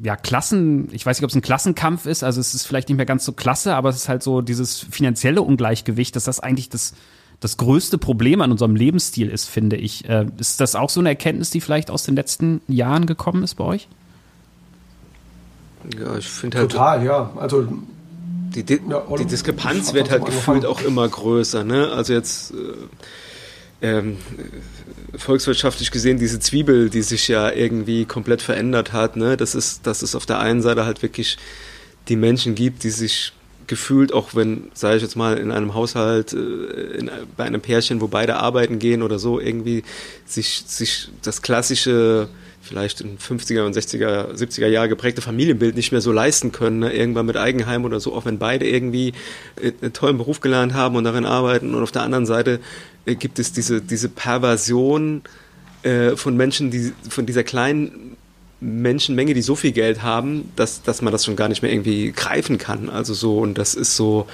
ja, 0.02 0.16
Klassen, 0.16 0.88
ich 0.92 1.04
weiß 1.04 1.18
nicht, 1.18 1.24
ob 1.24 1.30
es 1.30 1.36
ein 1.36 1.42
Klassenkampf 1.42 2.06
ist, 2.06 2.24
also 2.24 2.40
es 2.40 2.54
ist 2.54 2.66
vielleicht 2.66 2.88
nicht 2.88 2.96
mehr 2.96 3.06
ganz 3.06 3.24
so 3.24 3.32
klasse, 3.32 3.74
aber 3.74 3.90
es 3.90 3.96
ist 3.96 4.08
halt 4.08 4.22
so 4.22 4.40
dieses 4.40 4.80
finanzielle 4.80 5.42
Ungleichgewicht, 5.42 6.16
dass 6.16 6.24
das 6.24 6.40
eigentlich 6.40 6.70
das, 6.70 6.94
das 7.40 7.58
größte 7.58 7.98
Problem 7.98 8.40
an 8.40 8.50
unserem 8.50 8.74
Lebensstil 8.74 9.28
ist, 9.28 9.48
finde 9.48 9.76
ich. 9.76 10.08
Äh, 10.08 10.26
ist 10.38 10.60
das 10.60 10.74
auch 10.74 10.90
so 10.90 11.00
eine 11.00 11.10
Erkenntnis, 11.10 11.50
die 11.50 11.60
vielleicht 11.60 11.90
aus 11.90 12.04
den 12.04 12.16
letzten 12.16 12.62
Jahren 12.68 13.06
gekommen 13.06 13.42
ist 13.42 13.56
bei 13.56 13.64
euch? 13.64 13.88
Ja, 15.98 16.16
ich 16.16 16.28
finde 16.28 16.58
halt. 16.58 16.70
Total, 16.70 17.04
ja. 17.04 17.32
Also. 17.36 17.68
Die, 18.54 18.62
die, 18.62 18.80
ja, 18.88 19.04
die 19.18 19.24
Diskrepanz 19.24 19.94
wird 19.94 20.10
halt 20.10 20.24
gefühlt 20.26 20.66
auch 20.66 20.82
immer 20.82 21.08
größer, 21.08 21.64
ne? 21.64 21.90
Also 21.92 22.12
jetzt. 22.12 22.52
Äh, 22.52 22.54
ähm, 23.84 24.18
volkswirtschaftlich 25.16 25.90
gesehen 25.90 26.18
diese 26.18 26.40
Zwiebel, 26.40 26.88
die 26.88 27.02
sich 27.02 27.28
ja 27.28 27.50
irgendwie 27.50 28.04
komplett 28.04 28.40
verändert 28.40 28.92
hat, 28.92 29.16
ne? 29.16 29.36
Das 29.36 29.54
ist, 29.54 29.86
dass 29.86 30.02
es 30.02 30.14
auf 30.14 30.24
der 30.24 30.38
einen 30.38 30.62
Seite 30.62 30.86
halt 30.86 31.02
wirklich 31.02 31.36
die 32.08 32.16
Menschen 32.16 32.54
gibt, 32.54 32.84
die 32.84 32.90
sich 32.90 33.32
gefühlt, 33.66 34.12
auch 34.12 34.34
wenn, 34.34 34.70
sage 34.74 34.96
ich 34.96 35.02
jetzt 35.02 35.16
mal, 35.16 35.38
in 35.38 35.50
einem 35.50 35.74
Haushalt, 35.74 36.32
äh, 36.32 36.36
in, 36.36 37.10
bei 37.36 37.44
einem 37.44 37.60
Pärchen, 37.60 38.00
wo 38.00 38.08
beide 38.08 38.36
arbeiten 38.36 38.78
gehen 38.78 39.02
oder 39.02 39.18
so, 39.18 39.40
irgendwie 39.40 39.82
sich, 40.26 40.64
sich 40.66 41.08
das 41.22 41.42
klassische, 41.42 42.28
vielleicht 42.62 43.00
in 43.00 43.18
50er 43.18 43.66
und 43.66 43.76
60er, 43.76 44.34
70er 44.34 44.68
Jahre 44.68 44.88
geprägte 44.88 45.20
Familienbild 45.20 45.74
nicht 45.74 45.92
mehr 45.92 46.00
so 46.00 46.12
leisten 46.12 46.52
können, 46.52 46.78
ne? 46.78 46.92
irgendwann 46.92 47.26
mit 47.26 47.36
Eigenheim 47.36 47.84
oder 47.84 48.00
so, 48.00 48.14
auch 48.14 48.24
wenn 48.24 48.38
beide 48.38 48.66
irgendwie 48.66 49.12
äh, 49.60 49.72
einen 49.82 49.92
tollen 49.92 50.16
Beruf 50.16 50.40
gelernt 50.40 50.72
haben 50.74 50.96
und 50.96 51.04
darin 51.04 51.24
arbeiten. 51.24 51.74
Und 51.74 51.82
auf 51.82 51.92
der 51.92 52.02
anderen 52.02 52.26
Seite 52.26 52.60
äh, 53.04 53.14
gibt 53.14 53.38
es 53.38 53.52
diese, 53.52 53.80
diese 53.80 54.08
Perversion 54.08 55.22
äh, 55.82 56.16
von 56.16 56.36
Menschen, 56.36 56.70
die 56.70 56.92
von 57.08 57.26
dieser 57.26 57.42
kleinen 57.42 58.16
Menschenmenge, 58.60 59.34
die 59.34 59.42
so 59.42 59.56
viel 59.56 59.72
Geld 59.72 60.02
haben, 60.02 60.52
dass, 60.54 60.82
dass 60.82 61.02
man 61.02 61.12
das 61.12 61.24
schon 61.24 61.34
gar 61.34 61.48
nicht 61.48 61.62
mehr 61.62 61.72
irgendwie 61.72 62.12
greifen 62.12 62.58
kann. 62.58 62.88
Also 62.88 63.12
so, 63.12 63.38
und 63.38 63.58
das 63.58 63.74
ist 63.74 63.96
so, 63.96 64.26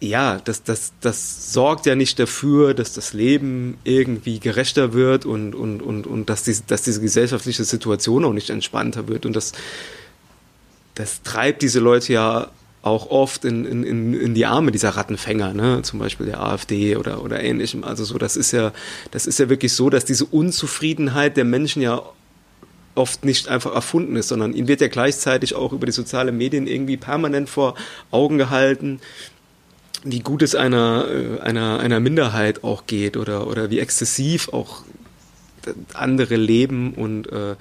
ja, 0.00 0.38
das, 0.44 0.62
das, 0.62 0.92
das 1.00 1.52
sorgt 1.52 1.86
ja 1.86 1.96
nicht 1.96 2.18
dafür, 2.18 2.72
dass 2.72 2.92
das 2.92 3.12
Leben 3.12 3.78
irgendwie 3.82 4.38
gerechter 4.38 4.92
wird 4.92 5.26
und, 5.26 5.54
und, 5.54 5.82
und, 5.82 6.06
und 6.06 6.30
dass, 6.30 6.44
diese, 6.44 6.62
dass 6.66 6.82
diese 6.82 7.00
gesellschaftliche 7.00 7.64
Situation 7.64 8.24
auch 8.24 8.32
nicht 8.32 8.50
entspannter 8.50 9.08
wird. 9.08 9.26
Und 9.26 9.34
das, 9.34 9.52
das 10.94 11.22
treibt 11.22 11.62
diese 11.62 11.80
Leute 11.80 12.12
ja 12.12 12.50
auch 12.82 13.10
oft 13.10 13.44
in, 13.44 13.64
in, 13.64 14.14
in 14.14 14.34
die 14.34 14.46
Arme 14.46 14.70
dieser 14.70 14.90
Rattenfänger, 14.90 15.52
ne? 15.52 15.82
zum 15.82 15.98
Beispiel 15.98 16.26
der 16.26 16.40
AfD 16.40 16.96
oder, 16.96 17.24
oder 17.24 17.42
ähnlichem. 17.42 17.82
Also 17.82 18.04
so, 18.04 18.18
das 18.18 18.36
ist 18.36 18.52
ja, 18.52 18.72
das 19.10 19.26
ist 19.26 19.40
ja 19.40 19.48
wirklich 19.48 19.72
so, 19.72 19.90
dass 19.90 20.04
diese 20.04 20.26
Unzufriedenheit 20.26 21.36
der 21.36 21.44
Menschen 21.44 21.82
ja 21.82 22.02
oft 22.94 23.24
nicht 23.24 23.48
einfach 23.48 23.74
erfunden 23.74 24.16
ist, 24.16 24.28
sondern 24.28 24.54
ihnen 24.54 24.68
wird 24.68 24.80
ja 24.80 24.88
gleichzeitig 24.88 25.54
auch 25.54 25.72
über 25.72 25.86
die 25.86 25.92
sozialen 25.92 26.36
Medien 26.36 26.66
irgendwie 26.66 26.96
permanent 26.96 27.48
vor 27.48 27.74
Augen 28.10 28.38
gehalten, 28.38 29.00
wie 30.04 30.20
gut 30.20 30.42
es 30.42 30.54
einer, 30.54 31.06
äh, 31.08 31.40
einer, 31.40 31.80
einer 31.80 32.00
Minderheit 32.00 32.64
auch 32.64 32.86
geht 32.86 33.16
oder, 33.16 33.46
oder 33.46 33.70
wie 33.70 33.78
exzessiv 33.78 34.48
auch 34.50 34.82
andere 35.94 36.36
leben 36.36 36.94
und 36.94 37.30
äh, 37.30 37.56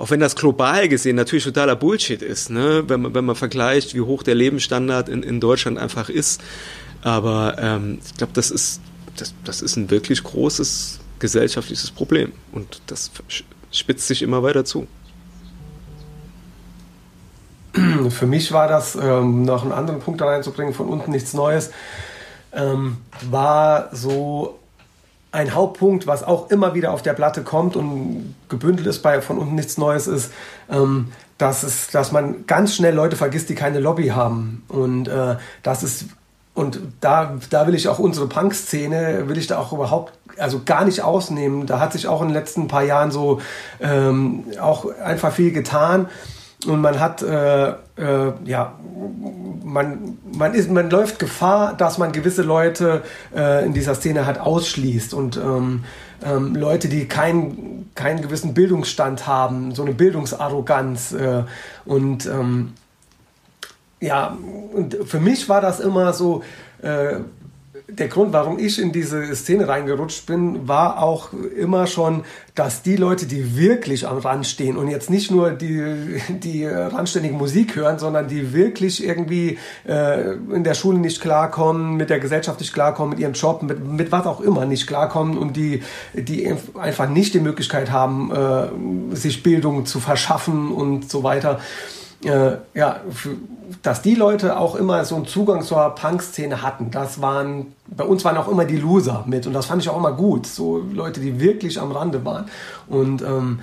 auch 0.00 0.08
wenn 0.10 0.20
das 0.20 0.34
global 0.34 0.88
gesehen 0.88 1.16
natürlich 1.16 1.44
totaler 1.44 1.76
Bullshit 1.76 2.22
ist, 2.22 2.48
ne? 2.48 2.84
wenn, 2.86 3.02
man, 3.02 3.14
wenn 3.14 3.24
man 3.26 3.36
vergleicht, 3.36 3.94
wie 3.94 4.00
hoch 4.00 4.22
der 4.22 4.34
Lebensstandard 4.34 5.10
in, 5.10 5.22
in 5.22 5.40
Deutschland 5.40 5.78
einfach 5.78 6.08
ist. 6.08 6.40
Aber 7.02 7.56
ähm, 7.58 7.98
ich 8.02 8.14
glaube, 8.14 8.32
das 8.32 8.50
ist, 8.50 8.80
das, 9.16 9.34
das 9.44 9.60
ist 9.60 9.76
ein 9.76 9.90
wirklich 9.90 10.22
großes 10.22 11.00
gesellschaftliches 11.18 11.90
Problem. 11.90 12.32
Und 12.50 12.80
das 12.86 13.10
spitzt 13.70 14.08
sich 14.08 14.22
immer 14.22 14.42
weiter 14.42 14.64
zu. 14.64 14.86
Für 18.10 18.26
mich 18.26 18.52
war 18.52 18.68
das, 18.68 18.96
ähm, 18.96 19.44
noch 19.44 19.62
einen 19.62 19.72
anderen 19.72 20.00
Punkt 20.00 20.20
da 20.20 20.26
reinzubringen, 20.26 20.74
von 20.74 20.88
unten 20.88 21.10
nichts 21.10 21.34
Neues, 21.34 21.70
ähm, 22.52 22.98
war 23.30 23.88
so 23.92 24.58
ein 25.32 25.54
Hauptpunkt, 25.54 26.06
was 26.06 26.24
auch 26.24 26.50
immer 26.50 26.74
wieder 26.74 26.92
auf 26.92 27.02
der 27.02 27.12
Platte 27.12 27.42
kommt 27.42 27.76
und 27.76 28.34
gebündelt 28.48 28.88
ist 28.88 29.00
bei 29.00 29.22
von 29.22 29.38
unten 29.38 29.54
nichts 29.54 29.78
Neues, 29.78 30.08
ist, 30.08 30.32
ähm, 30.68 31.12
dass, 31.38 31.62
es, 31.62 31.88
dass 31.88 32.10
man 32.12 32.46
ganz 32.46 32.74
schnell 32.74 32.94
Leute 32.94 33.16
vergisst, 33.16 33.48
die 33.48 33.54
keine 33.54 33.78
Lobby 33.78 34.08
haben. 34.08 34.64
Und 34.68 35.08
äh, 35.08 35.36
das 35.62 35.82
ist 35.82 36.06
und 36.52 36.80
da, 37.00 37.38
da 37.48 37.66
will 37.66 37.74
ich 37.74 37.88
auch 37.88 37.98
unsere 37.98 38.26
Punk-Szene, 38.26 39.28
will 39.28 39.38
ich 39.38 39.46
da 39.46 39.58
auch 39.58 39.72
überhaupt, 39.72 40.12
also 40.36 40.60
gar 40.64 40.84
nicht 40.84 41.00
ausnehmen. 41.00 41.66
Da 41.66 41.78
hat 41.78 41.92
sich 41.92 42.08
auch 42.08 42.20
in 42.22 42.28
den 42.28 42.34
letzten 42.34 42.68
paar 42.68 42.82
Jahren 42.82 43.12
so 43.12 43.40
ähm, 43.80 44.44
auch 44.60 44.86
einfach 44.98 45.32
viel 45.32 45.52
getan. 45.52 46.08
Und 46.66 46.80
man 46.80 47.00
hat, 47.00 47.22
äh, 47.22 47.70
äh, 47.70 47.74
ja, 48.44 48.74
man, 49.64 50.18
man, 50.32 50.54
ist, 50.54 50.70
man 50.70 50.90
läuft 50.90 51.18
Gefahr, 51.18 51.74
dass 51.74 51.96
man 51.96 52.12
gewisse 52.12 52.42
Leute 52.42 53.02
äh, 53.34 53.64
in 53.64 53.72
dieser 53.72 53.94
Szene 53.94 54.26
halt 54.26 54.38
ausschließt. 54.38 55.14
Und 55.14 55.36
ähm, 55.38 55.84
ähm, 56.22 56.54
Leute, 56.54 56.88
die 56.88 57.08
keinen 57.08 57.80
keinen 57.94 58.22
gewissen 58.22 58.54
Bildungsstand 58.54 59.26
haben, 59.26 59.74
so 59.74 59.82
eine 59.82 59.92
Bildungsarroganz. 59.92 61.12
Äh, 61.12 61.44
und 61.84 62.26
ähm, 62.26 62.74
ja, 64.00 64.36
und 64.72 64.96
für 65.04 65.20
mich 65.20 65.48
war 65.48 65.60
das 65.60 65.80
immer 65.80 66.12
so, 66.12 66.42
äh, 66.82 67.16
der 67.92 68.08
Grund, 68.08 68.32
warum 68.32 68.58
ich 68.58 68.80
in 68.80 68.92
diese 68.92 69.34
Szene 69.34 69.68
reingerutscht 69.68 70.26
bin, 70.26 70.68
war 70.68 71.02
auch 71.02 71.32
immer 71.32 71.86
schon, 71.86 72.24
dass 72.54 72.82
die 72.82 72.96
Leute, 72.96 73.26
die 73.26 73.56
wirklich 73.56 74.06
am 74.06 74.18
Rand 74.18 74.46
stehen 74.46 74.76
und 74.76 74.88
jetzt 74.88 75.10
nicht 75.10 75.30
nur 75.30 75.50
die, 75.50 76.20
die 76.28 76.66
randständige 76.66 77.34
Musik 77.34 77.76
hören, 77.76 77.98
sondern 77.98 78.28
die 78.28 78.52
wirklich 78.52 79.04
irgendwie 79.04 79.58
äh, 79.86 80.32
in 80.32 80.64
der 80.64 80.74
Schule 80.74 80.98
nicht 80.98 81.20
klarkommen, 81.20 81.96
mit 81.96 82.10
der 82.10 82.20
Gesellschaft 82.20 82.60
nicht 82.60 82.72
klarkommen, 82.72 83.10
mit 83.10 83.18
ihrem 83.20 83.34
Job, 83.34 83.62
mit, 83.62 83.84
mit 83.84 84.12
was 84.12 84.26
auch 84.26 84.40
immer 84.40 84.66
nicht 84.66 84.86
klarkommen 84.86 85.38
und 85.38 85.56
die, 85.56 85.82
die 86.14 86.52
einfach 86.78 87.08
nicht 87.08 87.34
die 87.34 87.40
Möglichkeit 87.40 87.90
haben, 87.90 88.30
äh, 88.30 89.16
sich 89.16 89.42
Bildung 89.42 89.86
zu 89.86 90.00
verschaffen 90.00 90.70
und 90.72 91.10
so 91.10 91.22
weiter 91.22 91.60
äh, 92.24 92.56
ja, 92.74 93.00
dass 93.82 94.02
die 94.02 94.14
Leute 94.14 94.58
auch 94.58 94.74
immer 94.74 95.04
so 95.04 95.16
einen 95.16 95.26
Zugang 95.26 95.62
zur 95.62 95.94
Punk-Szene 95.94 96.62
hatten. 96.62 96.90
Das 96.90 97.22
waren, 97.22 97.74
bei 97.86 98.04
uns 98.04 98.24
waren 98.24 98.36
auch 98.36 98.48
immer 98.48 98.64
die 98.64 98.76
Loser 98.76 99.24
mit 99.26 99.46
und 99.46 99.52
das 99.52 99.66
fand 99.66 99.82
ich 99.82 99.88
auch 99.88 99.96
immer 99.96 100.12
gut. 100.12 100.46
So 100.46 100.78
Leute, 100.92 101.20
die 101.20 101.40
wirklich 101.40 101.80
am 101.80 101.92
Rande 101.92 102.24
waren. 102.24 102.46
Und 102.88 103.22
ähm, 103.22 103.60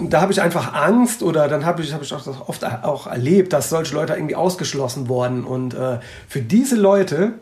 da 0.00 0.20
habe 0.20 0.32
ich 0.32 0.42
einfach 0.42 0.74
Angst 0.74 1.22
oder 1.22 1.46
dann 1.46 1.64
habe 1.64 1.82
ich, 1.82 1.92
hab 1.92 2.02
ich 2.02 2.12
auch 2.12 2.48
oft 2.48 2.64
auch 2.64 3.06
erlebt, 3.06 3.52
dass 3.52 3.70
solche 3.70 3.94
Leute 3.94 4.14
irgendwie 4.14 4.34
ausgeschlossen 4.34 5.08
wurden. 5.08 5.44
Und 5.44 5.74
äh, 5.74 6.00
für 6.28 6.40
diese 6.40 6.74
Leute, 6.74 7.34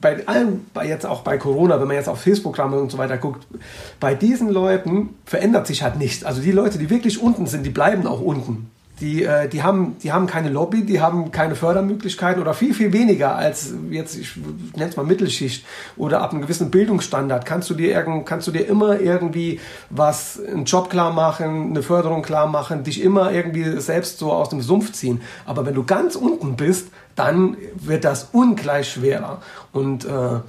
bei 0.00 0.26
allen, 0.26 0.66
bei 0.74 0.88
jetzt 0.88 1.06
auch 1.06 1.20
bei 1.20 1.38
Corona, 1.38 1.80
wenn 1.80 1.86
man 1.86 1.96
jetzt 1.96 2.08
auf 2.08 2.20
Facebook-Programme 2.20 2.78
und 2.80 2.90
so 2.90 2.98
weiter 2.98 3.16
guckt, 3.16 3.46
bei 4.00 4.14
diesen 4.14 4.48
Leuten 4.48 5.10
verändert 5.24 5.68
sich 5.68 5.84
halt 5.84 5.96
nichts. 5.96 6.24
Also 6.24 6.42
die 6.42 6.50
Leute, 6.50 6.78
die 6.78 6.90
wirklich 6.90 7.22
unten 7.22 7.46
sind, 7.46 7.64
die 7.64 7.70
bleiben 7.70 8.08
auch 8.08 8.20
unten. 8.20 8.70
Die, 9.00 9.24
äh, 9.24 9.48
die, 9.48 9.64
haben, 9.64 9.96
die 10.02 10.12
haben 10.12 10.28
keine 10.28 10.50
Lobby, 10.50 10.84
die 10.84 11.00
haben 11.00 11.32
keine 11.32 11.56
Fördermöglichkeiten 11.56 12.40
oder 12.40 12.54
viel, 12.54 12.74
viel 12.74 12.92
weniger 12.92 13.34
als 13.34 13.74
jetzt, 13.90 14.16
ich 14.16 14.36
nenne 14.76 14.90
es 14.90 14.96
mal 14.96 15.04
Mittelschicht 15.04 15.66
oder 15.96 16.22
ab 16.22 16.30
einem 16.30 16.42
gewissen 16.42 16.70
Bildungsstandard 16.70 17.44
kannst 17.44 17.68
du 17.70 17.74
dir, 17.74 17.90
irgend, 17.90 18.24
kannst 18.24 18.46
du 18.46 18.52
dir 18.52 18.68
immer 18.68 19.00
irgendwie 19.00 19.58
was, 19.90 20.40
einen 20.40 20.64
Job 20.64 20.90
klar 20.90 21.12
machen, 21.12 21.70
eine 21.70 21.82
Förderung 21.82 22.22
klar 22.22 22.46
machen, 22.46 22.84
dich 22.84 23.02
immer 23.02 23.32
irgendwie 23.32 23.80
selbst 23.80 24.18
so 24.18 24.32
aus 24.32 24.50
dem 24.50 24.60
Sumpf 24.60 24.92
ziehen. 24.92 25.22
Aber 25.44 25.66
wenn 25.66 25.74
du 25.74 25.82
ganz 25.82 26.14
unten 26.14 26.54
bist, 26.54 26.88
dann 27.16 27.56
wird 27.74 28.04
das 28.04 28.28
ungleich 28.30 28.92
schwerer. 28.92 29.42
Und, 29.72 30.04
äh, 30.04 30.40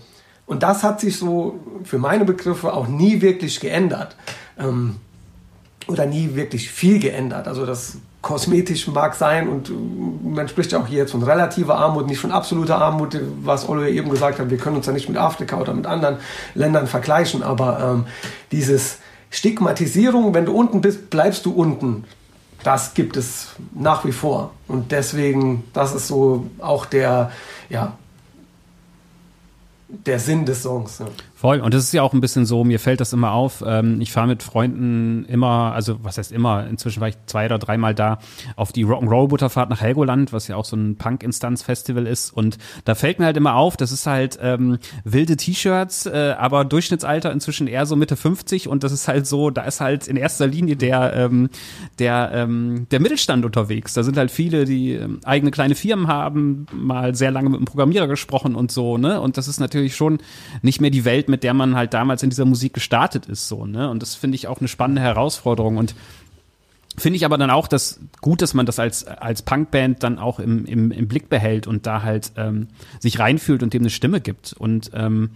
und 0.46 0.62
das 0.62 0.84
hat 0.84 1.00
sich 1.00 1.18
so 1.18 1.60
für 1.84 1.98
meine 1.98 2.26
Begriffe 2.26 2.74
auch 2.74 2.88
nie 2.88 3.22
wirklich 3.22 3.60
geändert. 3.60 4.16
Ähm, 4.60 4.98
oder 5.88 6.06
nie 6.06 6.36
wirklich 6.36 6.70
viel 6.72 7.00
geändert. 7.00 7.48
Also 7.48 7.66
das 7.66 7.98
kosmetisch 8.26 8.88
mag 8.88 9.14
sein 9.14 9.48
und 9.48 9.72
man 10.24 10.48
spricht 10.48 10.72
ja 10.72 10.80
auch 10.80 10.88
hier 10.88 10.98
jetzt 10.98 11.12
von 11.12 11.22
relativer 11.22 11.76
Armut, 11.76 12.08
nicht 12.08 12.18
von 12.18 12.32
absoluter 12.32 12.80
Armut, 12.82 13.16
was 13.44 13.70
Oliver 13.70 13.88
eben 13.88 14.10
gesagt 14.10 14.40
hat, 14.40 14.50
wir 14.50 14.58
können 14.58 14.78
uns 14.78 14.88
ja 14.88 14.94
nicht 14.94 15.08
mit 15.08 15.16
Afrika 15.16 15.58
oder 15.58 15.76
mit 15.76 15.86
anderen 15.86 16.18
Ländern 16.56 16.88
vergleichen, 16.88 17.43
aber 17.43 17.80
ähm, 17.80 18.08
dieses 18.52 18.97
Stigmatisierung, 19.30 20.34
wenn 20.34 20.47
du 20.47 20.54
unten 20.58 20.82
bist, 20.82 21.12
bleibst 21.12 21.45
du 21.45 21.52
unten, 21.52 22.06
das 22.64 22.95
gibt 22.95 23.16
es 23.16 23.49
nach 23.76 24.06
wie 24.06 24.12
vor 24.12 24.54
und 24.68 24.91
deswegen, 24.91 25.64
das 25.74 25.93
ist 25.93 26.08
so 26.08 26.47
auch 26.58 26.88
der, 26.88 27.32
ja, 27.70 27.93
der 29.88 30.18
Sinn 30.18 30.47
des 30.47 30.64
Songs. 30.64 30.97
Ja. 30.97 31.06
Voll. 31.46 31.60
Und 31.60 31.76
das 31.76 31.84
ist 31.84 31.93
ja 31.93 32.02
auch 32.02 32.14
ein 32.14 32.22
bisschen 32.22 32.48
so, 32.48 32.64
mir 32.64 32.80
fällt 32.80 33.02
das 33.02 33.14
immer 33.14 33.34
auf. 33.34 33.64
Ähm, 33.68 34.02
ich 34.02 34.12
fahre 34.12 34.26
mit 34.26 34.41
Freunden 34.41 35.26
immer, 35.26 35.74
also 35.76 36.04
was 36.04 36.18
heißt 36.18 36.32
immer, 36.32 36.66
inzwischen 36.66 37.02
war 37.02 37.10
ich 37.10 37.18
zwei 37.28 37.46
oder 37.46 37.60
dreimal 37.60 37.93
da 37.93 38.18
auf 38.56 38.72
die 38.72 38.84
Rock'n'Roll-Butterfahrt 38.84 39.70
nach 39.70 39.80
Helgoland, 39.80 40.34
was 40.34 40.48
ja 40.48 40.56
auch 40.56 40.66
so 40.66 40.76
ein 40.76 40.96
Punk-Instanz-Festival 40.96 42.08
ist. 42.08 42.32
Und 42.32 42.58
da 42.86 42.96
fällt 42.96 43.20
mir 43.20 43.26
halt 43.26 43.38
immer 43.38 43.58
auf, 43.58 43.78
das 43.78 43.91
ist 43.91 44.08
halt 44.08 44.39
ähm, 44.41 44.80
wilde 45.04 45.38
T-Shirts, 45.38 46.08
äh, 46.08 46.34
aber 46.36 46.66
Durchschnittsalter 46.66 47.32
inzwischen 47.32 47.68
eher 47.68 47.86
so 47.86 47.96
Mitte 47.96 48.16
50 48.16 48.68
und 48.68 48.84
das 48.84 48.91
ist 48.91 49.08
halt 49.08 49.28
so, 49.28 49.52
da 49.52 49.66
ist 49.66 49.82
halt 49.82 50.08
in 50.08 50.18
erster 50.18 50.48
Linie 50.48 50.78
der, 50.78 51.14
ähm, 51.16 51.50
der, 52.00 52.32
ähm, 52.34 52.88
der 52.89 53.00
Mittelstand 53.00 53.46
unterwegs. 53.46 53.93
Da 53.93 54.02
sind 54.02 54.18
halt 54.18 54.32
viele, 54.32 54.66
die 54.66 54.93
ähm, 54.93 55.20
eigene 55.24 55.52
kleine 55.52 55.76
Firmen 55.76 56.08
haben, 56.08 56.66
mal 56.74 57.14
sehr 57.14 57.30
lange 57.30 57.50
mit 57.50 57.58
einem 57.58 57.66
Programmierer 57.66 58.08
gesprochen 58.08 58.56
und 58.56 58.72
so, 58.72 58.98
ne? 58.98 59.22
Und 59.22 59.38
das 59.38 59.48
ist 59.48 59.60
natürlich 59.60 59.96
schon 59.96 60.18
nicht 60.64 60.82
mehr 60.82 60.89
die 60.89 61.06
Welt, 61.06 61.26
Welt, 61.26 61.30
mit 61.36 61.44
der 61.44 61.54
man 61.54 61.76
halt 61.76 61.94
damals 61.94 62.24
in 62.24 62.30
dieser 62.30 62.46
Musik 62.46 62.74
gestartet 62.74 63.26
ist, 63.26 63.50
so, 63.50 63.66
ne? 63.66 63.90
Und 63.90 64.02
das 64.02 64.16
finde 64.16 64.36
ich 64.36 64.48
auch 64.48 64.60
eine 64.60 64.70
spannende 64.70 65.02
Herausforderung 65.02 65.76
und 65.76 65.94
Finde 66.98 67.18
ich 67.18 67.26
aber 67.26 67.38
dann 67.38 67.50
auch 67.50 67.68
das 67.68 68.00
gut, 68.22 68.42
dass 68.42 68.54
man 68.54 68.66
das 68.66 68.80
als, 68.80 69.06
als 69.06 69.42
Punkband 69.42 70.02
dann 70.02 70.18
auch 70.18 70.40
im, 70.40 70.64
im, 70.64 70.92
im 70.92 71.10
Blick 71.10 71.28
behält 71.28 71.68
und 71.68 71.86
da 71.86 72.04
halt 72.04 72.32
ähm, 72.38 72.70
sich 73.02 73.20
reinfühlt 73.20 73.64
und 73.64 73.74
dem 73.74 73.82
eine 73.82 73.90
Stimme 73.90 74.22
gibt. 74.22 74.54
Und 74.54 74.92
ähm, 74.94 75.32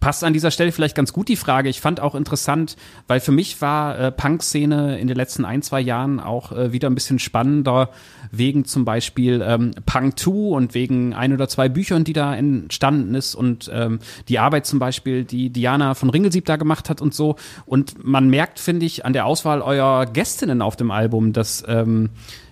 passt 0.00 0.24
an 0.24 0.32
dieser 0.32 0.50
Stelle 0.50 0.72
vielleicht 0.72 0.96
ganz 0.96 1.12
gut 1.12 1.28
die 1.28 1.36
Frage. 1.36 1.68
Ich 1.68 1.80
fand 1.80 2.00
auch 2.00 2.14
interessant, 2.14 2.76
weil 3.06 3.20
für 3.20 3.32
mich 3.32 3.60
war 3.60 3.98
äh, 3.98 4.12
Punk-Szene 4.12 4.98
in 4.98 5.08
den 5.08 5.16
letzten 5.16 5.44
ein, 5.44 5.62
zwei 5.62 5.80
Jahren 5.80 6.20
auch 6.20 6.52
äh, 6.52 6.72
wieder 6.72 6.88
ein 6.88 6.94
bisschen 6.94 7.18
spannender, 7.18 7.90
wegen 8.30 8.64
zum 8.64 8.84
Beispiel 8.84 9.42
ähm, 9.46 9.72
Punk 9.86 10.18
2 10.18 10.30
und 10.30 10.74
wegen 10.74 11.14
ein 11.14 11.32
oder 11.32 11.48
zwei 11.48 11.68
Büchern, 11.68 12.04
die 12.04 12.12
da 12.12 12.34
entstanden 12.34 13.14
ist 13.14 13.34
und 13.34 13.70
ähm, 13.72 14.00
die 14.28 14.38
Arbeit 14.38 14.66
zum 14.66 14.78
Beispiel, 14.78 15.24
die 15.24 15.50
Diana 15.50 15.94
von 15.94 16.10
Ringelsieb 16.10 16.44
da 16.44 16.56
gemacht 16.56 16.90
hat 16.90 17.00
und 17.00 17.14
so. 17.14 17.36
Und 17.64 18.04
man 18.04 18.28
merkt, 18.28 18.58
finde 18.58 18.86
ich, 18.86 19.04
an 19.04 19.12
der 19.12 19.26
Auswahl 19.26 19.62
eurer 19.62 20.06
Gästinnen 20.06 20.62
auf 20.62 20.76
dem 20.76 20.90
Album, 20.90 21.32
dass 21.32 21.64
ähm, 21.66 22.10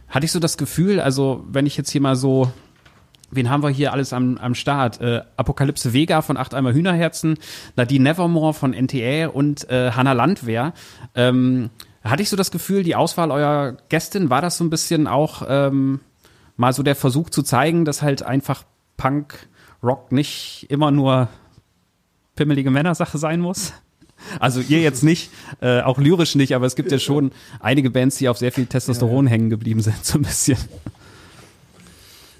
hatte 0.08 0.26
ich 0.26 0.32
so 0.32 0.38
das 0.38 0.56
Gefühl, 0.56 1.00
also 1.00 1.44
wenn 1.48 1.66
ich 1.66 1.76
jetzt 1.76 1.90
hier 1.90 2.00
mal 2.00 2.14
so 2.14 2.52
wen 3.34 3.50
haben 3.50 3.62
wir 3.62 3.70
hier 3.70 3.92
alles 3.92 4.12
am, 4.12 4.38
am 4.38 4.54
Start? 4.54 5.00
Äh, 5.00 5.22
Apokalypse 5.36 5.92
Vega 5.92 6.22
von 6.22 6.36
Acht 6.36 6.54
Eimer 6.54 6.72
Hühnerherzen, 6.72 7.38
Nadine 7.76 8.04
Nevermore 8.04 8.54
von 8.54 8.72
NTA 8.72 9.28
und 9.28 9.68
äh, 9.70 9.92
Hannah 9.92 10.12
Landwehr. 10.12 10.72
Ähm, 11.14 11.70
hatte 12.02 12.22
ich 12.22 12.28
so 12.28 12.36
das 12.36 12.50
Gefühl, 12.50 12.82
die 12.82 12.96
Auswahl 12.96 13.30
eurer 13.30 13.76
Gästin, 13.88 14.30
war 14.30 14.42
das 14.42 14.58
so 14.58 14.64
ein 14.64 14.70
bisschen 14.70 15.06
auch 15.06 15.42
ähm, 15.48 16.00
mal 16.56 16.72
so 16.72 16.82
der 16.82 16.96
Versuch 16.96 17.30
zu 17.30 17.42
zeigen, 17.42 17.84
dass 17.84 18.02
halt 18.02 18.22
einfach 18.22 18.64
Punk, 18.96 19.48
Rock 19.82 20.12
nicht 20.12 20.66
immer 20.68 20.90
nur 20.90 21.28
pimmelige 22.36 22.70
Männersache 22.70 23.18
sein 23.18 23.40
muss? 23.40 23.72
Also 24.40 24.60
ihr 24.60 24.80
jetzt 24.80 25.02
nicht, 25.02 25.30
äh, 25.60 25.82
auch 25.82 25.98
lyrisch 25.98 26.34
nicht, 26.34 26.54
aber 26.54 26.66
es 26.66 26.76
gibt 26.76 26.90
ja 26.92 26.98
schon 26.98 27.32
einige 27.60 27.90
Bands, 27.90 28.16
die 28.16 28.28
auf 28.28 28.38
sehr 28.38 28.52
viel 28.52 28.66
Testosteron 28.66 29.26
hängen 29.26 29.50
geblieben 29.50 29.80
sind, 29.80 30.04
so 30.04 30.18
ein 30.18 30.22
bisschen. 30.22 30.58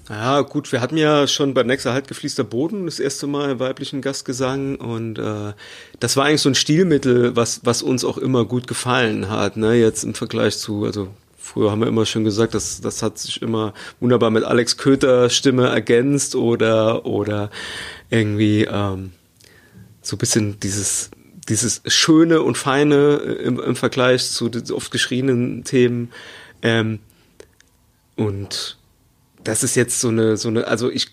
Ja, 0.07 0.41
gut, 0.41 0.71
wir 0.71 0.81
hatten 0.81 0.97
ja 0.97 1.27
schon 1.27 1.55
beim 1.55 1.65
nächsten 1.65 1.91
Halt 1.91 2.07
gefließter 2.07 2.43
Boden 2.43 2.85
das 2.85 2.99
erste 2.99 3.25
Mal 3.25 3.59
weiblichen 3.59 4.01
Gastgesang 4.01 4.75
und 4.75 5.17
äh, 5.17 5.53
das 5.99 6.15
war 6.15 6.25
eigentlich 6.25 6.41
so 6.41 6.49
ein 6.49 6.55
Stilmittel, 6.55 7.35
was, 7.35 7.61
was 7.63 7.81
uns 7.81 8.05
auch 8.05 8.19
immer 8.19 8.45
gut 8.45 8.67
gefallen 8.67 9.29
hat, 9.29 9.57
ne? 9.57 9.73
Jetzt 9.73 10.03
im 10.03 10.13
Vergleich 10.13 10.59
zu, 10.59 10.85
also 10.85 11.07
früher 11.39 11.71
haben 11.71 11.79
wir 11.81 11.87
immer 11.87 12.05
schon 12.05 12.23
gesagt, 12.23 12.53
das, 12.53 12.81
das 12.81 13.01
hat 13.01 13.17
sich 13.17 13.41
immer 13.41 13.73
wunderbar 13.99 14.29
mit 14.29 14.43
Alex 14.43 14.77
Köter 14.77 15.31
Stimme 15.31 15.69
ergänzt 15.69 16.35
oder, 16.35 17.07
oder 17.07 17.49
irgendwie 18.11 18.65
ähm, 18.65 19.11
so 20.03 20.17
bisschen 20.17 20.59
dieses, 20.59 21.09
dieses 21.49 21.81
Schöne 21.87 22.43
und 22.43 22.59
Feine 22.59 23.15
im, 23.15 23.59
im 23.59 23.75
Vergleich 23.75 24.29
zu 24.29 24.49
den 24.49 24.71
oft 24.71 24.91
geschriebenen 24.91 25.63
Themen. 25.63 26.11
Ähm, 26.61 26.99
und 28.15 28.77
das 29.45 29.63
ist 29.63 29.75
jetzt 29.75 30.01
so 30.01 30.09
eine, 30.09 30.37
so 30.37 30.49
eine, 30.49 30.67
also 30.67 30.89
ich, 30.89 31.07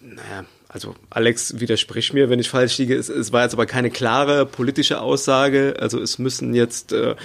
naja, 0.00 0.44
also 0.68 0.94
Alex 1.08 1.58
widerspricht 1.58 2.12
mir, 2.12 2.28
wenn 2.28 2.38
ich 2.38 2.50
falsch 2.50 2.76
liege. 2.78 2.94
Es, 2.94 3.08
es 3.08 3.32
war 3.32 3.42
jetzt 3.42 3.54
aber 3.54 3.66
keine 3.66 3.90
klare 3.90 4.44
politische 4.44 5.00
Aussage. 5.00 5.74
Also 5.80 6.00
es 6.00 6.18
müssen 6.18 6.54
jetzt, 6.54 6.92
äh, 6.92 7.16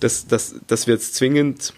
dass, 0.00 0.26
dass, 0.26 0.54
dass 0.66 0.86
wir 0.86 0.94
jetzt 0.94 1.14
zwingend 1.14 1.72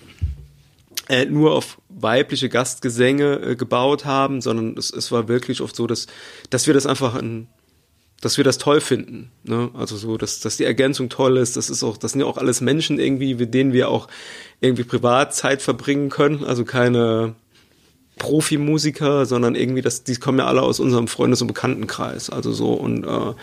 äh, 1.08 1.24
nur 1.26 1.54
auf 1.54 1.78
weibliche 1.88 2.48
Gastgesänge 2.48 3.34
äh, 3.36 3.56
gebaut 3.56 4.04
haben, 4.04 4.40
sondern 4.40 4.76
es, 4.76 4.92
es 4.92 5.12
war 5.12 5.28
wirklich 5.28 5.60
oft 5.60 5.76
so, 5.76 5.86
dass, 5.86 6.08
dass 6.50 6.66
wir 6.66 6.74
das 6.74 6.86
einfach 6.86 7.14
ein, 7.14 7.46
dass 8.20 8.36
wir 8.36 8.44
das 8.44 8.58
toll 8.58 8.80
finden. 8.80 9.30
Ne? 9.44 9.70
Also 9.74 9.96
so, 9.96 10.16
dass, 10.16 10.40
dass 10.40 10.56
die 10.56 10.64
Ergänzung 10.64 11.08
toll 11.08 11.36
ist. 11.36 11.56
Das 11.56 11.70
ist 11.70 11.84
auch, 11.84 11.96
das 11.96 12.12
sind 12.12 12.22
ja 12.22 12.26
auch 12.26 12.38
alles 12.38 12.60
Menschen 12.60 12.98
irgendwie, 12.98 13.34
mit 13.34 13.54
denen 13.54 13.72
wir 13.72 13.88
auch 13.88 14.08
irgendwie 14.60 14.84
privat 14.84 15.34
Zeit 15.36 15.62
verbringen 15.62 16.08
können. 16.08 16.44
Also 16.44 16.64
keine 16.64 17.36
Profimusiker, 18.18 19.26
sondern 19.26 19.54
irgendwie, 19.54 19.82
das, 19.82 20.04
die 20.04 20.16
kommen 20.16 20.38
ja 20.38 20.46
alle 20.46 20.62
aus 20.62 20.80
unserem 20.80 21.08
Freundes- 21.08 21.40
und 21.40 21.48
Bekanntenkreis. 21.48 22.30
Also 22.30 22.52
so 22.52 22.72
und 22.72 23.04
äh, 23.04 23.34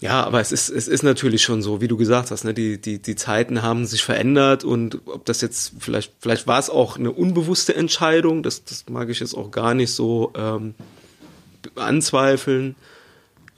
ja, 0.00 0.24
aber 0.24 0.40
es 0.40 0.52
ist, 0.52 0.68
es 0.68 0.86
ist 0.86 1.02
natürlich 1.02 1.42
schon 1.42 1.60
so, 1.60 1.80
wie 1.80 1.88
du 1.88 1.96
gesagt 1.96 2.30
hast, 2.30 2.44
ne, 2.44 2.54
die, 2.54 2.80
die, 2.80 3.00
die 3.00 3.16
Zeiten 3.16 3.62
haben 3.62 3.84
sich 3.84 4.04
verändert 4.04 4.62
und 4.62 5.00
ob 5.06 5.24
das 5.24 5.40
jetzt, 5.40 5.72
vielleicht, 5.80 6.12
vielleicht 6.20 6.46
war 6.46 6.60
es 6.60 6.70
auch 6.70 6.96
eine 6.96 7.10
unbewusste 7.10 7.74
Entscheidung, 7.74 8.44
das, 8.44 8.64
das 8.64 8.84
mag 8.88 9.08
ich 9.08 9.18
jetzt 9.18 9.34
auch 9.34 9.50
gar 9.50 9.74
nicht 9.74 9.92
so 9.92 10.32
ähm, 10.36 10.74
anzweifeln. 11.74 12.76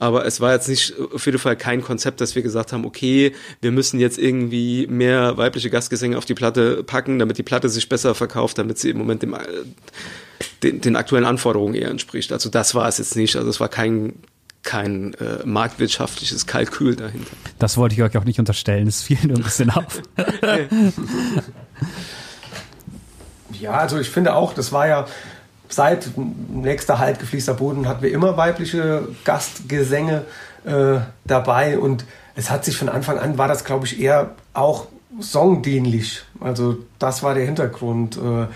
Aber 0.01 0.25
es 0.25 0.41
war 0.41 0.51
jetzt 0.51 0.67
nicht 0.67 0.95
auf 1.13 1.27
jeden 1.27 1.37
Fall 1.37 1.55
kein 1.55 1.83
Konzept, 1.83 2.21
dass 2.21 2.33
wir 2.33 2.41
gesagt 2.41 2.73
haben, 2.73 2.85
okay, 2.85 3.33
wir 3.61 3.71
müssen 3.71 3.99
jetzt 3.99 4.17
irgendwie 4.17 4.87
mehr 4.87 5.37
weibliche 5.37 5.69
Gastgesänge 5.69 6.17
auf 6.17 6.25
die 6.25 6.33
Platte 6.33 6.83
packen, 6.83 7.19
damit 7.19 7.37
die 7.37 7.43
Platte 7.43 7.69
sich 7.69 7.87
besser 7.87 8.15
verkauft, 8.15 8.57
damit 8.57 8.79
sie 8.79 8.89
im 8.89 8.97
Moment 8.97 9.21
dem, 9.21 9.37
den, 10.63 10.81
den 10.81 10.95
aktuellen 10.95 11.25
Anforderungen 11.25 11.75
eher 11.75 11.91
entspricht. 11.91 12.31
Also 12.31 12.49
das 12.49 12.73
war 12.73 12.87
es 12.87 12.97
jetzt 12.97 13.15
nicht. 13.15 13.35
Also 13.35 13.47
es 13.47 13.59
war 13.59 13.69
kein, 13.69 14.13
kein 14.63 15.13
äh, 15.13 15.45
marktwirtschaftliches 15.45 16.47
Kalkül 16.47 16.95
dahinter. 16.95 17.29
Das 17.59 17.77
wollte 17.77 17.93
ich 17.93 18.01
euch 18.01 18.17
auch 18.17 18.25
nicht 18.25 18.39
unterstellen, 18.39 18.87
es 18.87 19.03
fiel 19.03 19.19
nur 19.23 19.37
ein 19.37 19.43
bisschen 19.43 19.69
auf. 19.69 20.01
ja, 23.59 23.73
also 23.73 23.99
ich 23.99 24.09
finde 24.09 24.33
auch, 24.33 24.55
das 24.55 24.71
war 24.71 24.87
ja, 24.87 25.05
seit 25.71 26.11
nächster 26.17 26.99
Halt 26.99 27.19
gefließter 27.19 27.55
Boden 27.55 27.87
hatten 27.87 28.03
wir 28.03 28.11
immer 28.11 28.37
weibliche 28.37 29.07
Gastgesänge 29.23 30.25
äh, 30.65 30.99
dabei 31.25 31.79
und 31.79 32.05
es 32.35 32.49
hat 32.49 32.65
sich 32.65 32.77
von 32.77 32.89
Anfang 32.89 33.17
an, 33.17 33.37
war 33.37 33.47
das 33.47 33.65
glaube 33.65 33.85
ich 33.85 33.99
eher 33.99 34.31
auch 34.53 34.87
songdienlich. 35.19 36.23
Also 36.39 36.77
das 36.99 37.23
war 37.23 37.33
der 37.33 37.45
Hintergrund. 37.45 38.17
Äh, 38.17 38.47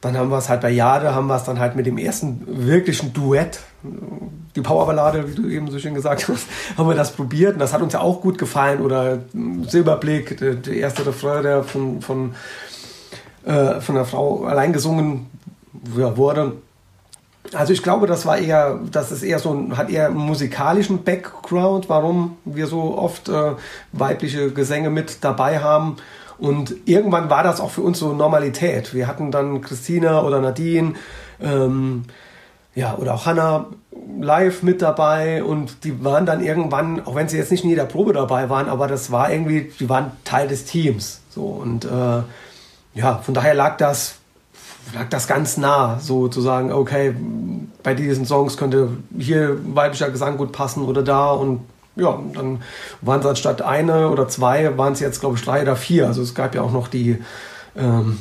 dann 0.00 0.18
haben 0.18 0.30
wir 0.30 0.36
es 0.36 0.50
halt 0.50 0.60
bei 0.60 0.70
Jade, 0.70 1.14
haben 1.14 1.28
wir 1.28 1.36
es 1.36 1.44
dann 1.44 1.58
halt 1.58 1.76
mit 1.76 1.86
dem 1.86 1.96
ersten 1.96 2.42
wirklichen 2.46 3.14
Duett, 3.14 3.60
die 4.54 4.60
Powerballade, 4.60 5.30
wie 5.30 5.34
du 5.34 5.48
eben 5.48 5.70
so 5.70 5.78
schön 5.78 5.94
gesagt 5.94 6.28
hast, 6.28 6.46
haben 6.76 6.88
wir 6.88 6.94
das 6.94 7.12
probiert 7.12 7.54
und 7.54 7.58
das 7.58 7.72
hat 7.72 7.80
uns 7.80 7.94
ja 7.94 8.00
auch 8.00 8.20
gut 8.20 8.36
gefallen. 8.36 8.80
Oder 8.80 9.20
Silberblick, 9.66 10.36
der, 10.38 10.74
erste 10.74 11.06
Refrain, 11.06 11.42
der 11.42 11.64
von, 11.64 12.02
von, 12.02 12.34
äh, 13.46 13.80
von 13.80 13.94
der 13.94 14.04
Frau 14.04 14.44
allein 14.44 14.74
gesungen 14.74 15.26
wurde. 15.82 16.52
Also 17.52 17.72
ich 17.72 17.82
glaube, 17.82 18.06
das 18.06 18.24
war 18.24 18.38
eher, 18.38 18.80
das 18.90 19.12
ist 19.12 19.22
eher 19.22 19.38
so 19.38 19.68
hat 19.76 19.90
eher 19.90 20.06
einen 20.06 20.16
musikalischen 20.16 21.04
Background, 21.04 21.88
warum 21.88 22.38
wir 22.44 22.66
so 22.66 22.96
oft 22.96 23.28
äh, 23.28 23.52
weibliche 23.92 24.50
Gesänge 24.50 24.90
mit 24.90 25.22
dabei 25.22 25.58
haben. 25.58 25.96
Und 26.38 26.74
irgendwann 26.86 27.30
war 27.30 27.42
das 27.42 27.60
auch 27.60 27.70
für 27.70 27.82
uns 27.82 27.98
so 27.98 28.12
Normalität. 28.12 28.94
Wir 28.94 29.06
hatten 29.06 29.30
dann 29.30 29.60
Christina 29.60 30.22
oder 30.22 30.40
Nadine, 30.40 30.94
ähm, 31.40 32.04
ja, 32.74 32.96
oder 32.96 33.14
auch 33.14 33.26
Hannah 33.26 33.66
live 34.20 34.62
mit 34.62 34.82
dabei 34.82 35.44
und 35.44 35.84
die 35.84 36.04
waren 36.04 36.26
dann 36.26 36.42
irgendwann, 36.42 37.06
auch 37.06 37.14
wenn 37.14 37.28
sie 37.28 37.36
jetzt 37.36 37.52
nicht 37.52 37.62
in 37.62 37.70
jeder 37.70 37.84
Probe 37.84 38.12
dabei 38.12 38.50
waren, 38.50 38.68
aber 38.68 38.88
das 38.88 39.12
war 39.12 39.30
irgendwie, 39.30 39.72
die 39.78 39.88
waren 39.88 40.12
Teil 40.24 40.48
des 40.48 40.64
Teams. 40.64 41.20
So 41.30 41.42
und 41.42 41.84
äh, 41.84 42.22
ja, 42.94 43.18
von 43.18 43.34
daher 43.34 43.54
lag 43.54 43.76
das 43.76 44.16
lag 44.92 45.08
das 45.08 45.26
ganz 45.26 45.56
nah, 45.56 45.98
so 45.98 46.28
zu 46.28 46.40
sagen, 46.40 46.72
okay, 46.72 47.14
bei 47.82 47.94
diesen 47.94 48.26
Songs 48.26 48.56
könnte 48.56 48.90
hier 49.18 49.56
weiblicher 49.74 50.10
Gesang 50.10 50.36
gut 50.36 50.52
passen 50.52 50.84
oder 50.84 51.02
da 51.02 51.30
und 51.30 51.60
ja, 51.96 52.18
dann 52.34 52.60
waren 53.02 53.20
es 53.20 53.26
anstatt 53.26 53.62
eine 53.62 54.10
oder 54.10 54.28
zwei, 54.28 54.76
waren 54.76 54.94
es 54.94 55.00
jetzt, 55.00 55.20
glaube 55.20 55.36
ich, 55.36 55.44
drei 55.44 55.62
oder 55.62 55.76
vier. 55.76 56.08
Also 56.08 56.22
es 56.22 56.34
gab 56.34 56.54
ja 56.54 56.62
auch 56.62 56.72
noch 56.72 56.88
die, 56.88 57.18
ähm, 57.76 58.18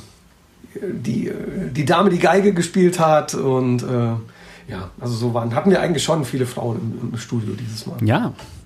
die, 0.75 1.31
die 1.71 1.85
Dame, 1.85 2.09
die 2.11 2.19
Geige 2.19 2.53
gespielt 2.53 2.99
hat 2.99 3.33
und 3.33 3.81
äh, 3.81 4.71
ja, 4.71 4.89
also 4.99 5.15
so 5.15 5.33
waren, 5.33 5.55
hatten 5.55 5.71
wir 5.71 5.81
eigentlich 5.81 6.03
schon 6.03 6.23
viele 6.23 6.45
Frauen 6.45 6.99
im, 7.01 7.09
im 7.13 7.17
Studio 7.17 7.55
dieses 7.55 7.85
Mal. 7.87 7.97
Ja, 8.03 8.33
Äh, 8.37 8.62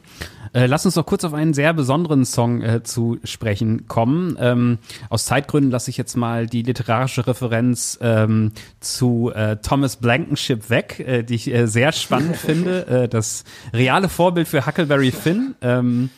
lass 0.65 0.85
uns 0.85 0.95
noch 0.95 1.05
kurz 1.05 1.23
auf 1.23 1.33
einen 1.33 1.53
sehr 1.53 1.73
besonderen 1.73 2.25
Song 2.25 2.61
äh, 2.61 2.83
zu 2.83 3.19
sprechen 3.23 3.87
kommen. 3.87 4.37
Ähm, 4.39 4.77
aus 5.09 5.25
Zeitgründen 5.25 5.71
lasse 5.71 5.89
ich 5.89 5.97
jetzt 5.97 6.15
mal 6.15 6.47
die 6.47 6.63
literarische 6.63 7.27
Referenz 7.27 7.99
ähm, 8.01 8.51
zu 8.79 9.31
äh, 9.33 9.57
Thomas 9.57 9.97
Blankenship 9.97 10.69
weg, 10.69 10.99
äh, 10.99 11.23
die 11.23 11.35
ich 11.35 11.53
äh, 11.53 11.67
sehr 11.67 11.91
spannend 11.91 12.35
finde. 12.37 12.87
Äh, 12.87 13.07
das 13.07 13.43
reale 13.73 14.09
Vorbild 14.09 14.47
für 14.47 14.65
Huckleberry 14.65 15.11
Finn. 15.11 15.55
Ähm, 15.61 16.09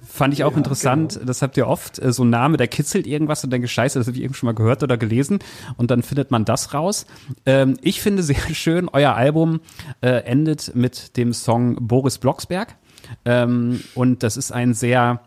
Fand 0.00 0.32
ich 0.32 0.44
auch 0.44 0.52
ja, 0.52 0.58
interessant. 0.58 1.14
Genau. 1.14 1.26
Das 1.26 1.42
habt 1.42 1.56
ihr 1.56 1.66
oft. 1.66 1.98
Äh, 1.98 2.12
so 2.12 2.24
ein 2.24 2.30
Name, 2.30 2.56
der 2.56 2.68
kitzelt 2.68 3.06
irgendwas 3.06 3.42
und 3.44 3.50
denke, 3.50 3.68
scheiße, 3.68 3.98
das 3.98 4.06
habe 4.06 4.16
ich 4.16 4.22
eben 4.22 4.34
schon 4.34 4.46
mal 4.46 4.54
gehört 4.54 4.82
oder 4.82 4.96
gelesen. 4.96 5.38
Und 5.76 5.90
dann 5.90 6.02
findet 6.02 6.30
man 6.30 6.44
das 6.44 6.72
raus. 6.72 7.06
Ähm, 7.46 7.76
ich 7.82 8.00
finde 8.00 8.22
sehr 8.22 8.54
schön, 8.54 8.88
euer 8.92 9.14
Album 9.14 9.60
äh, 10.00 10.08
endet 10.08 10.74
mit 10.74 11.16
dem 11.16 11.32
Song 11.32 11.76
Boris 11.80 12.18
Blocksberg. 12.18 12.76
Ähm, 13.24 13.80
und 13.94 14.22
das 14.22 14.36
ist 14.36 14.52
ein 14.52 14.74
sehr 14.74 15.20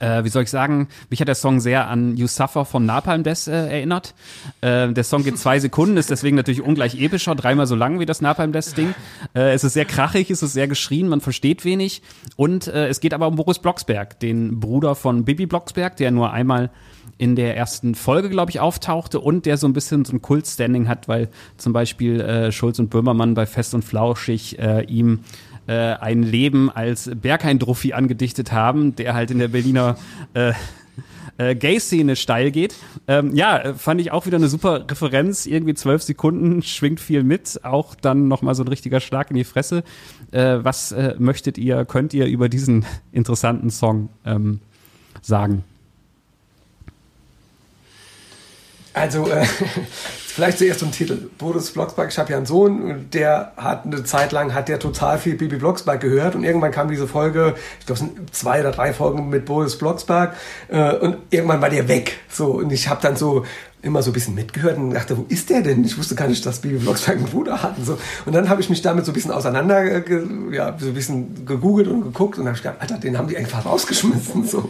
äh, 0.00 0.22
wie 0.22 0.28
soll 0.28 0.42
ich 0.42 0.50
sagen, 0.50 0.88
mich 1.10 1.20
hat 1.20 1.28
der 1.28 1.34
Song 1.34 1.60
sehr 1.60 1.88
an 1.88 2.16
You 2.16 2.26
Suffer 2.26 2.64
von 2.64 2.86
Napalm 2.86 3.22
Death 3.22 3.48
äh, 3.48 3.68
erinnert. 3.68 4.14
Äh, 4.60 4.92
der 4.92 5.04
Song 5.04 5.24
geht 5.24 5.38
zwei 5.38 5.58
Sekunden, 5.58 5.96
ist 5.96 6.10
deswegen 6.10 6.36
natürlich 6.36 6.62
ungleich 6.62 7.00
epischer, 7.00 7.34
dreimal 7.34 7.66
so 7.66 7.74
lang 7.74 7.98
wie 7.98 8.06
das 8.06 8.20
Napalm 8.20 8.52
Death 8.52 8.76
Ding. 8.76 8.94
Äh, 9.34 9.52
es 9.52 9.64
ist 9.64 9.72
sehr 9.72 9.86
krachig, 9.86 10.30
es 10.30 10.42
ist 10.42 10.52
sehr 10.52 10.68
geschrien, 10.68 11.08
man 11.08 11.20
versteht 11.20 11.64
wenig. 11.64 12.02
Und 12.36 12.68
äh, 12.68 12.88
es 12.88 13.00
geht 13.00 13.14
aber 13.14 13.28
um 13.28 13.36
Boris 13.36 13.58
Blocksberg, 13.58 14.20
den 14.20 14.60
Bruder 14.60 14.94
von 14.94 15.24
Bibi 15.24 15.46
Blocksberg, 15.46 15.96
der 15.96 16.10
nur 16.10 16.32
einmal 16.32 16.70
in 17.16 17.34
der 17.34 17.56
ersten 17.56 17.96
Folge, 17.96 18.30
glaube 18.30 18.52
ich, 18.52 18.60
auftauchte 18.60 19.18
und 19.18 19.44
der 19.44 19.56
so 19.56 19.66
ein 19.66 19.72
bisschen 19.72 20.04
so 20.04 20.12
ein 20.12 20.22
Kult-Standing 20.22 20.86
hat, 20.86 21.08
weil 21.08 21.28
zum 21.56 21.72
Beispiel 21.72 22.20
äh, 22.20 22.52
Schulz 22.52 22.78
und 22.78 22.90
Böhmermann 22.90 23.34
bei 23.34 23.44
Fest 23.44 23.74
und 23.74 23.84
Flauschig 23.84 24.58
ihm 24.88 25.20
äh, 25.68 25.72
ein 25.72 26.22
Leben 26.22 26.70
als 26.70 27.10
Berghain-Druffi 27.14 27.92
angedichtet 27.92 28.50
haben, 28.50 28.96
der 28.96 29.14
halt 29.14 29.30
in 29.30 29.38
der 29.38 29.48
Berliner 29.48 29.96
äh, 30.34 30.52
äh, 31.38 31.54
Gay-Szene 31.54 32.16
steil 32.16 32.50
geht. 32.50 32.74
Ähm, 33.06 33.34
ja, 33.34 33.74
fand 33.74 34.00
ich 34.00 34.10
auch 34.10 34.26
wieder 34.26 34.36
eine 34.36 34.48
super 34.48 34.84
Referenz. 34.90 35.46
Irgendwie 35.46 35.74
zwölf 35.74 36.02
Sekunden 36.02 36.62
schwingt 36.62 37.00
viel 37.00 37.22
mit. 37.22 37.60
Auch 37.64 37.94
dann 37.94 38.28
nochmal 38.28 38.54
so 38.54 38.64
ein 38.64 38.68
richtiger 38.68 39.00
Schlag 39.00 39.30
in 39.30 39.36
die 39.36 39.44
Fresse. 39.44 39.84
Äh, 40.32 40.58
was 40.62 40.92
äh, 40.92 41.14
möchtet 41.18 41.56
ihr, 41.56 41.84
könnt 41.84 42.12
ihr 42.12 42.26
über 42.26 42.48
diesen 42.48 42.84
interessanten 43.12 43.70
Song 43.70 44.08
ähm, 44.24 44.60
sagen? 45.22 45.64
Also, 48.98 49.28
äh, 49.28 49.44
vielleicht 50.38 50.58
zuerst 50.58 50.80
zum 50.80 50.90
Titel. 50.90 51.30
Boris 51.38 51.70
Blocksberg, 51.70 52.10
ich 52.10 52.18
habe 52.18 52.30
ja 52.32 52.36
einen 52.36 52.46
Sohn, 52.46 53.08
der 53.12 53.52
hat 53.56 53.84
eine 53.84 54.02
Zeit 54.04 54.32
lang, 54.32 54.54
hat 54.54 54.68
der 54.68 54.78
total 54.78 55.18
viel 55.18 55.36
Bibi 55.36 55.56
Blocksberg 55.56 56.00
gehört 56.00 56.34
und 56.34 56.44
irgendwann 56.44 56.72
kam 56.72 56.88
diese 56.88 57.06
Folge, 57.06 57.54
ich 57.80 57.86
glaube, 57.86 58.00
es 58.00 58.00
sind 58.00 58.34
zwei 58.34 58.60
oder 58.60 58.72
drei 58.72 58.92
Folgen 58.92 59.28
mit 59.28 59.44
Boris 59.44 59.78
Blocksberg 59.78 60.34
äh, 60.68 60.94
und 60.94 61.18
irgendwann 61.30 61.60
war 61.60 61.70
der 61.70 61.88
weg. 61.88 62.18
So, 62.28 62.46
und 62.46 62.72
ich 62.72 62.88
habe 62.88 63.00
dann 63.00 63.16
so 63.16 63.44
immer 63.80 64.02
so 64.02 64.10
ein 64.10 64.14
bisschen 64.14 64.34
mitgehört 64.34 64.76
und 64.76 64.90
dachte, 64.90 65.16
wo 65.16 65.24
ist 65.28 65.50
der 65.50 65.62
denn? 65.62 65.84
Ich 65.84 65.96
wusste 65.96 66.16
gar 66.16 66.26
nicht, 66.26 66.44
dass 66.44 66.58
Bibi 66.58 66.78
Blocksberg 66.78 67.18
einen 67.18 67.26
Bruder 67.26 67.62
hat. 67.62 67.78
Und, 67.78 67.84
so. 67.84 67.98
und 68.26 68.34
dann 68.34 68.48
habe 68.48 68.60
ich 68.60 68.68
mich 68.68 68.82
damit 68.82 69.04
so 69.04 69.12
ein 69.12 69.14
bisschen 69.14 69.30
auseinander, 69.30 70.02
ja, 70.50 70.76
so 70.78 70.88
ein 70.88 70.94
bisschen 70.94 71.46
gegoogelt 71.46 71.86
und 71.86 72.02
geguckt 72.02 72.38
und 72.38 72.46
habe 72.46 72.56
ich 72.56 72.62
gedacht, 72.62 72.80
Alter, 72.80 72.98
den 72.98 73.16
haben 73.16 73.28
die 73.28 73.36
einfach 73.36 73.64
rausgeschmissen. 73.64 74.44
So. 74.46 74.68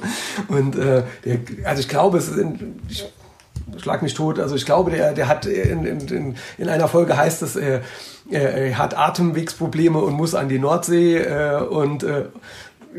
Und 0.49 0.77
äh, 0.77 1.05
der, 1.25 1.39
also 1.65 1.81
ich 1.81 1.89
glaube, 1.89 2.19
es 2.19 2.29
ist, 2.29 2.39
ich 2.89 3.07
schlag 3.77 4.03
mich 4.03 4.15
tot. 4.15 4.39
Also 4.39 4.55
ich 4.55 4.65
glaube, 4.65 4.91
der, 4.91 5.13
der 5.13 5.29
hat 5.29 5.47
in, 5.47 5.85
in, 5.85 6.35
in 6.57 6.69
einer 6.69 6.89
Folge 6.89 7.17
heißt 7.17 7.43
es, 7.43 7.57
er, 7.57 7.83
er 8.31 8.79
hat 8.79 8.97
Atemwegsprobleme 8.97 9.99
und 9.99 10.15
muss 10.15 10.35
an 10.35 10.49
die 10.49 10.59
Nordsee 10.59 11.19
äh, 11.19 11.63
und 11.63 12.03
äh, 12.03 12.25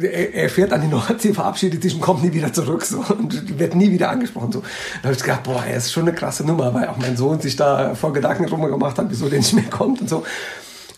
er 0.02 0.50
fährt 0.50 0.72
an 0.72 0.82
die 0.82 0.88
Nordsee, 0.88 1.34
verabschiedet 1.34 1.82
sich 1.82 1.96
und 1.96 2.02
kommt 2.02 2.24
nie 2.24 2.34
wieder 2.34 2.54
zurück 2.54 2.86
so 2.86 3.04
und 3.10 3.60
wird 3.60 3.76
nie 3.76 3.92
wieder 3.92 4.10
angesprochen 4.10 4.52
so. 4.52 4.62
Da 5.02 5.10
habe 5.10 5.14
ich 5.14 5.22
gedacht, 5.22 5.44
boah, 5.44 5.64
er 5.66 5.78
ist 5.78 5.92
schon 5.92 6.04
eine 6.04 6.14
krasse 6.14 6.46
Nummer, 6.46 6.74
weil 6.74 6.88
auch 6.88 6.98
mein 6.98 7.18
Sohn 7.18 7.42
sich 7.42 7.56
da 7.56 7.96
vor 7.96 8.14
Gedanken 8.14 8.46
drum 8.46 8.62
gemacht 8.62 8.98
hat, 8.98 9.08
wieso 9.10 9.30
der 9.30 9.40
nicht 9.40 9.54
mehr 9.54 9.70
kommt 9.70 10.02
und 10.02 10.10
so. 10.10 10.24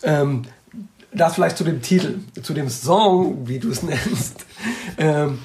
Ähm, 0.02 0.42
das 1.14 1.34
vielleicht 1.34 1.58
zu 1.58 1.64
dem 1.64 1.82
Titel, 1.82 2.20
zu 2.42 2.54
dem 2.54 2.68
Song, 2.68 3.46
wie 3.46 3.58
du 3.58 3.70
es 3.70 3.82
nennst. 3.82 4.46
Ähm, 4.98 5.38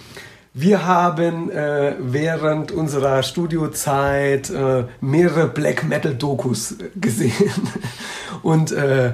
wir 0.59 0.87
haben 0.87 1.51
äh, 1.51 1.93
während 1.99 2.71
unserer 2.71 3.21
Studiozeit 3.21 4.49
äh, 4.49 4.85
mehrere 5.01 5.47
Black 5.47 5.83
Metal 5.83 6.15
Dokus 6.15 6.77
gesehen 6.95 7.69
und 8.41 8.71
äh, 8.71 9.13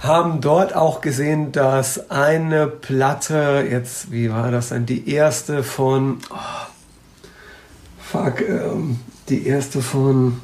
haben 0.00 0.40
dort 0.40 0.74
auch 0.74 1.02
gesehen, 1.02 1.52
dass 1.52 2.10
eine 2.10 2.66
Platte, 2.66 3.66
jetzt, 3.70 4.12
wie 4.12 4.30
war 4.30 4.50
das 4.50 4.70
denn, 4.70 4.86
die 4.86 5.10
erste 5.10 5.62
von, 5.62 6.20
oh, 6.30 6.36
fuck, 7.98 8.40
ähm, 8.40 9.00
die 9.28 9.46
erste 9.46 9.82
von, 9.82 10.40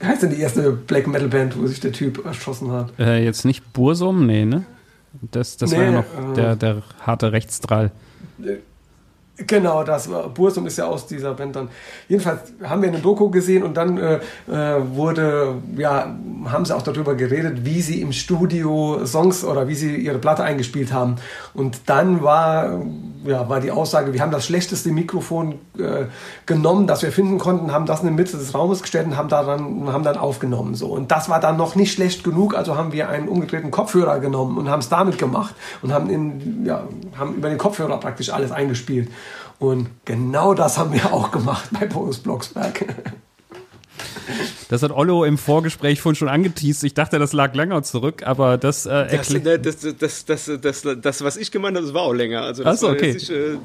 wie 0.00 0.06
heißt 0.06 0.22
denn 0.22 0.30
die 0.30 0.40
erste 0.40 0.70
Black 0.70 1.06
Metal 1.06 1.28
Band, 1.28 1.58
wo 1.58 1.66
sich 1.66 1.80
der 1.80 1.92
Typ 1.92 2.26
erschossen 2.26 2.72
hat? 2.72 2.92
Äh, 2.98 3.24
jetzt 3.24 3.46
nicht 3.46 3.72
Bursum, 3.72 4.26
nee, 4.26 4.44
ne? 4.44 4.66
Das, 5.30 5.56
das 5.56 5.70
nee, 5.70 5.78
war 5.78 5.84
ja 5.84 5.90
noch 5.92 6.34
der, 6.34 6.50
äh, 6.50 6.56
der 6.58 6.82
harte 7.00 7.32
Rechtsdrall. 7.32 7.90
Äh, 8.42 8.56
Genau, 9.38 9.84
das 9.84 10.10
war 10.10 10.30
Bursum 10.30 10.66
ist 10.66 10.78
ja 10.78 10.86
aus 10.86 11.06
dieser 11.06 11.34
Band 11.34 11.56
dann. 11.56 11.68
Jedenfalls 12.08 12.54
haben 12.62 12.80
wir 12.80 12.88
eine 12.88 13.00
Doku 13.00 13.28
gesehen 13.28 13.64
und 13.64 13.76
dann 13.76 13.98
äh, 13.98 14.14
äh, 14.48 14.80
wurde, 14.94 15.56
ja, 15.76 16.16
haben 16.46 16.64
sie 16.64 16.74
auch 16.74 16.80
darüber 16.80 17.14
geredet, 17.14 17.64
wie 17.64 17.82
sie 17.82 18.00
im 18.00 18.12
Studio 18.12 19.04
Songs 19.04 19.44
oder 19.44 19.68
wie 19.68 19.74
sie 19.74 19.94
ihre 19.96 20.18
Platte 20.18 20.42
eingespielt 20.42 20.90
haben. 20.90 21.16
Und 21.52 21.80
dann 21.84 22.22
war, 22.22 22.80
ja, 23.26 23.48
war 23.48 23.60
die 23.60 23.70
Aussage, 23.70 24.12
wir 24.12 24.20
haben 24.20 24.30
das 24.30 24.46
schlechteste 24.46 24.90
Mikrofon 24.90 25.58
äh, 25.78 26.06
genommen, 26.46 26.86
das 26.86 27.02
wir 27.02 27.12
finden 27.12 27.38
konnten, 27.38 27.72
haben 27.72 27.86
das 27.86 28.00
in 28.00 28.08
die 28.08 28.12
Mitte 28.12 28.36
des 28.36 28.54
Raumes 28.54 28.82
gestellt 28.82 29.06
und 29.06 29.16
haben, 29.16 29.28
daran, 29.28 29.92
haben 29.92 30.04
dann 30.04 30.16
aufgenommen. 30.16 30.74
So. 30.74 30.88
Und 30.88 31.10
das 31.10 31.28
war 31.28 31.40
dann 31.40 31.56
noch 31.56 31.74
nicht 31.74 31.92
schlecht 31.92 32.24
genug, 32.24 32.54
also 32.54 32.76
haben 32.76 32.92
wir 32.92 33.08
einen 33.08 33.28
umgedrehten 33.28 33.70
Kopfhörer 33.70 34.18
genommen 34.20 34.58
und 34.58 34.70
haben 34.70 34.80
es 34.80 34.88
damit 34.88 35.18
gemacht 35.18 35.54
und 35.82 35.92
haben, 35.92 36.10
in, 36.10 36.64
ja, 36.64 36.82
haben 37.18 37.34
über 37.34 37.48
den 37.48 37.58
Kopfhörer 37.58 37.98
praktisch 37.98 38.30
alles 38.30 38.52
eingespielt. 38.52 39.10
Und 39.58 39.88
genau 40.04 40.54
das 40.54 40.78
haben 40.78 40.92
wir 40.92 41.12
auch 41.12 41.30
gemacht 41.30 41.70
bei 41.72 41.86
Boris 41.86 42.18
Blocksberg. 42.18 42.84
Das 44.68 44.82
hat 44.82 44.90
Ollo 44.90 45.24
im 45.24 45.38
Vorgespräch 45.38 46.00
vorhin 46.00 46.16
schon 46.16 46.28
angeteased. 46.28 46.82
Ich 46.84 46.94
dachte, 46.94 47.18
das 47.18 47.32
lag 47.32 47.54
länger 47.54 47.82
zurück, 47.82 48.22
aber 48.24 48.58
das 48.58 48.86
äh, 48.86 48.90
erklärt. 48.90 49.64
Das, 49.64 49.78
das, 49.98 50.24
das, 50.24 50.50
das, 50.60 50.86
das, 51.00 51.22
was 51.22 51.36
ich 51.36 51.50
gemeint 51.52 51.76
habe, 51.76 51.86
das 51.86 51.94
war 51.94 52.02
auch 52.02 52.12
länger. 52.12 52.42
Also 52.42 52.64
das 52.64 52.80
so, 52.80 52.88
okay. 52.88 53.12
Nicht, 53.12 53.30
äh, 53.30 53.56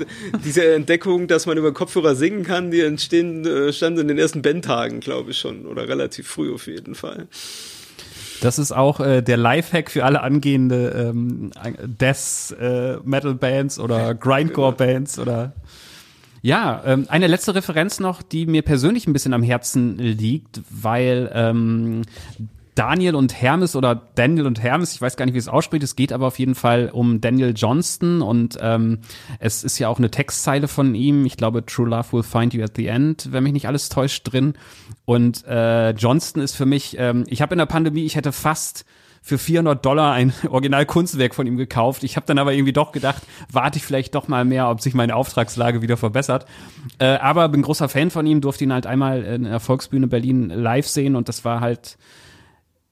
diese 0.45 0.73
Entdeckung, 0.73 1.27
dass 1.27 1.45
man 1.47 1.57
über 1.57 1.73
Kopfhörer 1.73 2.15
singen 2.15 2.43
kann, 2.43 2.69
die 2.71 2.81
entstehen, 2.81 3.45
äh, 3.45 3.73
stand 3.73 3.97
in 3.97 4.07
den 4.07 4.19
ersten 4.19 4.41
Bandtagen, 4.41 4.99
glaube 4.99 5.31
ich 5.31 5.39
schon. 5.39 5.65
Oder 5.65 5.87
relativ 5.87 6.27
früh 6.27 6.53
auf 6.53 6.67
jeden 6.67 6.93
Fall. 6.93 7.27
Das 8.41 8.57
ist 8.57 8.71
auch 8.71 8.99
äh, 8.99 9.21
der 9.21 9.37
Lifehack 9.37 9.91
für 9.91 10.03
alle 10.03 10.21
angehende 10.21 11.11
ähm, 11.13 11.51
Death 11.83 12.55
äh, 12.59 12.97
Metal 13.03 13.35
Bands 13.35 13.79
oder 13.79 14.15
Grindcore 14.19 14.73
Bands 14.73 15.19
oder 15.19 15.53
ja, 16.41 16.81
ähm, 16.85 17.05
eine 17.09 17.27
letzte 17.27 17.53
Referenz 17.53 17.99
noch, 17.99 18.21
die 18.21 18.45
mir 18.45 18.63
persönlich 18.63 19.07
ein 19.07 19.13
bisschen 19.13 19.33
am 19.33 19.43
Herzen 19.43 19.97
liegt, 19.97 20.61
weil 20.69 21.31
ähm, 21.33 22.01
Daniel 22.73 23.15
und 23.15 23.39
Hermes 23.39 23.75
oder 23.75 24.01
Daniel 24.15 24.47
und 24.47 24.61
Hermes, 24.63 24.93
ich 24.93 25.01
weiß 25.01 25.17
gar 25.17 25.25
nicht, 25.25 25.33
wie 25.33 25.39
es 25.39 25.49
ausspricht, 25.49 25.83
es 25.83 25.95
geht 25.95 26.13
aber 26.13 26.27
auf 26.27 26.39
jeden 26.39 26.55
Fall 26.55 26.89
um 26.91 27.19
Daniel 27.19 27.53
Johnston 27.55 28.21
und 28.21 28.57
ähm, 28.61 28.99
es 29.39 29.63
ist 29.63 29.77
ja 29.77 29.89
auch 29.89 29.99
eine 29.99 30.09
Textzeile 30.09 30.67
von 30.67 30.95
ihm, 30.95 31.25
ich 31.25 31.37
glaube 31.37 31.65
True 31.65 31.89
Love 31.89 32.13
Will 32.13 32.23
Find 32.23 32.53
You 32.53 32.63
at 32.63 32.77
the 32.77 32.87
End, 32.87 33.31
wenn 33.31 33.43
mich 33.43 33.53
nicht 33.53 33.67
alles 33.67 33.89
täuscht, 33.89 34.31
drin. 34.31 34.53
Und 35.05 35.45
äh, 35.45 35.91
Johnston 35.91 36.41
ist 36.41 36.55
für 36.55 36.65
mich, 36.65 36.95
ähm, 36.97 37.25
ich 37.27 37.41
habe 37.41 37.53
in 37.53 37.59
der 37.59 37.65
Pandemie, 37.65 38.05
ich 38.05 38.15
hätte 38.15 38.31
fast 38.31 38.85
für 39.21 39.37
400 39.37 39.85
Dollar 39.85 40.13
ein 40.13 40.33
Originalkunstwerk 40.49 41.35
von 41.35 41.47
ihm 41.47 41.57
gekauft. 41.57 42.03
Ich 42.03 42.15
habe 42.15 42.25
dann 42.25 42.39
aber 42.39 42.53
irgendwie 42.53 42.73
doch 42.73 42.91
gedacht, 42.91 43.23
warte 43.51 43.77
ich 43.77 43.85
vielleicht 43.85 44.15
doch 44.15 44.27
mal 44.27 44.45
mehr, 44.45 44.69
ob 44.69 44.81
sich 44.81 44.93
meine 44.93 45.15
Auftragslage 45.15 45.81
wieder 45.81 45.97
verbessert. 45.97 46.45
Äh, 46.99 47.17
aber 47.17 47.47
bin 47.49 47.61
großer 47.61 47.87
Fan 47.87 48.09
von 48.09 48.25
ihm, 48.25 48.41
durfte 48.41 48.63
ihn 48.63 48.73
halt 48.73 48.87
einmal 48.87 49.23
in 49.23 49.43
der 49.43 49.59
Volksbühne 49.59 50.07
Berlin 50.07 50.49
live 50.49 50.87
sehen 50.87 51.15
und 51.15 51.29
das 51.29 51.45
war 51.45 51.61
halt 51.61 51.97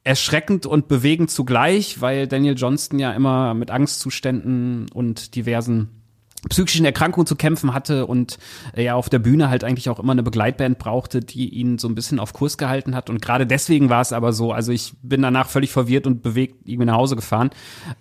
erschreckend 0.03 0.65
und 0.65 0.87
bewegend 0.87 1.29
zugleich, 1.29 1.99
weil 2.01 2.27
Daniel 2.27 2.55
Johnston 2.55 2.99
ja 2.99 3.11
immer 3.11 3.53
mit 3.53 3.69
Angstzuständen 3.69 4.87
und 4.93 5.35
diversen 5.35 5.98
psychischen 6.47 6.85
Erkrankungen 6.85 7.27
zu 7.27 7.35
kämpfen 7.35 7.73
hatte 7.73 8.05
und 8.05 8.37
er 8.73 8.83
ja 8.83 8.95
auf 8.95 9.09
der 9.09 9.19
Bühne 9.19 9.49
halt 9.49 9.63
eigentlich 9.63 9.89
auch 9.89 9.99
immer 9.99 10.13
eine 10.13 10.23
Begleitband 10.23 10.79
brauchte, 10.79 11.19
die 11.19 11.49
ihn 11.49 11.77
so 11.77 11.87
ein 11.87 11.95
bisschen 11.95 12.19
auf 12.19 12.33
Kurs 12.33 12.57
gehalten 12.57 12.95
hat. 12.95 13.09
Und 13.09 13.21
gerade 13.21 13.45
deswegen 13.45 13.89
war 13.89 14.01
es 14.01 14.13
aber 14.13 14.31
so. 14.31 14.53
Also 14.53 14.71
ich 14.71 14.93
bin 15.01 15.21
danach 15.21 15.49
völlig 15.49 15.71
verwirrt 15.71 16.07
und 16.07 16.21
bewegt 16.21 16.67
irgendwie 16.67 16.85
nach 16.85 16.95
Hause 16.95 17.15
gefahren. 17.15 17.49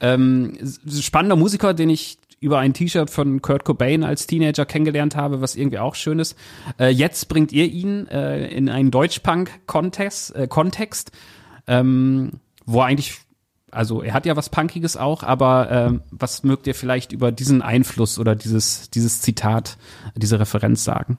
Ähm, 0.00 0.56
spannender 0.88 1.36
Musiker, 1.36 1.74
den 1.74 1.90
ich 1.90 2.18
über 2.40 2.58
ein 2.58 2.72
T-Shirt 2.72 3.10
von 3.10 3.42
Kurt 3.42 3.64
Cobain 3.64 4.04
als 4.04 4.26
Teenager 4.26 4.64
kennengelernt 4.64 5.16
habe, 5.16 5.40
was 5.40 5.56
irgendwie 5.56 5.78
auch 5.78 5.94
schön 5.94 6.20
ist. 6.20 6.36
Äh, 6.78 6.90
jetzt 6.90 7.28
bringt 7.28 7.52
ihr 7.52 7.66
ihn 7.66 8.06
äh, 8.06 8.46
in 8.48 8.68
einen 8.68 8.90
Deutschpunk-Kontext, 8.90 10.36
äh, 10.36 10.46
Kontext, 10.46 11.10
ähm, 11.66 12.34
wo 12.64 12.80
er 12.80 12.86
eigentlich 12.86 13.18
also 13.70 14.02
er 14.02 14.14
hat 14.14 14.26
ja 14.26 14.36
was 14.36 14.48
Punkiges 14.48 14.96
auch, 14.96 15.22
aber 15.22 15.68
ähm, 15.70 16.02
was 16.10 16.42
mögt 16.42 16.66
ihr 16.66 16.74
vielleicht 16.74 17.12
über 17.12 17.32
diesen 17.32 17.62
Einfluss 17.62 18.18
oder 18.18 18.34
dieses, 18.34 18.90
dieses 18.90 19.20
Zitat, 19.20 19.76
diese 20.14 20.40
Referenz 20.40 20.84
sagen? 20.84 21.18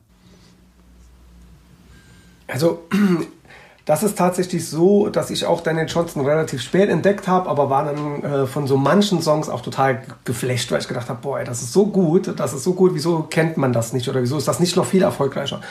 Also 2.48 2.84
das 3.86 4.04
ist 4.04 4.18
tatsächlich 4.18 4.68
so, 4.68 5.10
dass 5.10 5.30
ich 5.30 5.46
auch 5.46 5.62
Daniel 5.62 5.88
Johnson 5.88 6.26
relativ 6.26 6.62
spät 6.62 6.90
entdeckt 6.90 7.28
habe, 7.28 7.50
aber 7.50 7.70
war 7.70 7.86
dann 7.86 8.24
äh, 8.24 8.48
von 8.48 8.68
so 8.68 8.78
manchen 8.78 9.22
Songs 9.22 9.50
auch 9.50 9.62
total 9.62 10.02
geflasht, 10.26 10.72
weil 10.72 10.80
ich 10.80 10.88
gedacht 10.88 11.10
habe, 11.10 11.20
boah, 11.22 11.44
das 11.44 11.62
ist 11.62 11.74
so 11.74 11.86
gut, 11.88 12.34
das 12.40 12.54
ist 12.54 12.64
so 12.64 12.74
gut, 12.74 12.94
wieso 12.94 13.24
kennt 13.24 13.58
man 13.58 13.74
das 13.74 13.94
nicht 13.94 14.10
oder 14.10 14.22
wieso 14.22 14.38
ist 14.38 14.48
das 14.48 14.60
nicht 14.60 14.76
noch 14.76 14.86
viel 14.86 15.04
erfolgreicher? 15.04 15.62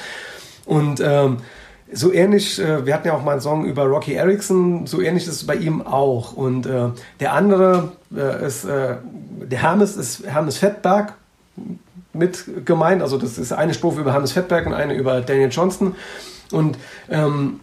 Und 0.65 1.01
ähm, 1.01 1.39
so 1.93 2.13
ähnlich, 2.13 2.59
äh, 2.61 2.85
wir 2.85 2.95
hatten 2.95 3.09
ja 3.09 3.15
auch 3.15 3.25
mal 3.25 3.33
einen 3.33 3.41
Song 3.41 3.65
über 3.65 3.85
Rocky 3.85 4.15
Erickson, 4.15 4.87
so 4.87 5.01
ähnlich 5.01 5.27
ist 5.27 5.35
es 5.35 5.47
bei 5.47 5.55
ihm 5.55 5.83
auch. 5.83 6.33
Und 6.33 6.67
äh, 6.67 6.89
der 7.21 7.33
andere 7.33 7.93
äh, 8.15 8.47
ist, 8.47 8.65
äh, 8.65 8.97
der 9.43 9.63
Hermes 9.63 9.97
ist 9.97 10.27
Hermes 10.27 10.59
Fettberg 10.59 11.15
mit 12.13 12.45
gemeint. 12.65 13.03
Also 13.03 13.17
das 13.19 13.39
ist 13.39 13.53
eine 13.53 13.75
Strophe 13.75 14.01
über 14.01 14.13
Hermes 14.13 14.33
Fettberg 14.33 14.67
und 14.67 14.75
eine 14.75 14.95
über 14.95 15.21
Daniel 15.21 15.51
Johnston. 15.51 15.95
Und 16.53 16.79
ähm, 17.09 17.61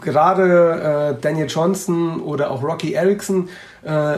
gerade 0.00 1.16
äh, 1.18 1.20
Daniel 1.20 1.46
Johnson 1.48 2.20
oder 2.20 2.50
auch 2.50 2.62
Rocky 2.62 2.92
Erickson, 2.92 3.48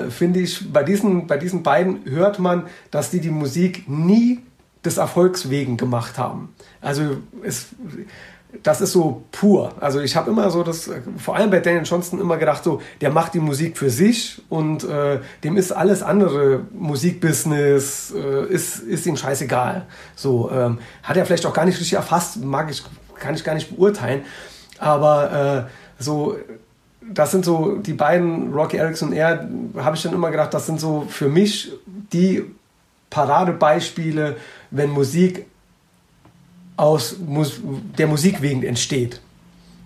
finde 0.08 0.40
ich, 0.40 0.72
bei 0.72 0.82
diesen, 0.82 1.26
bei 1.26 1.36
diesen 1.36 1.62
beiden 1.62 2.00
hört 2.06 2.38
man, 2.38 2.62
dass 2.90 3.10
die 3.10 3.20
die 3.20 3.28
Musik 3.28 3.86
nie 3.86 4.40
des 4.82 4.96
Erfolgs 4.96 5.50
wegen 5.50 5.76
gemacht 5.76 6.16
haben. 6.16 6.54
Also 6.80 7.18
es, 7.42 7.66
das 8.62 8.80
ist 8.80 8.92
so 8.92 9.24
pur. 9.32 9.72
Also 9.80 10.00
ich 10.00 10.16
habe 10.16 10.30
immer 10.30 10.50
so 10.50 10.62
das, 10.62 10.90
vor 11.18 11.36
allem 11.36 11.50
bei 11.50 11.60
Daniel 11.60 11.84
Johnston 11.84 12.20
immer 12.20 12.36
gedacht, 12.36 12.64
so, 12.64 12.80
der 13.00 13.10
macht 13.10 13.34
die 13.34 13.40
Musik 13.40 13.76
für 13.78 13.90
sich 13.90 14.42
und 14.48 14.84
äh, 14.84 15.20
dem 15.44 15.56
ist 15.56 15.72
alles 15.72 16.02
andere 16.02 16.60
Musikbusiness, 16.72 18.12
äh, 18.14 18.46
ist, 18.46 18.80
ist 18.80 19.06
ihm 19.06 19.16
scheißegal. 19.16 19.86
So, 20.16 20.50
ähm, 20.50 20.78
hat 21.02 21.16
er 21.16 21.26
vielleicht 21.26 21.46
auch 21.46 21.52
gar 21.52 21.64
nicht 21.64 21.78
richtig 21.78 21.94
erfasst, 21.94 22.42
mag 22.42 22.70
ich, 22.70 22.82
kann 23.18 23.34
ich 23.34 23.44
gar 23.44 23.54
nicht 23.54 23.76
beurteilen. 23.76 24.22
Aber 24.78 25.66
äh, 25.98 26.02
so, 26.02 26.36
das 27.02 27.30
sind 27.30 27.44
so 27.44 27.76
die 27.76 27.94
beiden, 27.94 28.52
Rocky 28.52 28.76
Erickson 28.76 29.08
und 29.08 29.14
er, 29.14 29.48
habe 29.76 29.96
ich 29.96 30.02
dann 30.02 30.12
immer 30.12 30.30
gedacht, 30.30 30.52
das 30.54 30.66
sind 30.66 30.80
so 30.80 31.06
für 31.08 31.28
mich 31.28 31.72
die 31.86 32.44
Paradebeispiele, 33.10 34.36
wenn 34.70 34.90
Musik 34.90 35.46
aus 36.78 37.16
Mus 37.18 37.60
der 37.98 38.06
Musik 38.06 38.40
wegen 38.40 38.62
entsteht. 38.62 39.20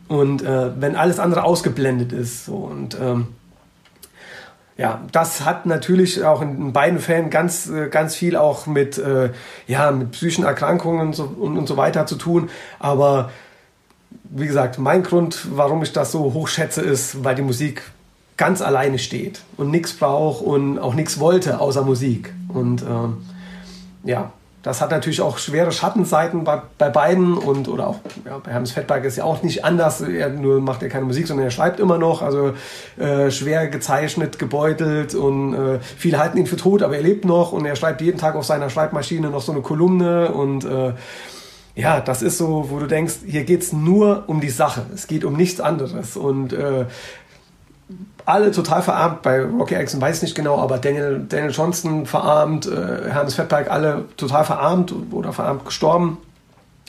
Und 0.08 0.42
äh, 0.42 0.80
wenn 0.80 0.94
alles 0.94 1.18
andere 1.18 1.42
ausgeblendet 1.44 2.12
ist. 2.12 2.44
So, 2.44 2.56
und 2.56 2.96
ähm, 3.00 3.28
ja, 4.76 5.00
das 5.10 5.44
hat 5.44 5.64
natürlich 5.64 6.22
auch 6.22 6.42
in 6.42 6.72
beiden 6.72 6.98
Fällen 6.98 7.30
ganz, 7.30 7.68
äh, 7.68 7.88
ganz 7.88 8.14
viel 8.14 8.36
auch 8.36 8.66
mit, 8.66 8.98
äh, 8.98 9.30
ja, 9.66 9.90
mit 9.90 10.12
psychischen 10.12 10.44
Erkrankungen 10.44 11.08
und 11.08 11.14
so, 11.14 11.24
und, 11.24 11.56
und 11.56 11.66
so 11.66 11.76
weiter 11.76 12.04
zu 12.06 12.16
tun. 12.16 12.50
Aber 12.78 13.30
wie 14.24 14.46
gesagt, 14.46 14.78
mein 14.78 15.02
Grund, 15.02 15.46
warum 15.56 15.82
ich 15.82 15.92
das 15.92 16.12
so 16.12 16.34
hoch 16.34 16.48
schätze, 16.48 16.82
ist, 16.82 17.24
weil 17.24 17.34
die 17.34 17.42
Musik 17.42 17.82
ganz 18.36 18.60
alleine 18.60 18.98
steht 18.98 19.42
und 19.56 19.70
nichts 19.70 19.94
braucht 19.94 20.42
und 20.42 20.78
auch 20.78 20.94
nichts 20.94 21.18
wollte 21.20 21.60
außer 21.60 21.82
Musik. 21.82 22.34
Und 22.48 22.82
ähm, 22.82 23.24
ja, 24.04 24.32
das 24.62 24.80
hat 24.80 24.90
natürlich 24.92 25.20
auch 25.20 25.38
schwere 25.38 25.72
Schattenseiten 25.72 26.44
bei, 26.44 26.62
bei 26.78 26.88
beiden 26.88 27.36
und 27.36 27.68
oder 27.68 27.88
auch 27.88 27.98
ja, 28.24 28.38
bei 28.38 28.52
Hermes 28.52 28.72
Fettberg 28.72 29.04
ist 29.04 29.16
ja 29.16 29.24
auch 29.24 29.42
nicht 29.42 29.64
anders. 29.64 30.00
Er 30.00 30.28
nur 30.28 30.60
macht 30.60 30.82
ja 30.82 30.88
keine 30.88 31.04
Musik, 31.04 31.26
sondern 31.26 31.46
er 31.46 31.50
schreibt 31.50 31.80
immer 31.80 31.98
noch. 31.98 32.22
Also 32.22 32.52
äh, 32.96 33.30
schwer 33.30 33.66
gezeichnet, 33.68 34.38
gebeutelt 34.38 35.14
und 35.14 35.54
äh, 35.54 35.80
viele 35.80 36.18
halten 36.18 36.38
ihn 36.38 36.46
für 36.46 36.56
tot, 36.56 36.82
aber 36.82 36.96
er 36.96 37.02
lebt 37.02 37.24
noch 37.24 37.52
und 37.52 37.66
er 37.66 37.74
schreibt 37.74 38.00
jeden 38.00 38.18
Tag 38.18 38.36
auf 38.36 38.44
seiner 38.44 38.70
Schreibmaschine 38.70 39.30
noch 39.30 39.42
so 39.42 39.50
eine 39.50 39.62
Kolumne 39.62 40.32
und 40.32 40.64
äh, 40.64 40.92
ja, 41.74 42.00
das 42.00 42.20
ist 42.20 42.36
so, 42.36 42.66
wo 42.68 42.78
du 42.78 42.86
denkst, 42.86 43.14
hier 43.26 43.44
geht's 43.44 43.72
nur 43.72 44.24
um 44.26 44.42
die 44.42 44.50
Sache. 44.50 44.82
Es 44.94 45.06
geht 45.06 45.24
um 45.24 45.34
nichts 45.34 45.58
anderes. 45.58 46.18
Und 46.18 46.52
äh, 46.52 46.84
alle 48.24 48.52
total 48.52 48.82
verarmt. 48.82 49.22
Bei 49.22 49.42
Rocky 49.42 49.74
Erickson 49.74 50.00
weiß 50.00 50.18
ich 50.18 50.22
nicht 50.22 50.34
genau, 50.34 50.58
aber 50.58 50.78
Daniel, 50.78 51.24
Daniel 51.28 51.50
Johnston 51.50 52.06
verarmt, 52.06 52.66
äh, 52.66 53.10
Hermes 53.10 53.34
Fettberg 53.34 53.70
alle 53.70 54.04
total 54.16 54.44
verarmt 54.44 54.94
oder 55.10 55.32
verarmt 55.32 55.64
gestorben 55.64 56.18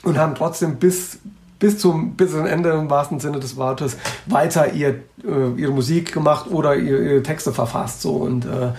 und 0.03 0.17
haben 0.17 0.35
trotzdem 0.35 0.77
bis 0.77 1.19
bis 1.59 1.77
zum 1.77 2.15
bis 2.15 2.31
zum 2.31 2.45
Ende 2.45 2.71
im 2.71 2.89
wahrsten 2.89 3.19
Sinne 3.19 3.39
des 3.39 3.55
Wortes 3.55 3.97
weiter 4.25 4.73
ihr, 4.73 4.99
äh, 5.25 5.51
ihre 5.55 5.71
Musik 5.71 6.11
gemacht 6.11 6.47
oder 6.51 6.75
ihre, 6.75 7.01
ihre 7.01 7.23
Texte 7.23 7.53
verfasst 7.53 8.01
so 8.01 8.15
und 8.15 8.45
äh, 8.45 8.73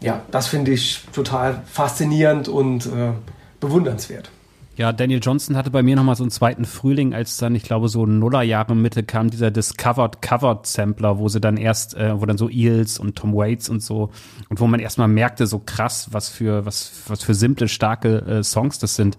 ja 0.00 0.20
das 0.30 0.46
finde 0.46 0.72
ich 0.72 1.04
total 1.12 1.62
faszinierend 1.66 2.48
und 2.48 2.86
äh, 2.86 3.12
bewundernswert. 3.60 4.30
Ja, 4.76 4.92
Daniel 4.92 5.20
Johnson 5.22 5.56
hatte 5.56 5.70
bei 5.70 5.82
mir 5.82 5.96
nochmal 5.96 6.16
so 6.16 6.24
einen 6.24 6.30
zweiten 6.30 6.64
Frühling, 6.64 7.12
als 7.12 7.36
dann, 7.36 7.54
ich 7.54 7.62
glaube, 7.62 7.88
so 7.88 8.06
Nullerjahre 8.06 8.74
Mitte 8.74 9.02
kam 9.02 9.28
dieser 9.28 9.50
Discovered 9.50 10.22
Covered 10.22 10.66
Sampler, 10.66 11.18
wo 11.18 11.28
sie 11.28 11.40
dann 11.40 11.58
erst, 11.58 11.94
äh, 11.94 12.18
wo 12.18 12.24
dann 12.24 12.38
so 12.38 12.48
Eels 12.48 12.98
und 12.98 13.16
Tom 13.16 13.34
Waits 13.34 13.68
und 13.68 13.82
so, 13.82 14.10
und 14.48 14.60
wo 14.60 14.66
man 14.66 14.80
erstmal 14.80 15.08
merkte, 15.08 15.46
so 15.46 15.58
krass, 15.58 16.08
was 16.12 16.30
für, 16.30 16.64
was, 16.64 17.02
was 17.06 17.22
für 17.22 17.34
simple, 17.34 17.68
starke 17.68 18.18
äh, 18.20 18.42
Songs 18.42 18.78
das 18.78 18.96
sind. 18.96 19.18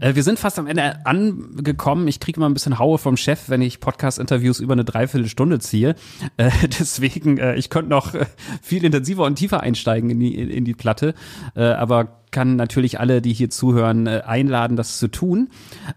Äh, 0.00 0.16
wir 0.16 0.24
sind 0.24 0.40
fast 0.40 0.58
am 0.58 0.66
Ende 0.66 1.06
angekommen. 1.06 2.08
Ich 2.08 2.18
kriege 2.18 2.38
immer 2.38 2.48
ein 2.48 2.54
bisschen 2.54 2.80
Haue 2.80 2.98
vom 2.98 3.16
Chef, 3.16 3.48
wenn 3.48 3.62
ich 3.62 3.78
Podcast-Interviews 3.78 4.58
über 4.58 4.72
eine 4.72 4.84
Dreiviertelstunde 4.84 5.60
ziehe. 5.60 5.94
Äh, 6.38 6.50
deswegen, 6.78 7.38
äh, 7.38 7.54
ich 7.54 7.70
könnte 7.70 7.90
noch 7.90 8.14
äh, 8.14 8.26
viel 8.62 8.84
intensiver 8.84 9.24
und 9.24 9.36
tiefer 9.36 9.60
einsteigen 9.60 10.10
in 10.10 10.18
die, 10.18 10.34
in 10.34 10.64
die 10.64 10.74
Platte. 10.74 11.14
Äh, 11.54 11.62
aber 11.62 12.21
kann 12.32 12.56
natürlich 12.56 12.98
alle, 12.98 13.22
die 13.22 13.32
hier 13.32 13.50
zuhören, 13.50 14.06
äh, 14.06 14.22
einladen, 14.26 14.76
das 14.76 14.98
zu 14.98 15.08
tun. 15.08 15.50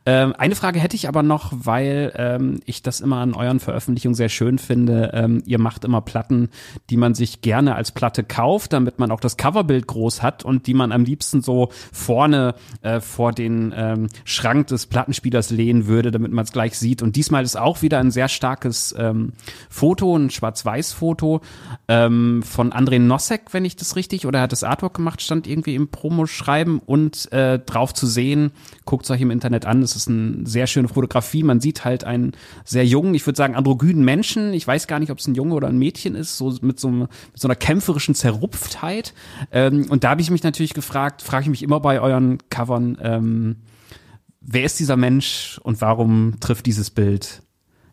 Ähm, 0.06 0.36
eine 0.38 0.54
Frage 0.56 0.80
hätte 0.80 0.96
ich 0.96 1.08
aber 1.08 1.24
noch, 1.24 1.52
weil 1.56 2.14
ähm, 2.16 2.60
ich 2.66 2.84
das 2.84 3.02
immer 3.02 3.18
an 3.18 3.34
euren 3.34 3.60
Veröffentlichungen 3.60 4.14
sehr 4.14 4.30
schön 4.30 4.60
finde. 4.60 5.12
Ähm, 5.14 5.42
ihr 5.46 5.60
macht 5.60 5.86
immer 5.86 6.02
Platten, 6.02 6.50
die 6.90 6.98
man 6.98 7.16
sich 7.16 7.42
gerne 7.42 7.76
als 7.76 7.92
Platte 7.92 8.24
kauft, 8.24 8.74
damit 8.74 9.00
man 9.00 9.10
auch 9.10 9.20
das 9.20 9.38
Coverbild 9.38 9.88
groß 9.88 10.22
hat 10.22 10.46
und 10.46 10.68
die 10.68 10.74
man 10.74 10.92
am 10.92 11.06
liebsten 11.06 11.42
so 11.42 11.70
vorne 11.92 12.54
äh, 12.82 13.00
vor 13.00 13.32
den 13.32 13.56
Schrank 14.26 14.68
des 14.68 14.86
Plattenspielers 14.86 15.50
lehnen 15.50 15.88
würde, 15.88 16.12
damit 16.12 16.32
man 16.32 16.44
es 16.44 16.52
gleich 16.52 16.78
sieht. 16.78 17.02
Und 17.02 17.16
diesmal 17.16 17.44
ist 17.44 17.58
auch 17.58 17.82
wieder 17.82 18.00
ein 18.00 18.12
sehr 18.12 18.28
starkes 18.28 18.94
Foto, 19.70 20.18
ein 20.18 20.30
Schwarz-Weiß-Foto 20.30 21.42
von 21.88 22.42
André 22.42 23.00
Nosek, 23.00 23.54
wenn 23.54 23.64
ich 23.64 23.78
das 23.78 23.96
richtig, 23.96 24.26
oder 24.26 24.40
er 24.40 24.44
hat 24.44 24.52
das 24.52 24.64
Artwork 24.64 24.96
gemacht, 24.96 25.22
stand 25.22 25.48
irgendwie 25.48 25.76
im 25.76 25.88
Promo 25.88 26.25
schreiben 26.28 26.80
und 26.86 27.32
äh, 27.32 27.60
drauf 27.60 27.94
zu 27.94 28.08
sehen, 28.08 28.52
guckt 28.86 29.06
es 29.06 29.12
euch 29.12 29.22
im 29.22 29.32
Internet 29.32 29.66
an, 29.66 29.82
es 29.82 29.96
ist 29.96 30.08
eine 30.08 30.46
sehr 30.46 30.68
schöne 30.68 30.88
Fotografie, 30.88 31.44
man 31.44 31.60
sieht 31.60 31.86
halt 31.86 32.04
einen 32.04 32.34
sehr 32.64 32.86
jungen, 32.86 33.14
ich 33.14 33.26
würde 33.26 33.38
sagen 33.38 33.56
androgynen 33.56 34.04
Menschen, 34.04 34.54
ich 34.54 34.66
weiß 34.68 34.88
gar 34.88 35.00
nicht, 35.00 35.12
ob 35.12 35.20
es 35.20 35.28
ein 35.28 35.36
Junge 35.36 35.56
oder 35.56 35.68
ein 35.68 35.78
Mädchen 35.78 36.16
ist, 36.16 36.38
so 36.38 36.54
mit 36.62 36.80
so, 36.80 36.90
mit 36.90 37.10
so 37.36 37.48
einer 37.48 37.56
kämpferischen 37.56 38.16
Zerrupftheit. 38.16 39.14
Ähm, 39.52 39.88
und 39.90 40.04
da 40.04 40.12
habe 40.12 40.22
ich 40.22 40.32
mich 40.32 40.44
natürlich 40.44 40.74
gefragt, 40.74 41.22
frage 41.22 41.44
ich 41.44 41.50
mich 41.50 41.64
immer 41.64 41.80
bei 41.80 42.00
euren 42.00 42.38
Covern, 42.50 42.98
ähm, 43.02 43.56
wer 44.42 44.64
ist 44.64 44.80
dieser 44.80 44.98
Mensch 44.98 45.60
und 45.64 45.82
warum 45.82 46.40
trifft 46.40 46.66
dieses 46.66 46.90
Bild 46.90 47.42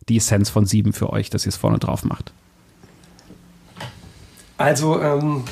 die 0.09 0.17
Essenz 0.17 0.49
von 0.49 0.65
sieben 0.65 0.93
für 0.93 1.11
euch, 1.11 1.29
dass 1.29 1.45
ihr 1.45 1.49
es 1.49 1.57
vorne 1.57 1.79
drauf 1.79 2.03
macht? 2.03 2.33
Also 4.57 5.01
ähm, 5.01 5.43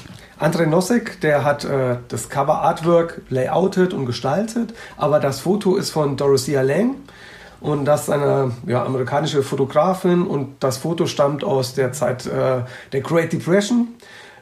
André 0.42 0.66
Nosek, 0.66 1.22
der 1.22 1.44
hat 1.44 1.66
äh, 1.66 1.98
das 2.08 2.30
Cover 2.30 2.64
Artwork 2.64 3.22
layoutet 3.30 3.94
und 3.94 4.08
gestaltet, 4.08 4.74
aber 4.98 5.20
das 5.20 5.40
Foto 5.40 5.76
ist 5.76 5.92
von 5.92 6.18
Dorothea 6.18 6.64
Lang 6.64 6.96
und 7.60 7.86
das 7.86 8.04
ist 8.04 8.10
eine 8.10 8.52
ja, 8.66 8.84
amerikanische 8.84 9.44
Fotografin 9.44 10.24
und 10.24 10.56
das 10.60 10.78
Foto 10.78 11.06
stammt 11.06 11.44
aus 11.44 11.76
der 11.76 11.94
Zeit 11.94 12.26
äh, 12.26 12.64
der 12.92 13.02
Great 13.02 13.34
Depression 13.34 13.90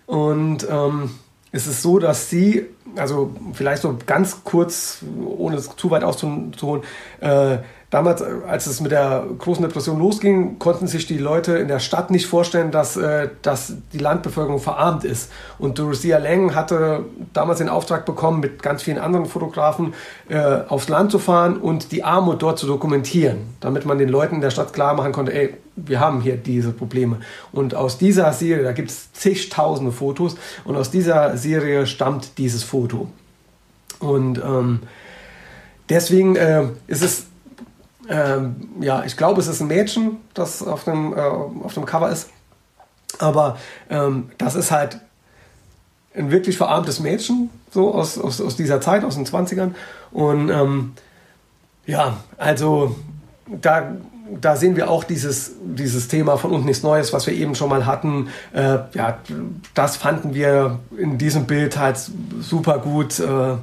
und 0.05 0.65
ähm, 0.71 1.11
es 1.51 1.67
ist 1.67 1.81
so, 1.81 1.99
dass 1.99 2.29
sie, 2.29 2.65
also 2.95 3.35
vielleicht 3.51 3.81
so 3.81 3.97
ganz 4.05 4.45
kurz, 4.45 4.99
ohne 5.25 5.57
es 5.57 5.75
zu 5.75 5.91
weit 5.91 6.05
auszuholen, 6.05 6.83
äh, 7.19 7.57
damals, 7.89 8.21
als 8.21 8.67
es 8.67 8.81
mit 8.81 8.91
der 8.91 9.25
großen 9.37 9.63
Depression 9.63 9.97
losging, 9.97 10.59
konnten 10.59 10.87
sich 10.87 11.07
die 11.07 11.17
Leute 11.17 11.57
in 11.57 11.67
der 11.67 11.79
Stadt 11.79 12.11
nicht 12.11 12.27
vorstellen, 12.27 12.71
dass, 12.71 12.97
äh, 12.97 13.29
dass 13.41 13.73
die 13.93 13.97
Landbevölkerung 13.97 14.59
verarmt 14.59 15.03
ist. 15.03 15.31
Und 15.57 15.79
Dorothea 15.79 16.19
Lang 16.19 16.53
hatte 16.53 17.05
damals 17.33 17.57
den 17.57 17.69
Auftrag 17.69 18.05
bekommen, 18.05 18.41
mit 18.41 18.61
ganz 18.61 18.83
vielen 18.83 18.99
anderen 18.99 19.25
Fotografen 19.25 19.93
äh, 20.29 20.39
aufs 20.67 20.87
Land 20.87 21.11
zu 21.11 21.19
fahren 21.19 21.57
und 21.57 21.91
die 21.91 22.03
Armut 22.03 22.41
dort 22.41 22.59
zu 22.59 22.67
dokumentieren, 22.67 23.55
damit 23.59 23.85
man 23.85 23.97
den 23.97 24.09
Leuten 24.09 24.35
in 24.35 24.41
der 24.41 24.51
Stadt 24.51 24.71
klar 24.73 24.93
machen 24.93 25.11
konnte, 25.11 25.33
ey, 25.33 25.55
wir 25.75 25.99
haben 25.99 26.21
hier 26.21 26.37
diese 26.37 26.71
Probleme. 26.71 27.21
Und 27.51 27.73
aus 27.73 27.97
dieser 27.97 28.31
Serie, 28.33 28.63
da 28.63 28.73
gibt 28.73 28.91
es 28.91 29.13
zigtausende 29.13 29.91
Fotos, 29.91 30.35
und 30.65 30.75
aus 30.75 30.91
dieser 30.91 31.37
Serie 31.37 31.87
stammt 31.87 32.37
dieses 32.37 32.63
Foto. 32.63 33.07
Und 33.99 34.37
ähm, 34.39 34.81
deswegen 35.89 36.35
äh, 36.35 36.65
ist 36.87 37.01
es 37.01 37.28
ähm, 38.09 38.55
ja, 38.81 39.03
ich 39.05 39.15
glaube, 39.15 39.39
es 39.39 39.47
ist 39.47 39.61
ein 39.61 39.67
Mädchen, 39.67 40.17
das 40.33 40.63
auf 40.63 40.83
dem, 40.83 41.15
äh, 41.15 41.19
auf 41.19 41.75
dem 41.75 41.85
Cover 41.85 42.09
ist. 42.09 42.29
Aber 43.19 43.57
ähm, 43.89 44.31
das 44.37 44.55
ist 44.55 44.71
halt 44.71 44.99
ein 46.15 46.31
wirklich 46.31 46.57
verarmtes 46.57 46.99
Mädchen, 46.99 47.49
so 47.71 47.93
aus, 47.93 48.17
aus, 48.17 48.41
aus 48.41 48.55
dieser 48.55 48.81
Zeit, 48.81 49.03
aus 49.03 49.15
den 49.15 49.25
20ern. 49.25 49.71
Und 50.11 50.49
ähm, 50.49 50.93
ja, 51.85 52.17
also 52.37 52.95
da, 53.45 53.95
da 54.41 54.55
sehen 54.55 54.75
wir 54.75 54.89
auch 54.89 55.03
dieses, 55.03 55.53
dieses 55.63 56.07
Thema 56.07 56.37
von 56.37 56.51
unten 56.51 56.65
nichts 56.65 56.83
Neues, 56.83 57.13
was 57.13 57.27
wir 57.27 57.33
eben 57.33 57.53
schon 57.53 57.69
mal 57.69 57.85
hatten. 57.85 58.29
Äh, 58.53 58.79
ja, 58.93 59.19
das 59.75 59.97
fanden 59.97 60.33
wir 60.33 60.79
in 60.97 61.19
diesem 61.19 61.45
Bild 61.45 61.77
halt 61.77 61.99
super 62.41 62.79
gut 62.79 63.19
äh, 63.19 63.55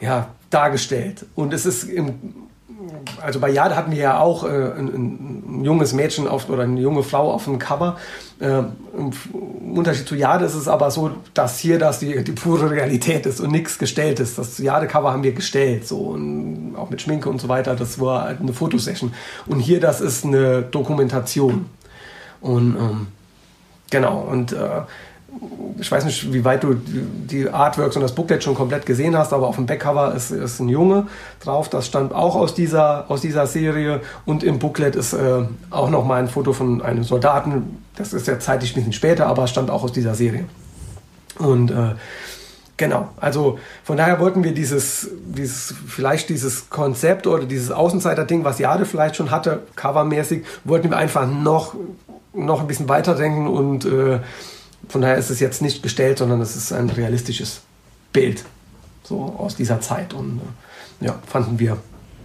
ja, 0.00 0.28
dargestellt. 0.50 1.24
Und 1.34 1.54
es 1.54 1.64
ist 1.64 1.84
im 1.84 2.45
also 3.22 3.40
bei 3.40 3.50
Jade 3.50 3.76
hatten 3.76 3.90
wir 3.90 3.98
ja 3.98 4.20
auch 4.20 4.44
äh, 4.44 4.48
ein, 4.48 4.88
ein, 4.88 5.64
junges 5.64 5.92
Mädchen 5.92 6.28
auf, 6.28 6.48
oder 6.48 6.64
eine 6.64 6.80
junge 6.80 7.02
Frau 7.02 7.32
auf 7.32 7.44
dem 7.44 7.58
Cover. 7.58 7.96
Äh, 8.38 8.58
Im 8.58 9.12
Unterschied 9.74 10.06
zu 10.06 10.14
Jade 10.14 10.44
ist 10.44 10.54
es 10.54 10.68
aber 10.68 10.90
so, 10.90 11.10
dass 11.34 11.58
hier 11.58 11.78
das 11.78 11.98
die, 11.98 12.22
die 12.22 12.32
pure 12.32 12.70
Realität 12.70 13.26
ist 13.26 13.40
und 13.40 13.50
nichts 13.50 13.78
gestellt 13.78 14.20
ist. 14.20 14.38
Das 14.38 14.58
Jade-Cover 14.58 15.12
haben 15.12 15.22
wir 15.22 15.32
gestellt, 15.32 15.86
so 15.86 15.98
und 15.98 16.74
auch 16.76 16.90
mit 16.90 17.02
Schminke 17.02 17.28
und 17.28 17.40
so 17.40 17.48
weiter. 17.48 17.74
Das 17.74 18.00
war 18.00 18.24
halt 18.24 18.40
eine 18.40 18.52
Fotosession. 18.52 19.12
Und 19.46 19.60
hier, 19.60 19.80
das 19.80 20.00
ist 20.00 20.24
eine 20.24 20.62
Dokumentation. 20.62 21.66
Und 22.40 22.76
ähm, 22.76 23.06
genau, 23.90 24.20
und 24.20 24.52
äh, 24.52 24.82
ich 25.78 25.90
weiß 25.90 26.04
nicht, 26.04 26.32
wie 26.32 26.44
weit 26.44 26.64
du 26.64 26.74
die 26.74 27.48
Artworks 27.48 27.96
und 27.96 28.02
das 28.02 28.14
Booklet 28.14 28.42
schon 28.42 28.54
komplett 28.54 28.86
gesehen 28.86 29.16
hast, 29.16 29.32
aber 29.32 29.46
auf 29.46 29.56
dem 29.56 29.66
Backcover 29.66 30.14
ist, 30.14 30.30
ist 30.30 30.60
ein 30.60 30.68
Junge 30.68 31.06
drauf. 31.40 31.68
Das 31.68 31.86
stammt 31.86 32.14
auch 32.14 32.34
aus 32.34 32.54
dieser, 32.54 33.10
aus 33.10 33.20
dieser 33.20 33.46
Serie. 33.46 34.00
Und 34.24 34.42
im 34.42 34.58
Booklet 34.58 34.96
ist 34.96 35.12
äh, 35.12 35.42
auch 35.70 35.90
noch 35.90 36.04
mal 36.04 36.20
ein 36.20 36.28
Foto 36.28 36.52
von 36.52 36.82
einem 36.82 37.04
Soldaten. 37.04 37.82
Das 37.96 38.12
ist 38.12 38.26
ja 38.26 38.38
zeitlich 38.38 38.72
ein 38.72 38.76
bisschen 38.76 38.92
später, 38.92 39.26
aber 39.26 39.46
stammt 39.46 39.70
auch 39.70 39.82
aus 39.82 39.92
dieser 39.92 40.14
Serie. 40.14 40.46
Und 41.38 41.70
äh, 41.70 41.94
genau, 42.76 43.08
also 43.18 43.58
von 43.84 43.96
daher 43.96 44.18
wollten 44.20 44.44
wir 44.44 44.54
dieses, 44.54 45.10
dieses, 45.26 45.74
vielleicht 45.86 46.30
dieses 46.30 46.70
Konzept 46.70 47.26
oder 47.26 47.44
dieses 47.44 47.70
Außenseiter-Ding, 47.70 48.44
was 48.44 48.58
Jade 48.58 48.86
vielleicht 48.86 49.16
schon 49.16 49.30
hatte, 49.30 49.62
covermäßig, 49.76 50.44
wollten 50.64 50.90
wir 50.90 50.96
einfach 50.96 51.28
noch, 51.28 51.74
noch 52.32 52.60
ein 52.60 52.66
bisschen 52.66 52.88
weiterdenken 52.88 53.46
und 53.46 53.84
äh, 53.84 54.20
von 54.88 55.00
daher 55.00 55.16
ist 55.16 55.30
es 55.30 55.40
jetzt 55.40 55.62
nicht 55.62 55.82
gestellt, 55.82 56.18
sondern 56.18 56.40
es 56.40 56.56
ist 56.56 56.72
ein 56.72 56.90
realistisches 56.90 57.62
Bild 58.12 58.44
so 59.02 59.36
aus 59.38 59.56
dieser 59.56 59.80
Zeit 59.80 60.14
und 60.14 60.40
äh, 61.00 61.06
ja, 61.06 61.18
fanden 61.26 61.58
wir 61.58 61.78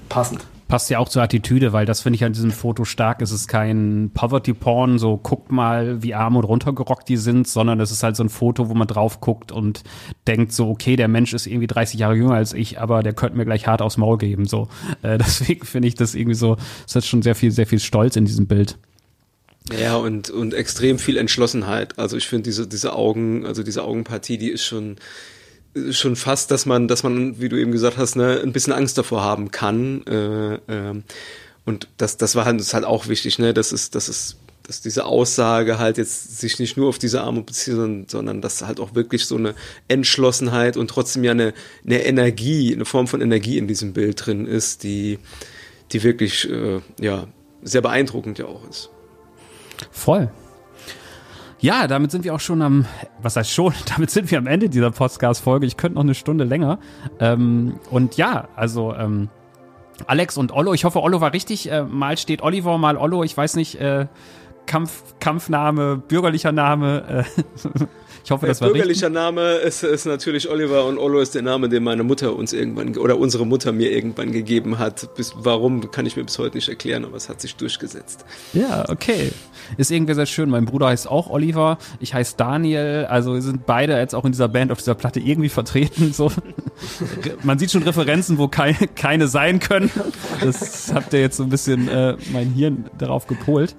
passend 0.09 0.45
passt 0.71 0.89
ja 0.89 0.99
auch 0.99 1.09
zur 1.09 1.21
Attitüde, 1.21 1.73
weil 1.73 1.85
das 1.85 1.99
finde 1.99 2.15
ich 2.15 2.23
an 2.23 2.31
diesem 2.31 2.51
Foto 2.51 2.85
stark. 2.85 3.21
Es 3.21 3.31
ist 3.31 3.49
kein 3.49 4.09
Poverty-Porn, 4.13 4.99
so 4.99 5.17
guckt 5.17 5.51
mal, 5.51 6.01
wie 6.01 6.15
arm 6.15 6.37
und 6.37 6.45
runtergerockt 6.45 7.09
die 7.09 7.17
sind, 7.17 7.45
sondern 7.45 7.81
es 7.81 7.91
ist 7.91 8.03
halt 8.03 8.15
so 8.15 8.23
ein 8.23 8.29
Foto, 8.29 8.69
wo 8.69 8.73
man 8.73 8.87
drauf 8.87 9.19
guckt 9.19 9.51
und 9.51 9.83
denkt 10.27 10.53
so, 10.53 10.69
okay, 10.69 10.95
der 10.95 11.09
Mensch 11.09 11.33
ist 11.33 11.45
irgendwie 11.45 11.67
30 11.67 11.99
Jahre 11.99 12.15
jünger 12.15 12.35
als 12.35 12.53
ich, 12.53 12.79
aber 12.79 13.03
der 13.03 13.11
könnte 13.11 13.37
mir 13.37 13.43
gleich 13.43 13.67
hart 13.67 13.81
aufs 13.81 13.97
Maul 13.97 14.17
geben. 14.17 14.45
So, 14.45 14.69
äh, 15.01 15.17
deswegen 15.19 15.65
finde 15.65 15.89
ich 15.89 15.95
das 15.95 16.15
irgendwie 16.15 16.35
so, 16.35 16.55
es 16.87 16.95
hat 16.95 17.03
schon 17.03 17.21
sehr 17.21 17.35
viel, 17.35 17.51
sehr 17.51 17.67
viel 17.67 17.79
Stolz 17.79 18.15
in 18.15 18.23
diesem 18.23 18.47
Bild. 18.47 18.77
Ja, 19.69 19.95
und, 19.95 20.29
und 20.29 20.53
extrem 20.53 20.97
viel 20.97 21.17
Entschlossenheit. 21.17 21.99
Also 21.99 22.17
ich 22.17 22.27
finde 22.27 22.43
diese, 22.43 22.67
diese 22.67 22.93
Augen, 22.93 23.45
also 23.45 23.63
diese 23.63 23.83
Augenpartie, 23.83 24.37
die 24.37 24.49
ist 24.49 24.65
schon, 24.65 24.97
schon 25.91 26.15
fast, 26.15 26.51
dass 26.51 26.65
man, 26.65 26.87
dass 26.87 27.03
man, 27.03 27.39
wie 27.39 27.49
du 27.49 27.59
eben 27.59 27.71
gesagt 27.71 27.97
hast, 27.97 28.15
ne, 28.15 28.41
ein 28.41 28.53
bisschen 28.53 28.73
Angst 28.73 28.97
davor 28.97 29.21
haben 29.21 29.51
kann. 29.51 30.05
Äh, 30.07 30.55
äh, 30.55 31.01
und 31.65 31.87
das, 31.97 32.17
das 32.17 32.35
war 32.35 32.45
halt, 32.45 32.59
das 32.59 32.67
ist 32.67 32.73
halt 32.73 32.85
auch 32.85 33.07
wichtig, 33.07 33.37
ne, 33.39 33.53
das 33.53 33.71
ist, 33.71 33.93
das 33.93 34.09
ist, 34.09 34.37
dass 34.63 34.81
diese 34.81 35.05
Aussage 35.05 35.77
halt 35.77 35.97
jetzt 35.97 36.39
sich 36.39 36.59
nicht 36.59 36.75
nur 36.75 36.89
auf 36.89 36.97
diese 36.97 37.21
Arme 37.21 37.41
bezieht, 37.41 37.75
sondern, 37.75 38.07
sondern 38.07 38.41
dass 38.41 38.63
halt 38.63 38.79
auch 38.79 38.95
wirklich 38.95 39.25
so 39.25 39.37
eine 39.37 39.53
Entschlossenheit 39.87 40.75
und 40.75 40.89
trotzdem 40.89 41.23
ja 41.23 41.31
eine, 41.31 41.53
eine 41.85 42.03
Energie, 42.03 42.73
eine 42.73 42.85
Form 42.85 43.07
von 43.07 43.21
Energie 43.21 43.57
in 43.57 43.67
diesem 43.67 43.93
Bild 43.93 44.25
drin 44.25 44.47
ist, 44.47 44.83
die, 44.83 45.19
die 45.91 46.03
wirklich, 46.03 46.49
äh, 46.49 46.81
ja, 46.99 47.27
sehr 47.63 47.81
beeindruckend 47.81 48.39
ja 48.39 48.45
auch 48.45 48.67
ist. 48.67 48.89
Voll. 49.89 50.29
Ja, 51.59 51.87
damit 51.87 52.09
sind 52.09 52.23
wir 52.23 52.33
auch 52.33 52.39
schon 52.39 52.63
am, 52.63 52.85
was 53.21 53.35
heißt 53.35 53.51
schon, 53.51 53.73
damit 53.95 54.09
sind 54.09 54.31
wir 54.31 54.37
am 54.37 54.47
Ende 54.47 54.69
dieser 54.69 54.91
Podcast-Folge. 54.91 55.65
Ich 55.65 55.77
könnte 55.77 55.95
noch 55.95 56.03
eine 56.03 56.15
Stunde 56.15 56.43
länger. 56.43 56.79
Ähm, 57.19 57.79
und 57.89 58.17
ja, 58.17 58.47
also 58.55 58.93
ähm, 58.95 59.29
Alex 60.07 60.37
und 60.37 60.51
Ollo, 60.51 60.73
ich 60.73 60.85
hoffe, 60.85 61.01
Ollo 61.01 61.21
war 61.21 61.33
richtig. 61.33 61.71
Äh, 61.71 61.83
mal 61.83 62.17
steht 62.17 62.41
Oliver, 62.41 62.77
mal 62.77 62.97
Ollo, 62.97 63.23
ich 63.23 63.37
weiß 63.37 63.55
nicht, 63.55 63.79
äh, 63.79 64.07
Kampf, 64.65 65.15
Kampfname, 65.19 65.97
bürgerlicher 65.97 66.51
Name. 66.51 67.25
Äh, 67.25 67.85
Ich 68.23 68.31
hoffe, 68.31 68.47
das 68.47 68.61
war 68.61 68.69
bürgerlicher 68.69 69.07
richtig. 69.07 69.13
Name 69.13 69.53
ist, 69.55 69.83
ist 69.83 70.05
natürlich 70.05 70.49
Oliver 70.49 70.85
und 70.85 70.97
Olo 70.97 71.19
ist 71.19 71.35
der 71.35 71.41
Name, 71.41 71.69
den 71.69 71.83
meine 71.83 72.03
Mutter 72.03 72.35
uns 72.35 72.53
irgendwann 72.53 72.95
oder 72.97 73.17
unsere 73.17 73.45
Mutter 73.45 73.71
mir 73.71 73.91
irgendwann 73.91 74.31
gegeben 74.31 74.79
hat. 74.79 75.15
Bis, 75.15 75.33
warum 75.37 75.91
kann 75.91 76.05
ich 76.05 76.15
mir 76.15 76.23
bis 76.23 76.37
heute 76.37 76.57
nicht 76.57 76.69
erklären, 76.69 77.05
aber 77.05 77.17
es 77.17 77.29
hat 77.29 77.41
sich 77.41 77.55
durchgesetzt. 77.55 78.25
Ja, 78.53 78.85
okay. 78.89 79.31
Ist 79.77 79.91
irgendwie 79.91 80.13
sehr 80.13 80.25
schön. 80.25 80.49
Mein 80.49 80.65
Bruder 80.65 80.87
heißt 80.87 81.09
auch 81.09 81.29
Oliver, 81.29 81.77
ich 81.99 82.13
heiße 82.13 82.35
Daniel, 82.37 83.07
also 83.09 83.33
wir 83.33 83.41
sind 83.41 83.65
beide 83.65 83.97
jetzt 83.97 84.13
auch 84.13 84.25
in 84.25 84.31
dieser 84.31 84.47
Band 84.47 84.71
auf 84.71 84.79
dieser 84.79 84.95
Platte 84.95 85.19
irgendwie 85.19 85.49
vertreten. 85.49 86.13
So. 86.13 86.31
Man 87.43 87.57
sieht 87.57 87.71
schon 87.71 87.83
Referenzen, 87.83 88.37
wo 88.37 88.47
keine, 88.47 88.75
keine 88.95 89.27
sein 89.27 89.59
können. 89.59 89.89
Das 90.41 90.91
habt 90.93 91.13
ihr 91.13 91.21
jetzt 91.21 91.37
so 91.37 91.43
ein 91.43 91.49
bisschen 91.49 91.87
äh, 91.87 92.17
mein 92.31 92.51
Hirn 92.51 92.85
darauf 92.97 93.27
gepolt. 93.27 93.75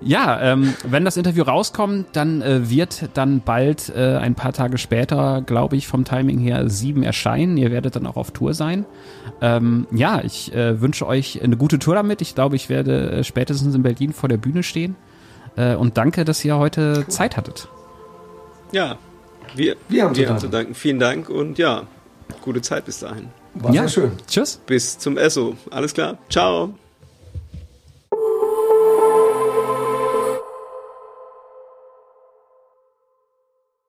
Ja, 0.00 0.40
ähm, 0.40 0.74
wenn 0.84 1.04
das 1.04 1.16
Interview 1.16 1.42
rauskommt, 1.42 2.06
dann 2.12 2.40
äh, 2.40 2.70
wird 2.70 3.10
dann 3.14 3.40
bald 3.40 3.92
äh, 3.94 4.16
ein 4.16 4.34
paar 4.34 4.52
Tage 4.52 4.78
später, 4.78 5.42
glaube 5.44 5.76
ich, 5.76 5.88
vom 5.88 6.04
Timing 6.04 6.38
her 6.38 6.68
sieben 6.70 7.02
erscheinen. 7.02 7.56
Ihr 7.56 7.70
werdet 7.70 7.96
dann 7.96 8.06
auch 8.06 8.16
auf 8.16 8.30
Tour 8.30 8.54
sein. 8.54 8.86
Ähm, 9.40 9.86
ja, 9.90 10.22
ich 10.22 10.54
äh, 10.54 10.80
wünsche 10.80 11.06
euch 11.06 11.42
eine 11.42 11.56
gute 11.56 11.78
Tour 11.78 11.94
damit. 11.94 12.20
Ich 12.20 12.34
glaube, 12.34 12.54
ich 12.54 12.68
werde 12.68 13.10
äh, 13.10 13.24
spätestens 13.24 13.74
in 13.74 13.82
Berlin 13.82 14.12
vor 14.12 14.28
der 14.28 14.36
Bühne 14.36 14.62
stehen. 14.62 14.94
Äh, 15.56 15.74
und 15.74 15.96
danke, 15.96 16.24
dass 16.24 16.44
ihr 16.44 16.56
heute 16.56 16.94
cool. 16.98 17.08
Zeit 17.08 17.36
hattet. 17.36 17.68
Ja, 18.70 18.98
wir, 19.54 19.76
wir 19.88 20.04
haben, 20.04 20.16
wir 20.16 20.28
haben 20.28 20.38
zu 20.38 20.48
danken. 20.48 20.74
Vielen 20.74 21.00
Dank 21.00 21.28
und 21.28 21.58
ja, 21.58 21.84
gute 22.42 22.62
Zeit 22.62 22.84
bis 22.84 23.00
dahin. 23.00 23.28
War 23.54 23.74
ja. 23.74 23.82
sehr 23.82 23.88
schön. 23.88 24.12
Tschüss. 24.28 24.60
Bis 24.66 24.98
zum 24.98 25.16
Esso. 25.16 25.56
Alles 25.70 25.94
klar. 25.94 26.18
Ciao. 26.28 26.74